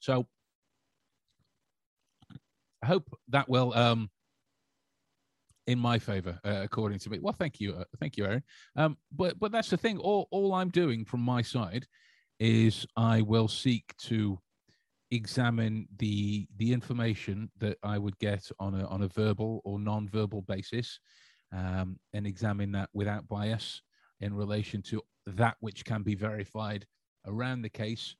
So 0.00 0.26
I 2.82 2.86
hope 2.86 3.08
that 3.28 3.48
will 3.48 3.72
um, 3.72 4.10
in 5.68 5.78
my 5.78 5.98
favor, 5.98 6.38
uh, 6.44 6.60
according 6.62 6.98
to 6.98 7.10
me. 7.10 7.20
Well, 7.20 7.36
thank 7.38 7.60
you, 7.60 7.74
uh, 7.74 7.84
thank 8.00 8.16
you, 8.16 8.24
Aaron. 8.24 8.42
Um, 8.76 8.98
but 9.14 9.38
but 9.38 9.52
that's 9.52 9.70
the 9.70 9.76
thing. 9.76 9.98
All 9.98 10.28
all 10.30 10.52
I'm 10.54 10.70
doing 10.70 11.04
from 11.04 11.20
my 11.20 11.40
side 11.42 11.86
is 12.40 12.84
I 12.96 13.22
will 13.22 13.46
seek 13.46 13.96
to 13.98 14.40
examine 15.12 15.86
the 15.98 16.46
the 16.56 16.72
information 16.72 17.50
that 17.58 17.76
I 17.82 17.98
would 17.98 18.18
get 18.18 18.50
on 18.58 18.74
a 18.74 18.86
on 18.86 19.02
a 19.02 19.08
verbal 19.08 19.60
or 19.64 19.78
non-verbal 19.78 20.42
basis, 20.42 20.98
um, 21.52 21.98
and 22.14 22.26
examine 22.26 22.72
that 22.72 22.88
without 22.94 23.28
bias 23.28 23.82
in 24.20 24.34
relation 24.34 24.82
to 24.82 25.02
that 25.26 25.56
which 25.60 25.84
can 25.84 26.02
be 26.02 26.14
verified 26.14 26.86
around 27.26 27.62
the 27.62 27.68
case, 27.68 28.16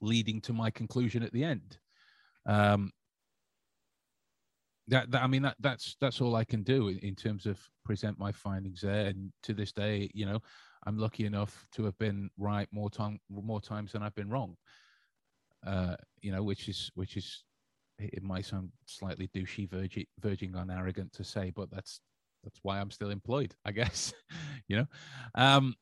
leading 0.00 0.40
to 0.42 0.52
my 0.52 0.70
conclusion 0.70 1.22
at 1.22 1.32
the 1.32 1.44
end. 1.44 1.78
Um, 2.46 2.92
that, 4.88 5.10
that, 5.12 5.22
I 5.22 5.26
mean 5.26 5.42
that 5.42 5.56
that's 5.60 5.96
that's 5.98 6.20
all 6.20 6.36
I 6.36 6.44
can 6.44 6.62
do 6.62 6.88
in, 6.88 6.98
in, 6.98 7.14
terms 7.14 7.46
of 7.46 7.58
present 7.86 8.18
my 8.18 8.32
findings 8.32 8.82
there. 8.82 9.06
And 9.06 9.32
to 9.44 9.54
this 9.54 9.72
day, 9.72 10.10
you 10.12 10.26
know, 10.26 10.40
I'm 10.86 10.98
lucky 10.98 11.24
enough 11.24 11.66
to 11.72 11.84
have 11.84 11.96
been 11.96 12.28
right 12.36 12.68
more 12.70 12.90
time 12.90 13.18
more 13.30 13.62
times 13.62 13.92
than 13.92 14.02
I've 14.02 14.14
been 14.14 14.28
wrong. 14.28 14.56
Uh, 15.66 15.96
you 16.20 16.32
know, 16.32 16.42
which 16.42 16.68
is 16.68 16.90
which 16.94 17.16
is 17.16 17.44
it 17.98 18.22
might 18.22 18.44
sound 18.44 18.70
slightly 18.86 19.28
douchey, 19.34 19.68
verging, 19.68 20.04
verging 20.20 20.54
on 20.56 20.70
arrogant 20.70 21.12
to 21.12 21.24
say, 21.24 21.52
but 21.54 21.70
that's 21.70 22.00
that's 22.42 22.58
why 22.62 22.80
I'm 22.80 22.90
still 22.90 23.10
employed, 23.10 23.54
I 23.64 23.72
guess. 23.72 24.12
you 24.68 24.76
know. 24.76 24.86
Um, 25.34 25.74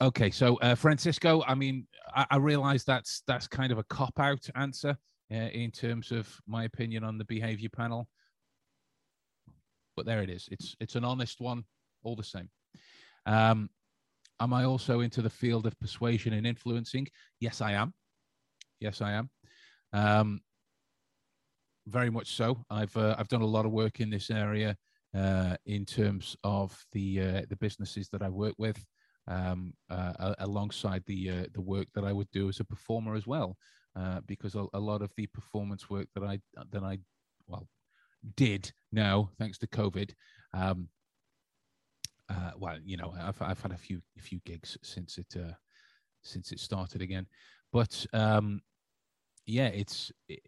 okay, 0.00 0.30
so 0.30 0.56
uh, 0.56 0.74
Francisco, 0.74 1.42
I 1.46 1.54
mean, 1.54 1.86
I, 2.14 2.26
I 2.32 2.36
realize 2.36 2.84
that's 2.84 3.22
that's 3.26 3.46
kind 3.46 3.72
of 3.72 3.78
a 3.78 3.84
cop 3.84 4.18
out 4.18 4.46
answer 4.54 4.96
uh, 5.32 5.34
in 5.34 5.70
terms 5.70 6.12
of 6.12 6.28
my 6.46 6.64
opinion 6.64 7.04
on 7.04 7.18
the 7.18 7.24
behavior 7.24 7.70
panel. 7.74 8.08
But 9.96 10.06
there 10.06 10.22
it 10.22 10.30
is. 10.30 10.48
It's 10.50 10.76
it's 10.80 10.96
an 10.96 11.04
honest 11.04 11.40
one, 11.40 11.64
all 12.02 12.16
the 12.16 12.24
same. 12.24 12.48
Um, 13.26 13.70
am 14.40 14.52
I 14.52 14.64
also 14.64 15.00
into 15.00 15.22
the 15.22 15.30
field 15.30 15.66
of 15.66 15.78
persuasion 15.78 16.32
and 16.32 16.46
influencing? 16.46 17.06
Yes, 17.40 17.60
I 17.60 17.72
am. 17.72 17.94
Yes, 18.80 19.02
I 19.02 19.12
am. 19.12 19.30
Um, 19.92 20.40
very 21.86 22.10
much 22.10 22.34
so. 22.34 22.64
I've 22.70 22.96
uh, 22.96 23.14
I've 23.18 23.28
done 23.28 23.42
a 23.42 23.46
lot 23.46 23.66
of 23.66 23.72
work 23.72 24.00
in 24.00 24.10
this 24.10 24.30
area 24.30 24.76
uh, 25.16 25.56
in 25.66 25.84
terms 25.84 26.36
of 26.44 26.78
the 26.92 27.20
uh, 27.20 27.42
the 27.48 27.56
businesses 27.56 28.08
that 28.10 28.22
I 28.22 28.28
work 28.28 28.54
with, 28.58 28.84
um, 29.28 29.74
uh, 29.90 30.34
alongside 30.38 31.02
the 31.06 31.30
uh, 31.30 31.44
the 31.52 31.60
work 31.60 31.88
that 31.94 32.04
I 32.04 32.12
would 32.12 32.30
do 32.30 32.48
as 32.48 32.60
a 32.60 32.64
performer 32.64 33.14
as 33.14 33.26
well 33.26 33.56
uh, 33.96 34.20
because 34.26 34.54
a, 34.54 34.66
a, 34.72 34.80
lot 34.80 35.02
of 35.02 35.10
the 35.16 35.26
performance 35.26 35.90
work 35.90 36.08
that 36.14 36.24
I 36.24 36.40
that 36.70 36.82
I 36.82 36.98
well 37.48 37.66
did 38.36 38.72
now 38.92 39.30
thanks 39.38 39.58
to 39.58 39.66
COVID. 39.66 40.12
Um, 40.54 40.88
well, 42.56 42.78
you 42.84 42.96
know, 42.96 43.12
I've 43.20 43.40
I've 43.42 43.60
had 43.60 43.72
a 43.72 43.78
few 43.78 44.00
a 44.18 44.22
few 44.22 44.40
gigs 44.44 44.78
since 44.82 45.18
it 45.18 45.34
since 46.22 46.52
it 46.52 46.60
started 46.60 47.02
again, 47.02 47.26
but 47.72 48.06
um, 48.12 48.60
yeah, 49.50 49.68
it's 49.68 50.12
it, 50.28 50.40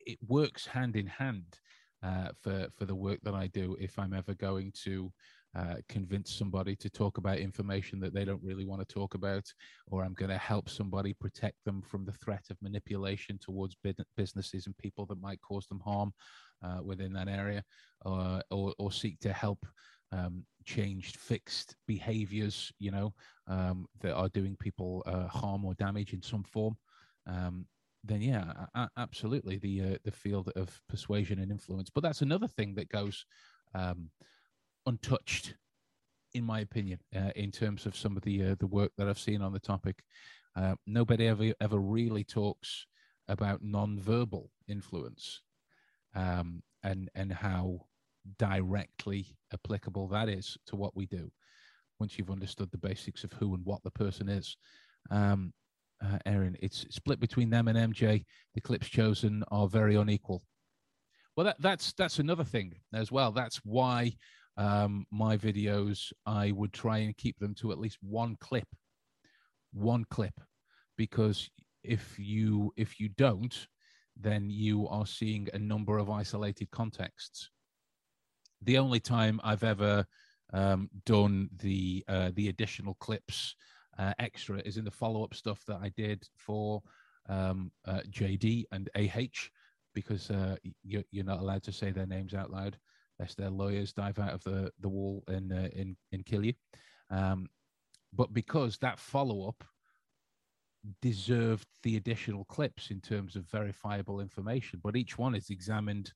it 0.00 0.18
works 0.26 0.66
hand 0.66 0.96
in 0.96 1.06
hand 1.06 1.58
uh, 2.02 2.28
for 2.42 2.68
for 2.76 2.84
the 2.84 2.94
work 2.94 3.20
that 3.22 3.34
I 3.34 3.48
do. 3.48 3.76
If 3.80 3.98
I'm 3.98 4.14
ever 4.14 4.34
going 4.34 4.72
to 4.84 5.12
uh, 5.56 5.76
convince 5.88 6.32
somebody 6.32 6.76
to 6.76 6.90
talk 6.90 7.16
about 7.16 7.38
information 7.38 7.98
that 8.00 8.12
they 8.12 8.24
don't 8.24 8.42
really 8.42 8.66
want 8.66 8.86
to 8.86 8.94
talk 8.94 9.14
about, 9.14 9.44
or 9.86 10.04
I'm 10.04 10.12
going 10.12 10.30
to 10.30 10.38
help 10.38 10.68
somebody 10.68 11.14
protect 11.14 11.56
them 11.64 11.80
from 11.80 12.04
the 12.04 12.12
threat 12.12 12.44
of 12.50 12.60
manipulation 12.60 13.38
towards 13.40 13.76
businesses 14.16 14.66
and 14.66 14.76
people 14.76 15.06
that 15.06 15.20
might 15.20 15.40
cause 15.40 15.66
them 15.66 15.80
harm 15.80 16.12
uh, 16.62 16.82
within 16.82 17.12
that 17.14 17.28
area, 17.28 17.62
or, 18.04 18.42
or, 18.50 18.74
or 18.78 18.92
seek 18.92 19.18
to 19.20 19.32
help 19.32 19.64
um, 20.12 20.44
changed, 20.66 21.16
fixed 21.16 21.74
behaviors, 21.86 22.70
you 22.78 22.90
know, 22.90 23.14
um, 23.48 23.86
that 24.02 24.14
are 24.14 24.28
doing 24.28 24.56
people 24.60 25.02
uh, 25.06 25.26
harm 25.26 25.64
or 25.64 25.72
damage 25.74 26.12
in 26.12 26.22
some 26.22 26.44
form. 26.44 26.76
Um, 27.26 27.66
then 28.06 28.22
yeah, 28.22 28.66
absolutely 28.96 29.58
the 29.58 29.82
uh, 29.82 29.96
the 30.04 30.10
field 30.10 30.50
of 30.56 30.80
persuasion 30.88 31.38
and 31.38 31.50
influence. 31.50 31.90
But 31.90 32.02
that's 32.02 32.22
another 32.22 32.46
thing 32.46 32.74
that 32.74 32.88
goes 32.88 33.24
um, 33.74 34.10
untouched, 34.86 35.54
in 36.34 36.44
my 36.44 36.60
opinion, 36.60 37.00
uh, 37.14 37.30
in 37.36 37.50
terms 37.50 37.86
of 37.86 37.96
some 37.96 38.16
of 38.16 38.22
the 38.22 38.44
uh, 38.44 38.54
the 38.58 38.66
work 38.66 38.92
that 38.96 39.08
I've 39.08 39.18
seen 39.18 39.42
on 39.42 39.52
the 39.52 39.60
topic. 39.60 40.02
Uh, 40.54 40.74
nobody 40.86 41.26
ever 41.26 41.52
ever 41.60 41.78
really 41.78 42.24
talks 42.24 42.86
about 43.28 43.62
non-verbal 43.62 44.50
influence 44.68 45.42
um, 46.14 46.62
and 46.82 47.10
and 47.14 47.32
how 47.32 47.80
directly 48.38 49.36
applicable 49.52 50.08
that 50.08 50.28
is 50.28 50.56
to 50.66 50.76
what 50.76 50.96
we 50.96 51.06
do 51.06 51.30
once 52.00 52.18
you've 52.18 52.30
understood 52.30 52.70
the 52.70 52.78
basics 52.78 53.24
of 53.24 53.32
who 53.32 53.54
and 53.54 53.64
what 53.64 53.82
the 53.82 53.90
person 53.90 54.28
is. 54.28 54.56
Um, 55.10 55.52
uh, 56.04 56.18
Erin, 56.26 56.56
it's 56.60 56.86
split 56.90 57.20
between 57.20 57.50
them 57.50 57.68
and 57.68 57.94
MJ. 57.94 58.24
The 58.54 58.60
clips 58.60 58.88
chosen 58.88 59.44
are 59.50 59.68
very 59.68 59.96
unequal. 59.96 60.42
Well, 61.36 61.44
that, 61.46 61.56
that's 61.60 61.92
that's 61.94 62.18
another 62.18 62.44
thing 62.44 62.74
as 62.94 63.12
well. 63.12 63.32
That's 63.32 63.58
why 63.58 64.12
um, 64.56 65.06
my 65.10 65.36
videos, 65.36 66.12
I 66.24 66.52
would 66.52 66.72
try 66.72 66.98
and 66.98 67.16
keep 67.16 67.38
them 67.38 67.54
to 67.56 67.72
at 67.72 67.78
least 67.78 67.98
one 68.00 68.36
clip, 68.40 68.68
one 69.72 70.04
clip, 70.10 70.34
because 70.96 71.50
if 71.82 72.18
you 72.18 72.72
if 72.76 72.98
you 72.98 73.10
don't, 73.10 73.66
then 74.18 74.48
you 74.48 74.88
are 74.88 75.06
seeing 75.06 75.48
a 75.52 75.58
number 75.58 75.98
of 75.98 76.10
isolated 76.10 76.70
contexts. 76.70 77.50
The 78.62 78.78
only 78.78 79.00
time 79.00 79.40
I've 79.44 79.64
ever 79.64 80.06
um, 80.52 80.88
done 81.04 81.50
the 81.58 82.04
uh, 82.08 82.30
the 82.34 82.48
additional 82.48 82.94
clips 82.94 83.54
uh, 83.98 84.12
extra 84.18 84.58
is 84.58 84.76
in 84.76 84.84
the 84.84 84.90
follow 84.90 85.24
up 85.24 85.34
stuff 85.34 85.64
that 85.66 85.78
I 85.82 85.90
did 85.96 86.26
for 86.36 86.82
um, 87.28 87.70
uh, 87.86 88.00
JD 88.10 88.64
and 88.72 88.88
AH 88.96 89.48
because 89.94 90.30
uh, 90.30 90.56
you're, 90.84 91.04
you're 91.10 91.24
not 91.24 91.40
allowed 91.40 91.62
to 91.64 91.72
say 91.72 91.90
their 91.90 92.06
names 92.06 92.34
out 92.34 92.50
loud 92.50 92.76
lest 93.18 93.36
their 93.38 93.50
lawyers 93.50 93.92
dive 93.92 94.18
out 94.18 94.32
of 94.32 94.42
the, 94.44 94.70
the 94.80 94.88
wall 94.88 95.24
and, 95.28 95.52
uh, 95.52 95.68
and, 95.76 95.96
and 96.12 96.26
kill 96.26 96.44
you. 96.44 96.52
Um, 97.10 97.48
but 98.12 98.32
because 98.32 98.78
that 98.78 98.98
follow 98.98 99.48
up 99.48 99.64
deserved 101.02 101.66
the 101.82 101.96
additional 101.96 102.44
clips 102.44 102.90
in 102.90 103.00
terms 103.00 103.36
of 103.36 103.48
verifiable 103.50 104.20
information, 104.20 104.80
but 104.82 104.96
each 104.96 105.18
one 105.18 105.34
is 105.34 105.50
examined 105.50 106.12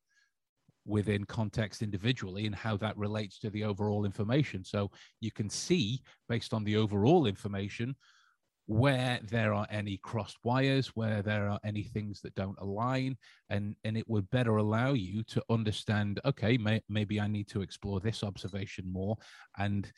within 0.86 1.24
context 1.24 1.82
individually 1.82 2.46
and 2.46 2.54
how 2.54 2.76
that 2.76 2.96
relates 2.96 3.38
to 3.38 3.50
the 3.50 3.64
overall 3.64 4.04
information. 4.04 4.64
So 4.64 4.90
you 5.20 5.30
can 5.30 5.50
see, 5.50 6.00
based 6.28 6.52
on 6.54 6.64
the 6.64 6.76
overall 6.76 7.26
information, 7.26 7.94
where 8.66 9.18
there 9.24 9.52
are 9.52 9.66
any 9.68 9.96
crossed 9.96 10.38
wires, 10.44 10.88
where 10.94 11.22
there 11.22 11.48
are 11.48 11.58
any 11.64 11.82
things 11.82 12.20
that 12.20 12.34
don't 12.36 12.58
align, 12.60 13.16
and 13.48 13.74
and 13.82 13.96
it 13.96 14.08
would 14.08 14.30
better 14.30 14.58
allow 14.58 14.92
you 14.92 15.24
to 15.24 15.42
understand. 15.50 16.20
Okay, 16.24 16.56
may, 16.56 16.80
maybe 16.88 17.20
I 17.20 17.26
need 17.26 17.48
to 17.48 17.62
explore 17.62 17.98
this 17.98 18.22
observation 18.22 18.84
more, 18.90 19.16
and 19.58 19.90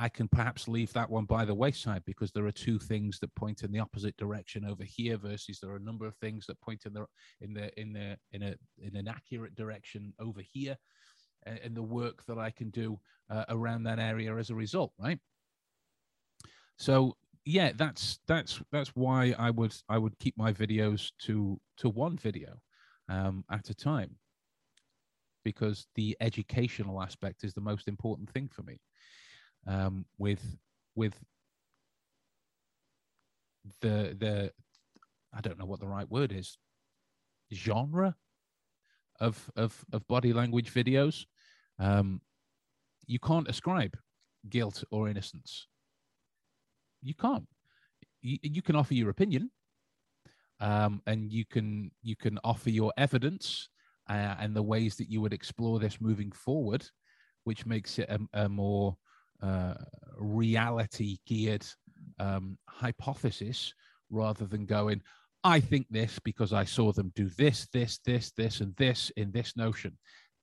I 0.00 0.08
can 0.08 0.28
perhaps 0.28 0.68
leave 0.68 0.92
that 0.92 1.10
one 1.10 1.24
by 1.24 1.44
the 1.44 1.54
wayside 1.54 2.04
because 2.06 2.30
there 2.30 2.46
are 2.46 2.52
two 2.52 2.78
things 2.78 3.18
that 3.18 3.34
point 3.34 3.64
in 3.64 3.72
the 3.72 3.80
opposite 3.80 4.16
direction 4.16 4.64
over 4.64 4.84
here 4.84 5.16
versus 5.16 5.58
there 5.60 5.72
are 5.72 5.76
a 5.76 5.80
number 5.80 6.06
of 6.06 6.14
things 6.16 6.46
that 6.46 6.60
point 6.60 6.84
in 6.86 6.92
the 6.92 7.04
in 7.40 7.52
the 7.52 7.80
in 7.80 7.92
the 7.92 8.16
in 8.32 8.42
a 8.42 8.54
in 8.78 8.94
an 8.94 9.08
accurate 9.08 9.56
direction 9.56 10.12
over 10.20 10.40
here, 10.40 10.76
and 11.44 11.76
the 11.76 11.82
work 11.82 12.24
that 12.26 12.38
I 12.38 12.50
can 12.50 12.70
do 12.70 13.00
uh, 13.28 13.44
around 13.48 13.82
that 13.84 13.98
area 13.98 14.36
as 14.36 14.50
a 14.50 14.54
result, 14.54 14.92
right? 15.00 15.18
So 16.76 17.16
yeah, 17.44 17.72
that's 17.74 18.20
that's 18.28 18.62
that's 18.70 18.90
why 18.90 19.34
I 19.36 19.50
would 19.50 19.74
I 19.88 19.98
would 19.98 20.16
keep 20.20 20.36
my 20.38 20.52
videos 20.52 21.10
to 21.22 21.60
to 21.78 21.88
one 21.88 22.16
video 22.16 22.60
um, 23.08 23.44
at 23.50 23.70
a 23.70 23.74
time 23.74 24.16
because 25.44 25.86
the 25.96 26.16
educational 26.20 27.02
aspect 27.02 27.42
is 27.42 27.54
the 27.54 27.60
most 27.60 27.88
important 27.88 28.30
thing 28.30 28.48
for 28.52 28.62
me. 28.62 28.78
Um, 29.66 30.06
with 30.18 30.58
with 30.94 31.14
the 33.80 34.16
the 34.18 34.52
I 35.34 35.40
don't 35.40 35.58
know 35.58 35.66
what 35.66 35.80
the 35.80 35.86
right 35.86 36.08
word 36.10 36.32
is 36.32 36.56
genre 37.52 38.16
of 39.20 39.50
of 39.56 39.84
of 39.92 40.06
body 40.08 40.32
language 40.32 40.72
videos. 40.72 41.26
Um, 41.78 42.20
you 43.06 43.18
can't 43.18 43.48
ascribe 43.48 43.96
guilt 44.48 44.84
or 44.90 45.08
innocence 45.08 45.66
you 47.02 47.14
can't. 47.14 47.46
You, 48.22 48.38
you 48.42 48.62
can 48.62 48.76
offer 48.76 48.94
your 48.94 49.10
opinion, 49.10 49.50
um, 50.60 51.02
and 51.06 51.30
you 51.32 51.44
can 51.44 51.90
you 52.02 52.16
can 52.16 52.38
offer 52.44 52.70
your 52.70 52.92
evidence 52.96 53.68
uh, 54.08 54.34
and 54.40 54.54
the 54.54 54.62
ways 54.62 54.96
that 54.96 55.10
you 55.10 55.20
would 55.20 55.32
explore 55.32 55.78
this 55.78 56.00
moving 56.00 56.32
forward, 56.32 56.84
which 57.44 57.66
makes 57.66 57.98
it 57.98 58.08
a, 58.08 58.44
a 58.44 58.48
more 58.48 58.96
uh, 59.42 59.74
reality 60.16 61.18
geared 61.26 61.64
um, 62.18 62.58
hypothesis 62.68 63.72
rather 64.10 64.46
than 64.46 64.66
going, 64.66 65.02
I 65.44 65.60
think 65.60 65.86
this 65.90 66.18
because 66.18 66.52
I 66.52 66.64
saw 66.64 66.92
them 66.92 67.12
do 67.14 67.28
this, 67.30 67.68
this, 67.72 67.98
this, 68.04 68.32
this, 68.32 68.60
and 68.60 68.74
this 68.76 69.10
in 69.16 69.30
this 69.30 69.56
notion. 69.56 69.96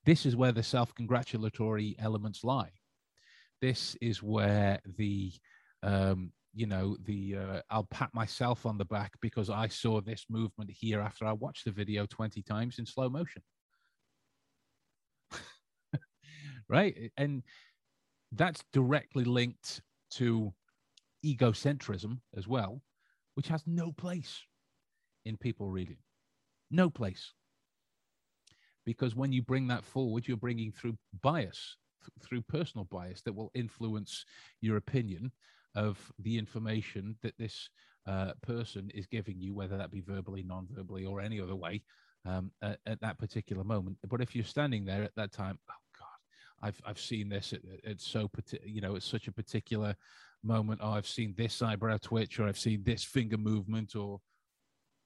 This 0.06 0.26
is 0.26 0.36
where 0.36 0.52
the 0.52 0.64
self 0.64 0.94
congratulatory 0.96 1.96
elements 2.00 2.44
lie. 2.44 2.72
This 3.62 3.98
is 4.02 4.22
where 4.22 4.80
the, 4.98 5.32
um, 5.84 6.32
you 6.54 6.68
know, 6.68 6.96
the 7.04 7.36
uh, 7.36 7.62
I'll 7.70 7.88
pat 7.92 8.14
myself 8.14 8.66
on 8.66 8.78
the 8.78 8.86
back 8.86 9.12
because 9.22 9.50
I 9.50 9.68
saw 9.68 10.00
this 10.00 10.26
movement 10.30 10.72
here 10.72 11.02
after 11.02 11.26
I 11.26 11.34
watched 11.34 11.66
the 11.66 11.72
video 11.72 12.06
20 12.06 12.42
times 12.44 12.80
in 12.80 12.86
slow 12.86 13.10
motion. 13.10 13.42
right. 16.70 17.12
And 17.18 17.44
that's 18.32 18.64
directly 18.74 19.24
linked 19.24 19.82
to 20.12 20.54
egocentrism 21.26 22.20
as 22.36 22.48
well, 22.48 22.82
which 23.36 23.48
has 23.48 23.64
no 23.66 23.92
place 23.92 24.42
in 25.26 25.38
people 25.38 25.70
reading. 25.70 25.98
No 26.72 26.90
place. 26.90 27.34
Because 28.86 29.16
when 29.16 29.32
you 29.32 29.42
bring 29.42 29.68
that 29.68 29.84
forward, 29.84 30.28
you're 30.28 30.38
bringing 30.38 30.72
through 30.72 30.98
bias, 31.22 31.78
th- 32.02 32.12
through 32.22 32.44
personal 32.44 32.86
bias 32.86 33.22
that 33.24 33.34
will 33.34 33.52
influence 33.56 34.26
your 34.62 34.78
opinion 34.78 35.32
of 35.76 35.98
the 36.20 36.38
information 36.38 37.16
that 37.24 37.34
this 37.38 37.70
uh, 38.08 38.32
person 38.42 38.92
is 38.94 39.08
giving 39.08 39.40
you, 39.40 39.56
whether 39.56 39.78
that 39.78 39.92
be 39.92 40.02
verbally, 40.02 40.44
non 40.44 40.68
verbally, 40.70 41.06
or 41.06 41.20
any 41.20 41.42
other 41.42 41.56
way 41.56 41.82
um, 42.26 42.52
at, 42.62 42.80
at, 42.86 43.02
that 43.02 43.18
particular 43.18 43.64
moment. 43.64 43.98
But 44.08 44.22
if 44.22 44.36
you're 44.36 44.46
standing 44.46 44.86
there 44.86 45.04
at 45.04 45.16
that 45.16 45.32
time, 45.32 45.58
oh 45.70 45.74
I've, 46.62 46.82
I've 46.86 47.00
seen 47.00 47.30
this 47.30 47.54
It's 47.84 48.08
so, 48.08 48.30
you 48.64 48.82
know, 48.82 48.96
it's 48.96 49.06
such 49.06 49.28
a 49.28 49.32
particular 49.32 49.96
moment. 50.44 50.82
Oh, 50.84 50.92
I've 50.92 51.08
seen 51.08 51.34
this 51.38 51.62
eyebrow 51.62 51.98
twitch, 52.02 52.40
or 52.40 52.48
I've 52.48 52.60
seen 52.60 52.84
this 52.84 53.04
finger 53.04 53.38
movement, 53.38 53.96
or 53.96 54.20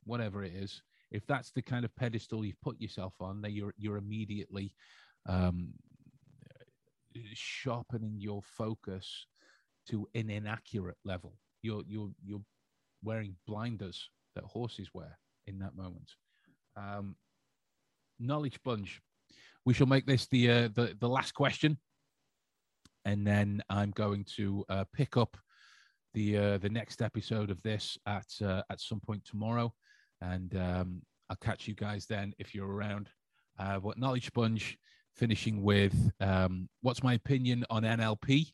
whatever 0.03 0.43
it 0.43 0.53
is, 0.53 0.81
if 1.11 1.25
that's 1.25 1.51
the 1.51 1.61
kind 1.61 1.85
of 1.85 1.95
pedestal 1.95 2.45
you've 2.45 2.61
put 2.61 2.79
yourself 2.79 3.13
on, 3.19 3.41
then 3.41 3.51
you're 3.51 3.73
you're 3.77 3.97
immediately 3.97 4.73
um, 5.27 5.73
sharpening 7.33 8.15
your 8.17 8.41
focus 8.41 9.25
to 9.89 10.07
an 10.15 10.29
inaccurate 10.29 10.97
level. 11.03 11.33
You're 11.61 11.83
you're 11.87 12.11
you're 12.23 12.43
wearing 13.03 13.35
blinders 13.47 14.09
that 14.35 14.43
horses 14.43 14.89
wear 14.93 15.17
in 15.47 15.59
that 15.59 15.75
moment. 15.75 16.11
Um, 16.75 17.15
knowledge 18.19 18.55
sponge. 18.55 19.01
We 19.69 19.75
shall 19.75 19.85
make 19.85 20.07
this 20.07 20.25
the 20.25 20.49
uh, 20.49 20.69
the 20.73 20.95
the 20.99 21.07
last 21.07 21.35
question, 21.35 21.77
and 23.05 23.27
then 23.27 23.61
I'm 23.69 23.91
going 23.91 24.25
to 24.35 24.65
uh, 24.67 24.85
pick 24.95 25.15
up 25.15 25.37
the 26.15 26.37
uh, 26.37 26.57
the 26.57 26.69
next 26.69 27.03
episode 27.03 27.51
of 27.51 27.61
this 27.61 27.95
at 28.07 28.25
uh, 28.43 28.63
at 28.71 28.81
some 28.81 28.99
point 28.99 29.23
tomorrow. 29.25 29.71
And 30.21 30.55
um, 30.57 31.03
I'll 31.29 31.35
catch 31.35 31.67
you 31.67 31.75
guys 31.75 32.07
then 32.07 32.33
if 32.39 32.55
you're 32.55 32.67
around. 32.67 33.09
Uh, 33.59 33.75
what 33.75 33.99
Knowledge 33.99 34.25
Sponge 34.25 34.75
finishing 35.15 35.61
with 35.61 35.93
um, 36.19 36.67
what's 36.81 37.03
my 37.03 37.13
opinion 37.13 37.63
on 37.69 37.83
NLP? 37.83 38.47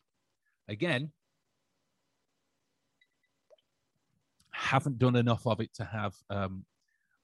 Again, 0.68 1.12
haven't 4.52 4.98
done 4.98 5.16
enough 5.16 5.46
of 5.46 5.60
it 5.60 5.72
to 5.76 5.84
have 5.86 6.14
um, 6.28 6.66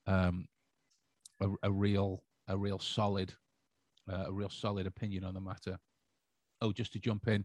um, 0.06 0.46
a, 1.42 1.48
a, 1.64 1.70
real, 1.70 2.22
a 2.48 2.56
real 2.56 2.78
solid, 2.78 3.34
uh, 4.10 4.24
a 4.26 4.32
real 4.32 4.48
solid 4.48 4.86
opinion 4.86 5.24
on 5.24 5.34
the 5.34 5.40
matter. 5.40 5.78
Oh, 6.60 6.72
just 6.72 6.92
to 6.92 6.98
jump 6.98 7.28
in, 7.28 7.44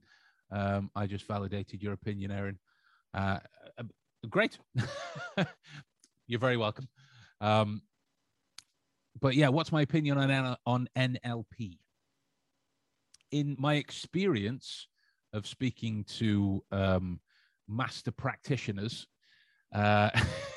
um, 0.52 0.90
I 0.96 1.08
just 1.08 1.26
validated 1.26 1.82
your 1.82 1.94
opinion, 1.94 2.32
Aaron. 2.32 2.60
Uh, 3.14 3.40
uh 3.78 3.84
great. 4.30 4.58
You're 6.28 6.40
very 6.40 6.58
welcome. 6.58 6.88
Um, 7.42 7.82
but 9.20 9.36
yeah, 9.36 9.50
what's 9.50 9.72
my 9.72 9.82
opinion 9.82 10.18
on 10.18 10.58
on 10.66 10.90
NLP? 10.96 11.80
In 13.32 13.56
my 13.60 13.76
experience 13.76 14.88
of 15.34 15.48
speaking 15.48 16.06
to 16.18 16.64
um, 16.72 17.20
master 17.68 18.12
practitioners, 18.12 19.08
uh, 19.74 20.10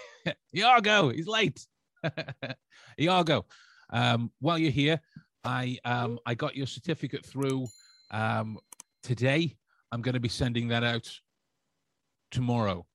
Iago, 0.56 1.10
he's 1.10 1.26
late. 1.26 1.66
Iago, 3.00 3.46
um, 3.90 4.30
while 4.40 4.58
you're 4.58 4.70
here, 4.70 5.00
I 5.44 5.78
um, 5.84 6.18
I 6.26 6.34
got 6.34 6.56
your 6.56 6.66
certificate 6.66 7.24
through 7.24 7.66
um, 8.10 8.58
today. 9.02 9.56
I'm 9.92 10.02
going 10.02 10.14
to 10.14 10.20
be 10.20 10.28
sending 10.28 10.68
that 10.68 10.84
out 10.84 11.10
tomorrow. 12.30 12.86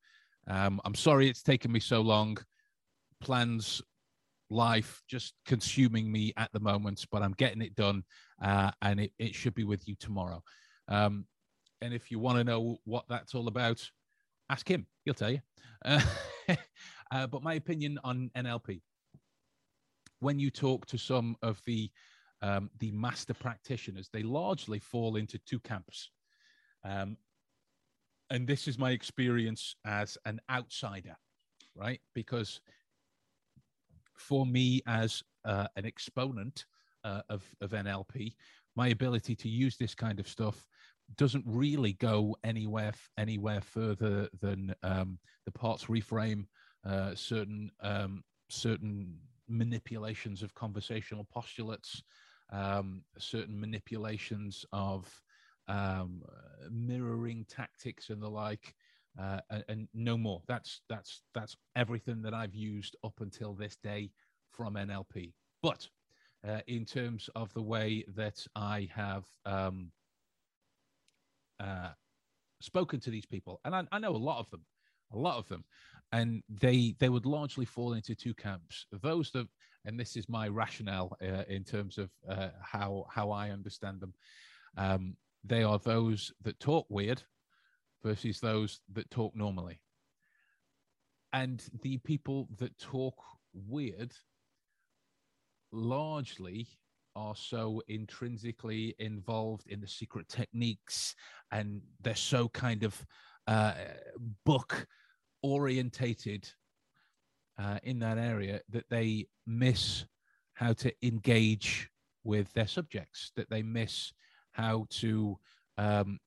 Um, 0.48 0.80
I'm 0.86 0.96
sorry 0.96 1.28
it's 1.28 1.42
taken 1.42 1.72
me 1.72 1.80
so 1.80 2.02
long 2.02 2.38
plans, 3.22 3.82
life 4.50 5.02
just 5.08 5.34
consuming 5.46 6.12
me 6.12 6.34
at 6.38 6.52
the 6.54 6.60
moment, 6.60 7.06
but 7.12 7.24
I'm 7.24 7.34
getting 7.34 7.62
it 7.62 7.76
done 7.76 8.04
uh, 8.42 8.72
and 8.82 9.00
it, 9.00 9.12
it 9.18 9.34
should 9.34 9.56
be 9.56 9.64
with 9.64 9.88
you 9.88 9.96
tomorrow. 10.00 10.44
Um, 10.88 11.26
and 11.82 11.94
if 11.94 12.12
you 12.12 12.20
want 12.20 12.38
to 12.38 12.44
know 12.44 12.78
what 12.86 13.06
that's 13.10 13.34
all 13.34 13.48
about, 13.48 13.82
ask 14.50 14.70
him, 14.70 14.86
he'll 15.04 15.14
tell 15.14 15.32
you. 15.32 15.40
Uh, 15.84 16.02
uh, 17.12 17.28
but 17.28 17.44
my 17.44 17.56
opinion 17.56 18.00
on 18.04 18.30
NLP 18.38 18.82
when 20.20 20.40
you 20.40 20.50
talk 20.50 20.86
to 20.88 20.98
some 20.98 21.36
of 21.42 21.62
the 21.66 21.90
um, 22.46 22.70
the 22.80 22.92
master 22.92 23.34
practitioners, 23.34 24.08
they 24.14 24.22
largely 24.22 24.78
fall 24.78 25.16
into 25.16 25.40
two 25.40 25.60
camps. 25.60 26.12
Um, 26.84 27.18
and 28.30 28.48
this 28.48 28.68
is 28.68 28.78
my 28.78 28.92
experience 28.92 29.76
as 29.84 30.16
an 30.26 30.40
outsider, 30.50 31.16
right? 31.76 32.00
Because 32.14 32.62
for 34.16 34.46
me 34.46 34.82
as 34.86 35.24
uh, 35.44 35.68
an 35.76 35.88
exponent 35.88 36.66
uh, 37.04 37.22
of, 37.30 37.44
of 37.62 37.72
NLP, 37.72 38.34
my 38.76 38.90
ability 38.90 39.36
to 39.38 39.50
use 39.50 39.78
this 39.78 39.96
kind 39.96 40.20
of 40.20 40.28
stuff 40.28 40.68
doesn't 41.18 41.46
really 41.48 41.94
go 41.94 42.36
anywhere 42.44 42.94
anywhere 43.18 43.62
further 43.62 44.28
than 44.42 44.74
um, 44.84 45.18
the 45.46 45.52
parts 45.52 45.86
reframe, 45.86 46.46
uh, 46.88 47.14
certain 47.16 47.72
um, 47.82 48.24
certain 48.50 49.16
manipulations 49.48 50.42
of 50.42 50.54
conversational 50.56 51.28
postulates, 51.32 52.02
um, 52.52 53.02
certain 53.18 53.60
manipulations 53.60 54.66
of 54.72 55.10
um, 55.68 56.22
mirroring 56.70 57.46
tactics 57.50 58.10
and 58.10 58.22
the 58.22 58.30
like 58.30 58.76
uh, 59.20 59.40
and, 59.50 59.64
and, 59.70 59.88
no 59.94 60.18
more. 60.18 60.42
That's 60.48 60.82
that's 60.90 61.22
that's 61.34 61.56
everything 61.76 62.22
that 62.24 62.34
I've 62.34 62.56
used 62.56 62.96
up 63.04 63.14
until 63.22 63.54
this 63.54 63.78
day 63.78 64.12
from 64.52 64.76
NLP. 64.76 65.34
But 65.64 65.88
uh, 66.48 66.60
in 66.68 66.86
terms 66.86 67.30
of 67.36 67.54
the 67.54 67.62
way 67.62 68.04
that 68.16 68.46
I 68.56 68.90
have 68.94 69.26
um, 69.46 69.92
uh, 71.60 71.92
spoken 72.62 73.00
to 73.02 73.10
these 73.10 73.26
people, 73.26 73.62
and 73.64 73.76
I, 73.76 73.84
I, 73.92 74.00
know 74.00 74.16
a 74.16 74.18
lot 74.18 74.40
of 74.40 74.50
them, 74.50 74.66
a 75.14 75.18
lot 75.18 75.38
of 75.38 75.48
them, 75.48 75.64
and 76.12 76.44
they 76.50 76.96
they 77.00 77.10
would 77.10 77.26
largely 77.26 77.66
fall 77.66 77.94
into 77.94 78.16
two 78.16 78.34
camps. 78.34 78.86
Those 78.92 79.32
that, 79.32 79.48
and 79.86 80.00
this 80.00 80.16
is 80.16 80.28
my 80.28 80.48
rationale 80.48 81.16
uh, 81.22 81.44
in 81.48 81.64
terms 81.64 81.98
of 81.98 82.10
uh, 82.30 82.50
how 82.62 83.06
how 83.10 83.32
I 83.32 83.50
understand 83.50 84.02
them. 84.02 84.14
Um, 84.78 85.16
they 85.44 85.64
are 85.64 85.80
those 85.80 86.32
that 86.42 86.60
talk 86.60 86.88
weird 86.90 87.22
versus 88.04 88.40
those 88.40 88.80
that 88.94 89.10
talk 89.12 89.36
normally. 89.36 89.82
And 91.34 91.64
the 91.82 91.98
people 92.00 92.48
that 92.58 92.78
talk 92.80 93.16
weird 93.54 94.14
largely 95.72 96.68
are 97.16 97.36
so 97.36 97.82
intrinsically 97.88 98.96
involved 99.00 99.68
in 99.68 99.80
the 99.82 99.88
secret 99.88 100.28
techniques 100.28 101.16
and 101.52 101.82
they're 102.02 102.16
so 102.16 102.50
kind 102.50 102.84
of 102.84 103.06
uh, 103.48 103.74
book 104.46 104.88
orientated 105.44 106.50
uh, 107.58 107.80
in 107.84 108.00
that 108.00 108.18
area 108.18 108.62
that 108.70 108.90
they 108.90 109.28
miss 109.46 110.06
how 110.54 110.74
to 110.74 110.92
engage 111.06 111.90
with 112.24 112.52
their 112.54 112.68
subjects, 112.68 113.32
that 113.36 113.50
they 113.50 113.62
miss 113.62 114.14
how 114.52 114.86
to 114.90 115.38
um, 115.78 116.20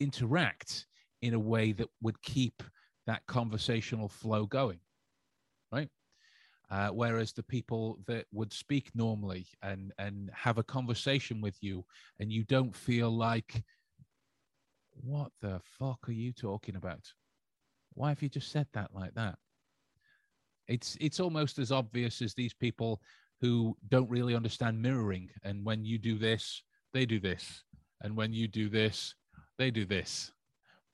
interact 0.00 0.86
in 1.22 1.34
a 1.34 1.38
way 1.38 1.72
that 1.72 1.88
would 2.02 2.20
keep 2.22 2.62
that 3.06 3.22
conversational 3.26 4.08
flow 4.08 4.46
going, 4.46 4.80
right? 5.72 5.88
Uh, 6.70 6.88
whereas 6.88 7.32
the 7.32 7.42
people 7.42 7.98
that 8.06 8.26
would 8.30 8.52
speak 8.52 8.90
normally 8.94 9.46
and 9.62 9.92
and 9.98 10.30
have 10.34 10.58
a 10.58 10.62
conversation 10.62 11.40
with 11.40 11.56
you, 11.62 11.84
and 12.20 12.30
you 12.30 12.44
don't 12.44 12.76
feel 12.76 13.10
like, 13.10 13.64
what 14.92 15.32
the 15.40 15.60
fuck 15.78 16.06
are 16.08 16.12
you 16.12 16.32
talking 16.32 16.76
about? 16.76 17.10
Why 17.94 18.10
have 18.10 18.22
you 18.22 18.28
just 18.28 18.52
said 18.52 18.66
that 18.74 18.90
like 18.94 19.14
that? 19.14 19.38
It's 20.68 20.96
it's 21.00 21.20
almost 21.20 21.58
as 21.58 21.72
obvious 21.72 22.22
as 22.22 22.34
these 22.34 22.54
people 22.54 23.00
who 23.40 23.76
don't 23.88 24.10
really 24.10 24.34
understand 24.34 24.80
mirroring, 24.80 25.30
and 25.44 25.64
when 25.64 25.84
you 25.84 25.98
do 25.98 26.18
this, 26.18 26.62
they 26.92 27.06
do 27.06 27.20
this, 27.20 27.62
and 28.02 28.16
when 28.16 28.32
you 28.32 28.48
do 28.48 28.68
this, 28.68 29.14
they 29.58 29.70
do 29.70 29.84
this 29.84 30.32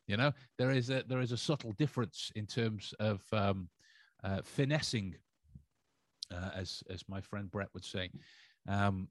you 0.07 0.17
know, 0.17 0.33
there 0.59 0.71
is 0.71 0.91
a 0.91 1.03
there 1.09 1.21
is 1.21 1.33
a 1.33 1.37
subtle 1.37 1.73
difference 1.73 2.31
in 2.35 2.47
terms 2.47 2.93
of 3.01 3.23
um, 3.33 3.69
uh, 4.23 4.41
finessing 4.45 5.15
uh, 6.33 6.51
as 6.55 6.83
as 6.91 7.05
my 7.09 7.21
friend 7.21 7.51
Brett 7.51 7.69
would 7.73 7.85
say, 7.85 8.11
um, 8.69 9.09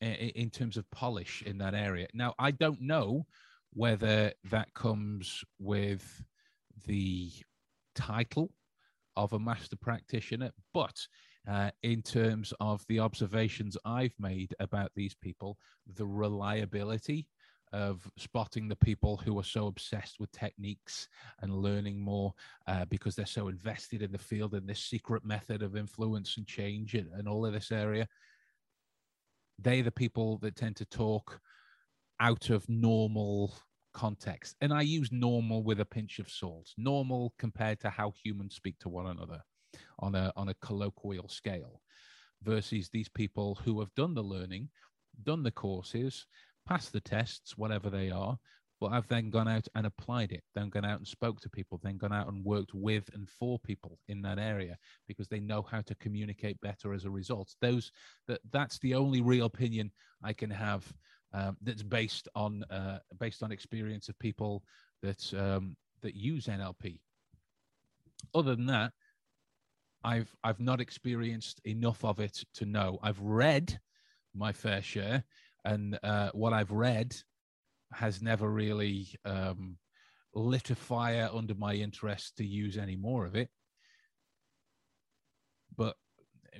in, 0.00 0.14
in 0.14 0.50
terms 0.50 0.76
of 0.76 0.90
polish 0.90 1.42
in 1.44 1.58
that 1.58 1.74
area. 1.74 2.06
Now, 2.14 2.34
I 2.38 2.52
don't 2.52 2.80
know 2.80 3.26
whether 3.74 4.32
that 4.50 4.72
comes 4.72 5.44
with 5.58 6.22
the 6.86 7.30
title 7.94 8.50
of 9.16 9.32
a 9.32 9.38
master 9.38 9.76
practitioner, 9.76 10.50
but 10.72 11.06
uh, 11.48 11.70
in 11.82 12.02
terms 12.02 12.52
of 12.60 12.84
the 12.88 13.00
observations 13.00 13.76
I've 13.84 14.14
made 14.18 14.54
about 14.60 14.90
these 14.94 15.14
people, 15.14 15.58
the 15.94 16.06
reliability 16.06 17.28
of 17.72 18.08
spotting 18.16 18.68
the 18.68 18.76
people 18.76 19.16
who 19.16 19.36
are 19.38 19.44
so 19.44 19.66
obsessed 19.66 20.20
with 20.20 20.30
techniques 20.30 21.08
and 21.42 21.52
learning 21.52 22.00
more 22.00 22.32
uh, 22.68 22.84
because 22.84 23.16
they're 23.16 23.26
so 23.26 23.48
invested 23.48 24.00
in 24.00 24.12
the 24.12 24.18
field 24.18 24.54
and 24.54 24.68
this 24.68 24.78
secret 24.78 25.24
method 25.24 25.60
of 25.60 25.76
influence 25.76 26.36
and 26.36 26.46
change 26.46 26.94
and, 26.94 27.10
and 27.14 27.28
all 27.28 27.44
of 27.44 27.52
this 27.52 27.72
area. 27.72 28.06
They're 29.58 29.82
the 29.82 29.90
people 29.90 30.38
that 30.38 30.54
tend 30.54 30.76
to 30.76 30.84
talk 30.84 31.40
out 32.20 32.48
of 32.50 32.68
normal 32.68 33.54
context. 33.94 34.56
And 34.60 34.72
I 34.72 34.82
use 34.82 35.10
normal 35.10 35.62
with 35.62 35.80
a 35.80 35.84
pinch 35.84 36.18
of 36.18 36.28
salt, 36.28 36.68
normal 36.76 37.32
compared 37.38 37.80
to 37.80 37.90
how 37.90 38.12
humans 38.22 38.54
speak 38.54 38.78
to 38.80 38.88
one 38.88 39.06
another 39.06 39.40
on 40.00 40.14
a, 40.14 40.32
on 40.36 40.48
a 40.48 40.54
colloquial 40.54 41.28
scale 41.28 41.80
versus 42.42 42.90
these 42.90 43.08
people 43.08 43.58
who 43.64 43.80
have 43.80 43.94
done 43.94 44.14
the 44.14 44.22
learning, 44.22 44.68
done 45.22 45.42
the 45.42 45.50
courses, 45.50 46.26
passed 46.66 46.92
the 46.92 47.00
tests, 47.00 47.56
whatever 47.56 47.88
they 47.88 48.10
are, 48.10 48.38
but 48.80 48.92
I've 48.92 49.08
then 49.08 49.30
gone 49.30 49.48
out 49.48 49.66
and 49.74 49.86
applied 49.86 50.32
it, 50.32 50.42
then 50.54 50.68
gone 50.68 50.84
out 50.84 50.98
and 50.98 51.06
spoke 51.06 51.40
to 51.40 51.48
people, 51.48 51.80
then 51.82 51.96
gone 51.96 52.12
out 52.12 52.28
and 52.28 52.44
worked 52.44 52.74
with 52.74 53.08
and 53.14 53.28
for 53.28 53.58
people 53.58 53.98
in 54.08 54.20
that 54.22 54.38
area 54.38 54.76
because 55.06 55.28
they 55.28 55.40
know 55.40 55.62
how 55.62 55.80
to 55.82 55.94
communicate 55.94 56.60
better 56.60 56.92
as 56.92 57.04
a 57.04 57.10
result. 57.10 57.54
Those 57.60 57.92
that 58.28 58.40
that's 58.52 58.78
the 58.80 58.94
only 58.94 59.22
real 59.22 59.46
opinion 59.46 59.90
I 60.22 60.32
can 60.32 60.50
have 60.50 60.92
um, 61.34 61.56
that's 61.60 61.82
based 61.82 62.28
on 62.34 62.64
uh, 62.70 63.00
based 63.18 63.42
on 63.42 63.52
experience 63.52 64.08
of 64.08 64.18
people 64.18 64.62
that 65.02 65.34
um, 65.34 65.76
that 66.00 66.14
use 66.14 66.46
NLP. 66.46 67.00
Other 68.34 68.54
than 68.54 68.66
that, 68.66 68.92
I've 70.02 70.34
I've 70.42 70.60
not 70.60 70.80
experienced 70.80 71.60
enough 71.64 72.04
of 72.04 72.20
it 72.20 72.44
to 72.54 72.64
know. 72.64 72.98
I've 73.02 73.20
read 73.20 73.78
my 74.34 74.52
fair 74.52 74.80
share 74.80 75.24
and 75.64 75.98
uh, 76.02 76.30
what 76.32 76.52
I've 76.52 76.70
read 76.70 77.16
has 77.92 78.20
never 78.20 78.48
really 78.48 79.08
um, 79.24 79.78
lit 80.34 80.70
a 80.70 80.74
fire 80.74 81.30
under 81.32 81.54
my 81.54 81.74
interest 81.74 82.36
to 82.36 82.44
use 82.44 82.76
any 82.76 82.96
more 82.96 83.24
of 83.24 83.34
it. 83.34 83.48
But 85.76 85.96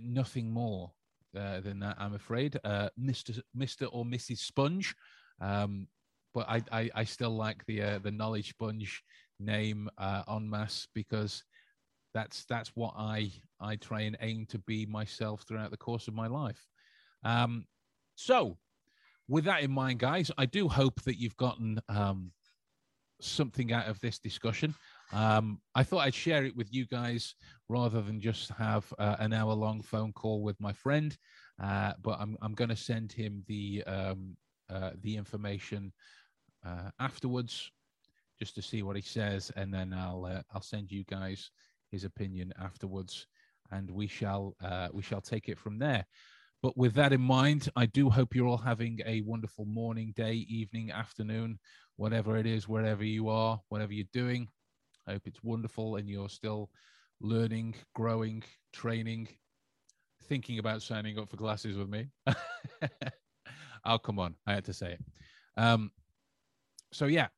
nothing 0.01 0.51
more 0.51 0.93
uh, 1.37 1.61
than 1.61 1.81
that, 1.81 1.97
I'm 1.99 2.15
afraid. 2.15 2.59
Uh, 2.65 2.89
Mr. 3.01 3.41
Mr. 3.57 3.89
or 3.93 4.05
Mrs. 4.05 4.39
Sponge. 4.39 4.95
Um, 5.41 5.89
but 6.33 6.49
I, 6.49 6.63
I, 6.73 6.91
I, 6.95 7.05
still 7.05 7.35
like 7.35 7.65
the 7.67 7.83
uh, 7.83 7.99
the 8.01 8.11
knowledge 8.11 8.51
sponge 8.51 9.03
name 9.39 9.89
uh, 9.99 10.23
en 10.29 10.51
masse 10.51 10.89
because 10.95 11.45
that's 12.13 12.45
that's 12.47 12.71
what 12.75 12.95
I 12.97 13.31
I 13.61 13.77
try 13.77 14.03
and 14.03 14.17
aim 14.21 14.47
to 14.47 14.59
be 14.59 14.87
myself 14.87 15.43
throughout 15.43 15.71
the 15.71 15.77
course 15.77 16.09
of 16.09 16.15
my 16.15 16.27
life. 16.27 16.67
Um, 17.25 17.67
so 18.17 18.59
with 19.29 19.45
that 19.45 19.63
in 19.63 19.71
mind, 19.71 20.01
guys, 20.01 20.31
I 20.37 20.47
do 20.47 20.69
hope 20.69 21.01
that 21.03 21.19
you've 21.19 21.37
gotten 21.37 21.81
um, 21.89 22.33
something 23.21 23.73
out 23.73 23.87
of 23.87 24.01
this 24.01 24.19
discussion. 24.19 24.75
Um, 25.13 25.61
I 25.75 25.83
thought 25.83 26.01
I'd 26.01 26.15
share 26.15 26.45
it 26.45 26.57
with 26.57 26.73
you 26.73 26.87
guys 26.87 27.35
rather 27.69 28.01
than 28.01 28.21
just 28.21 28.51
have 28.51 28.93
uh, 28.99 29.17
an 29.19 29.33
hour 29.33 29.53
long 29.53 29.83
phone 29.83 30.13
call 30.13 30.43
with 30.43 30.61
my 30.61 30.73
friend. 30.73 31.17
Uh, 31.63 31.93
but 32.03 32.19
I'm, 32.21 32.37
I'm 32.43 32.55
going 32.55 32.71
to 32.71 32.77
send 32.77 33.13
him 33.13 33.45
the 33.47 33.85
um, 33.87 34.37
uh, 34.71 34.91
the 35.03 35.17
information 35.17 35.93
uh, 36.67 36.91
afterwards 36.99 37.71
just 38.39 38.55
to 38.57 38.63
see 38.63 38.83
what 38.83 38.97
he 38.97 39.03
says, 39.03 39.53
and 39.57 39.73
then 39.73 39.93
I'll 39.93 40.25
uh, 40.25 40.43
I'll 40.53 40.63
send 40.63 40.91
you 40.91 41.05
guys 41.05 41.51
his 41.91 42.05
opinion 42.05 42.53
afterwards, 42.61 43.27
and 43.71 43.91
we 43.91 44.07
shall 44.07 44.57
uh, 44.63 44.89
we 44.93 45.03
shall 45.03 45.21
take 45.21 45.49
it 45.49 45.59
from 45.59 45.79
there. 45.79 46.05
But 46.63 46.77
with 46.77 46.95
that 46.95 47.13
in 47.13 47.21
mind, 47.21 47.69
I 47.77 47.87
do 47.87 48.09
hope 48.09 48.35
you're 48.35 48.49
all 48.49 48.57
having 48.57 49.01
a 49.05 49.21
wonderful 49.21 49.67
morning, 49.67 50.15
day, 50.17 50.47
evening, 50.49 50.91
afternoon, 50.91 51.59
whatever 51.97 52.39
it 52.39 52.47
is, 52.47 52.67
wherever 52.67 53.05
you 53.05 53.29
are, 53.29 53.61
whatever 53.69 53.93
you're 53.93 54.07
doing. 54.15 54.49
I 55.07 55.13
hope 55.13 55.27
it's 55.27 55.43
wonderful 55.43 55.97
and 55.97 56.09
you're 56.09 56.29
still 56.29 56.71
learning, 57.21 57.75
growing, 57.95 58.43
training, 58.73 59.29
thinking 60.25 60.59
about 60.59 60.83
signing 60.83 61.19
up 61.19 61.31
for 61.31 61.37
classes 61.37 61.77
with 61.77 61.89
me. 61.89 62.09
oh, 63.85 63.99
come 63.99 64.19
on. 64.19 64.35
I 64.47 64.55
had 64.55 64.65
to 64.67 64.73
say 64.73 64.93
it. 64.93 65.01
Um, 65.57 65.91
so, 66.93 67.07
yeah, 67.07 67.29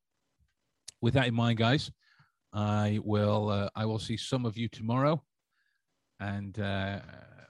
with 1.01 1.15
that 1.15 1.27
in 1.27 1.35
mind, 1.35 1.59
guys, 1.59 1.91
I 2.53 3.01
will 3.05 3.51
uh, 3.51 3.69
I 3.75 3.85
will 3.85 3.99
see 3.99 4.17
some 4.17 4.47
of 4.47 4.57
you 4.57 4.69
tomorrow, 4.69 5.23
and 6.21 6.59
uh, 6.59 7.01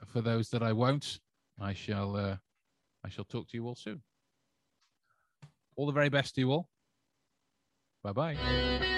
for 0.05 0.21
those 0.21 0.49
that 0.49 0.63
I 0.63 0.73
won't, 0.73 1.19
I 1.59 1.73
shall 1.73 2.15
uh, 2.15 2.37
I 3.05 3.09
shall 3.09 3.25
talk 3.25 3.47
to 3.49 3.57
you 3.57 3.65
all 3.65 3.75
soon. 3.75 4.01
All 5.75 5.85
the 5.85 5.93
very 5.93 6.09
best 6.09 6.35
to 6.35 6.41
you 6.41 6.51
all. 6.51 6.69
Bye 8.03 8.13
bye. 8.13 8.96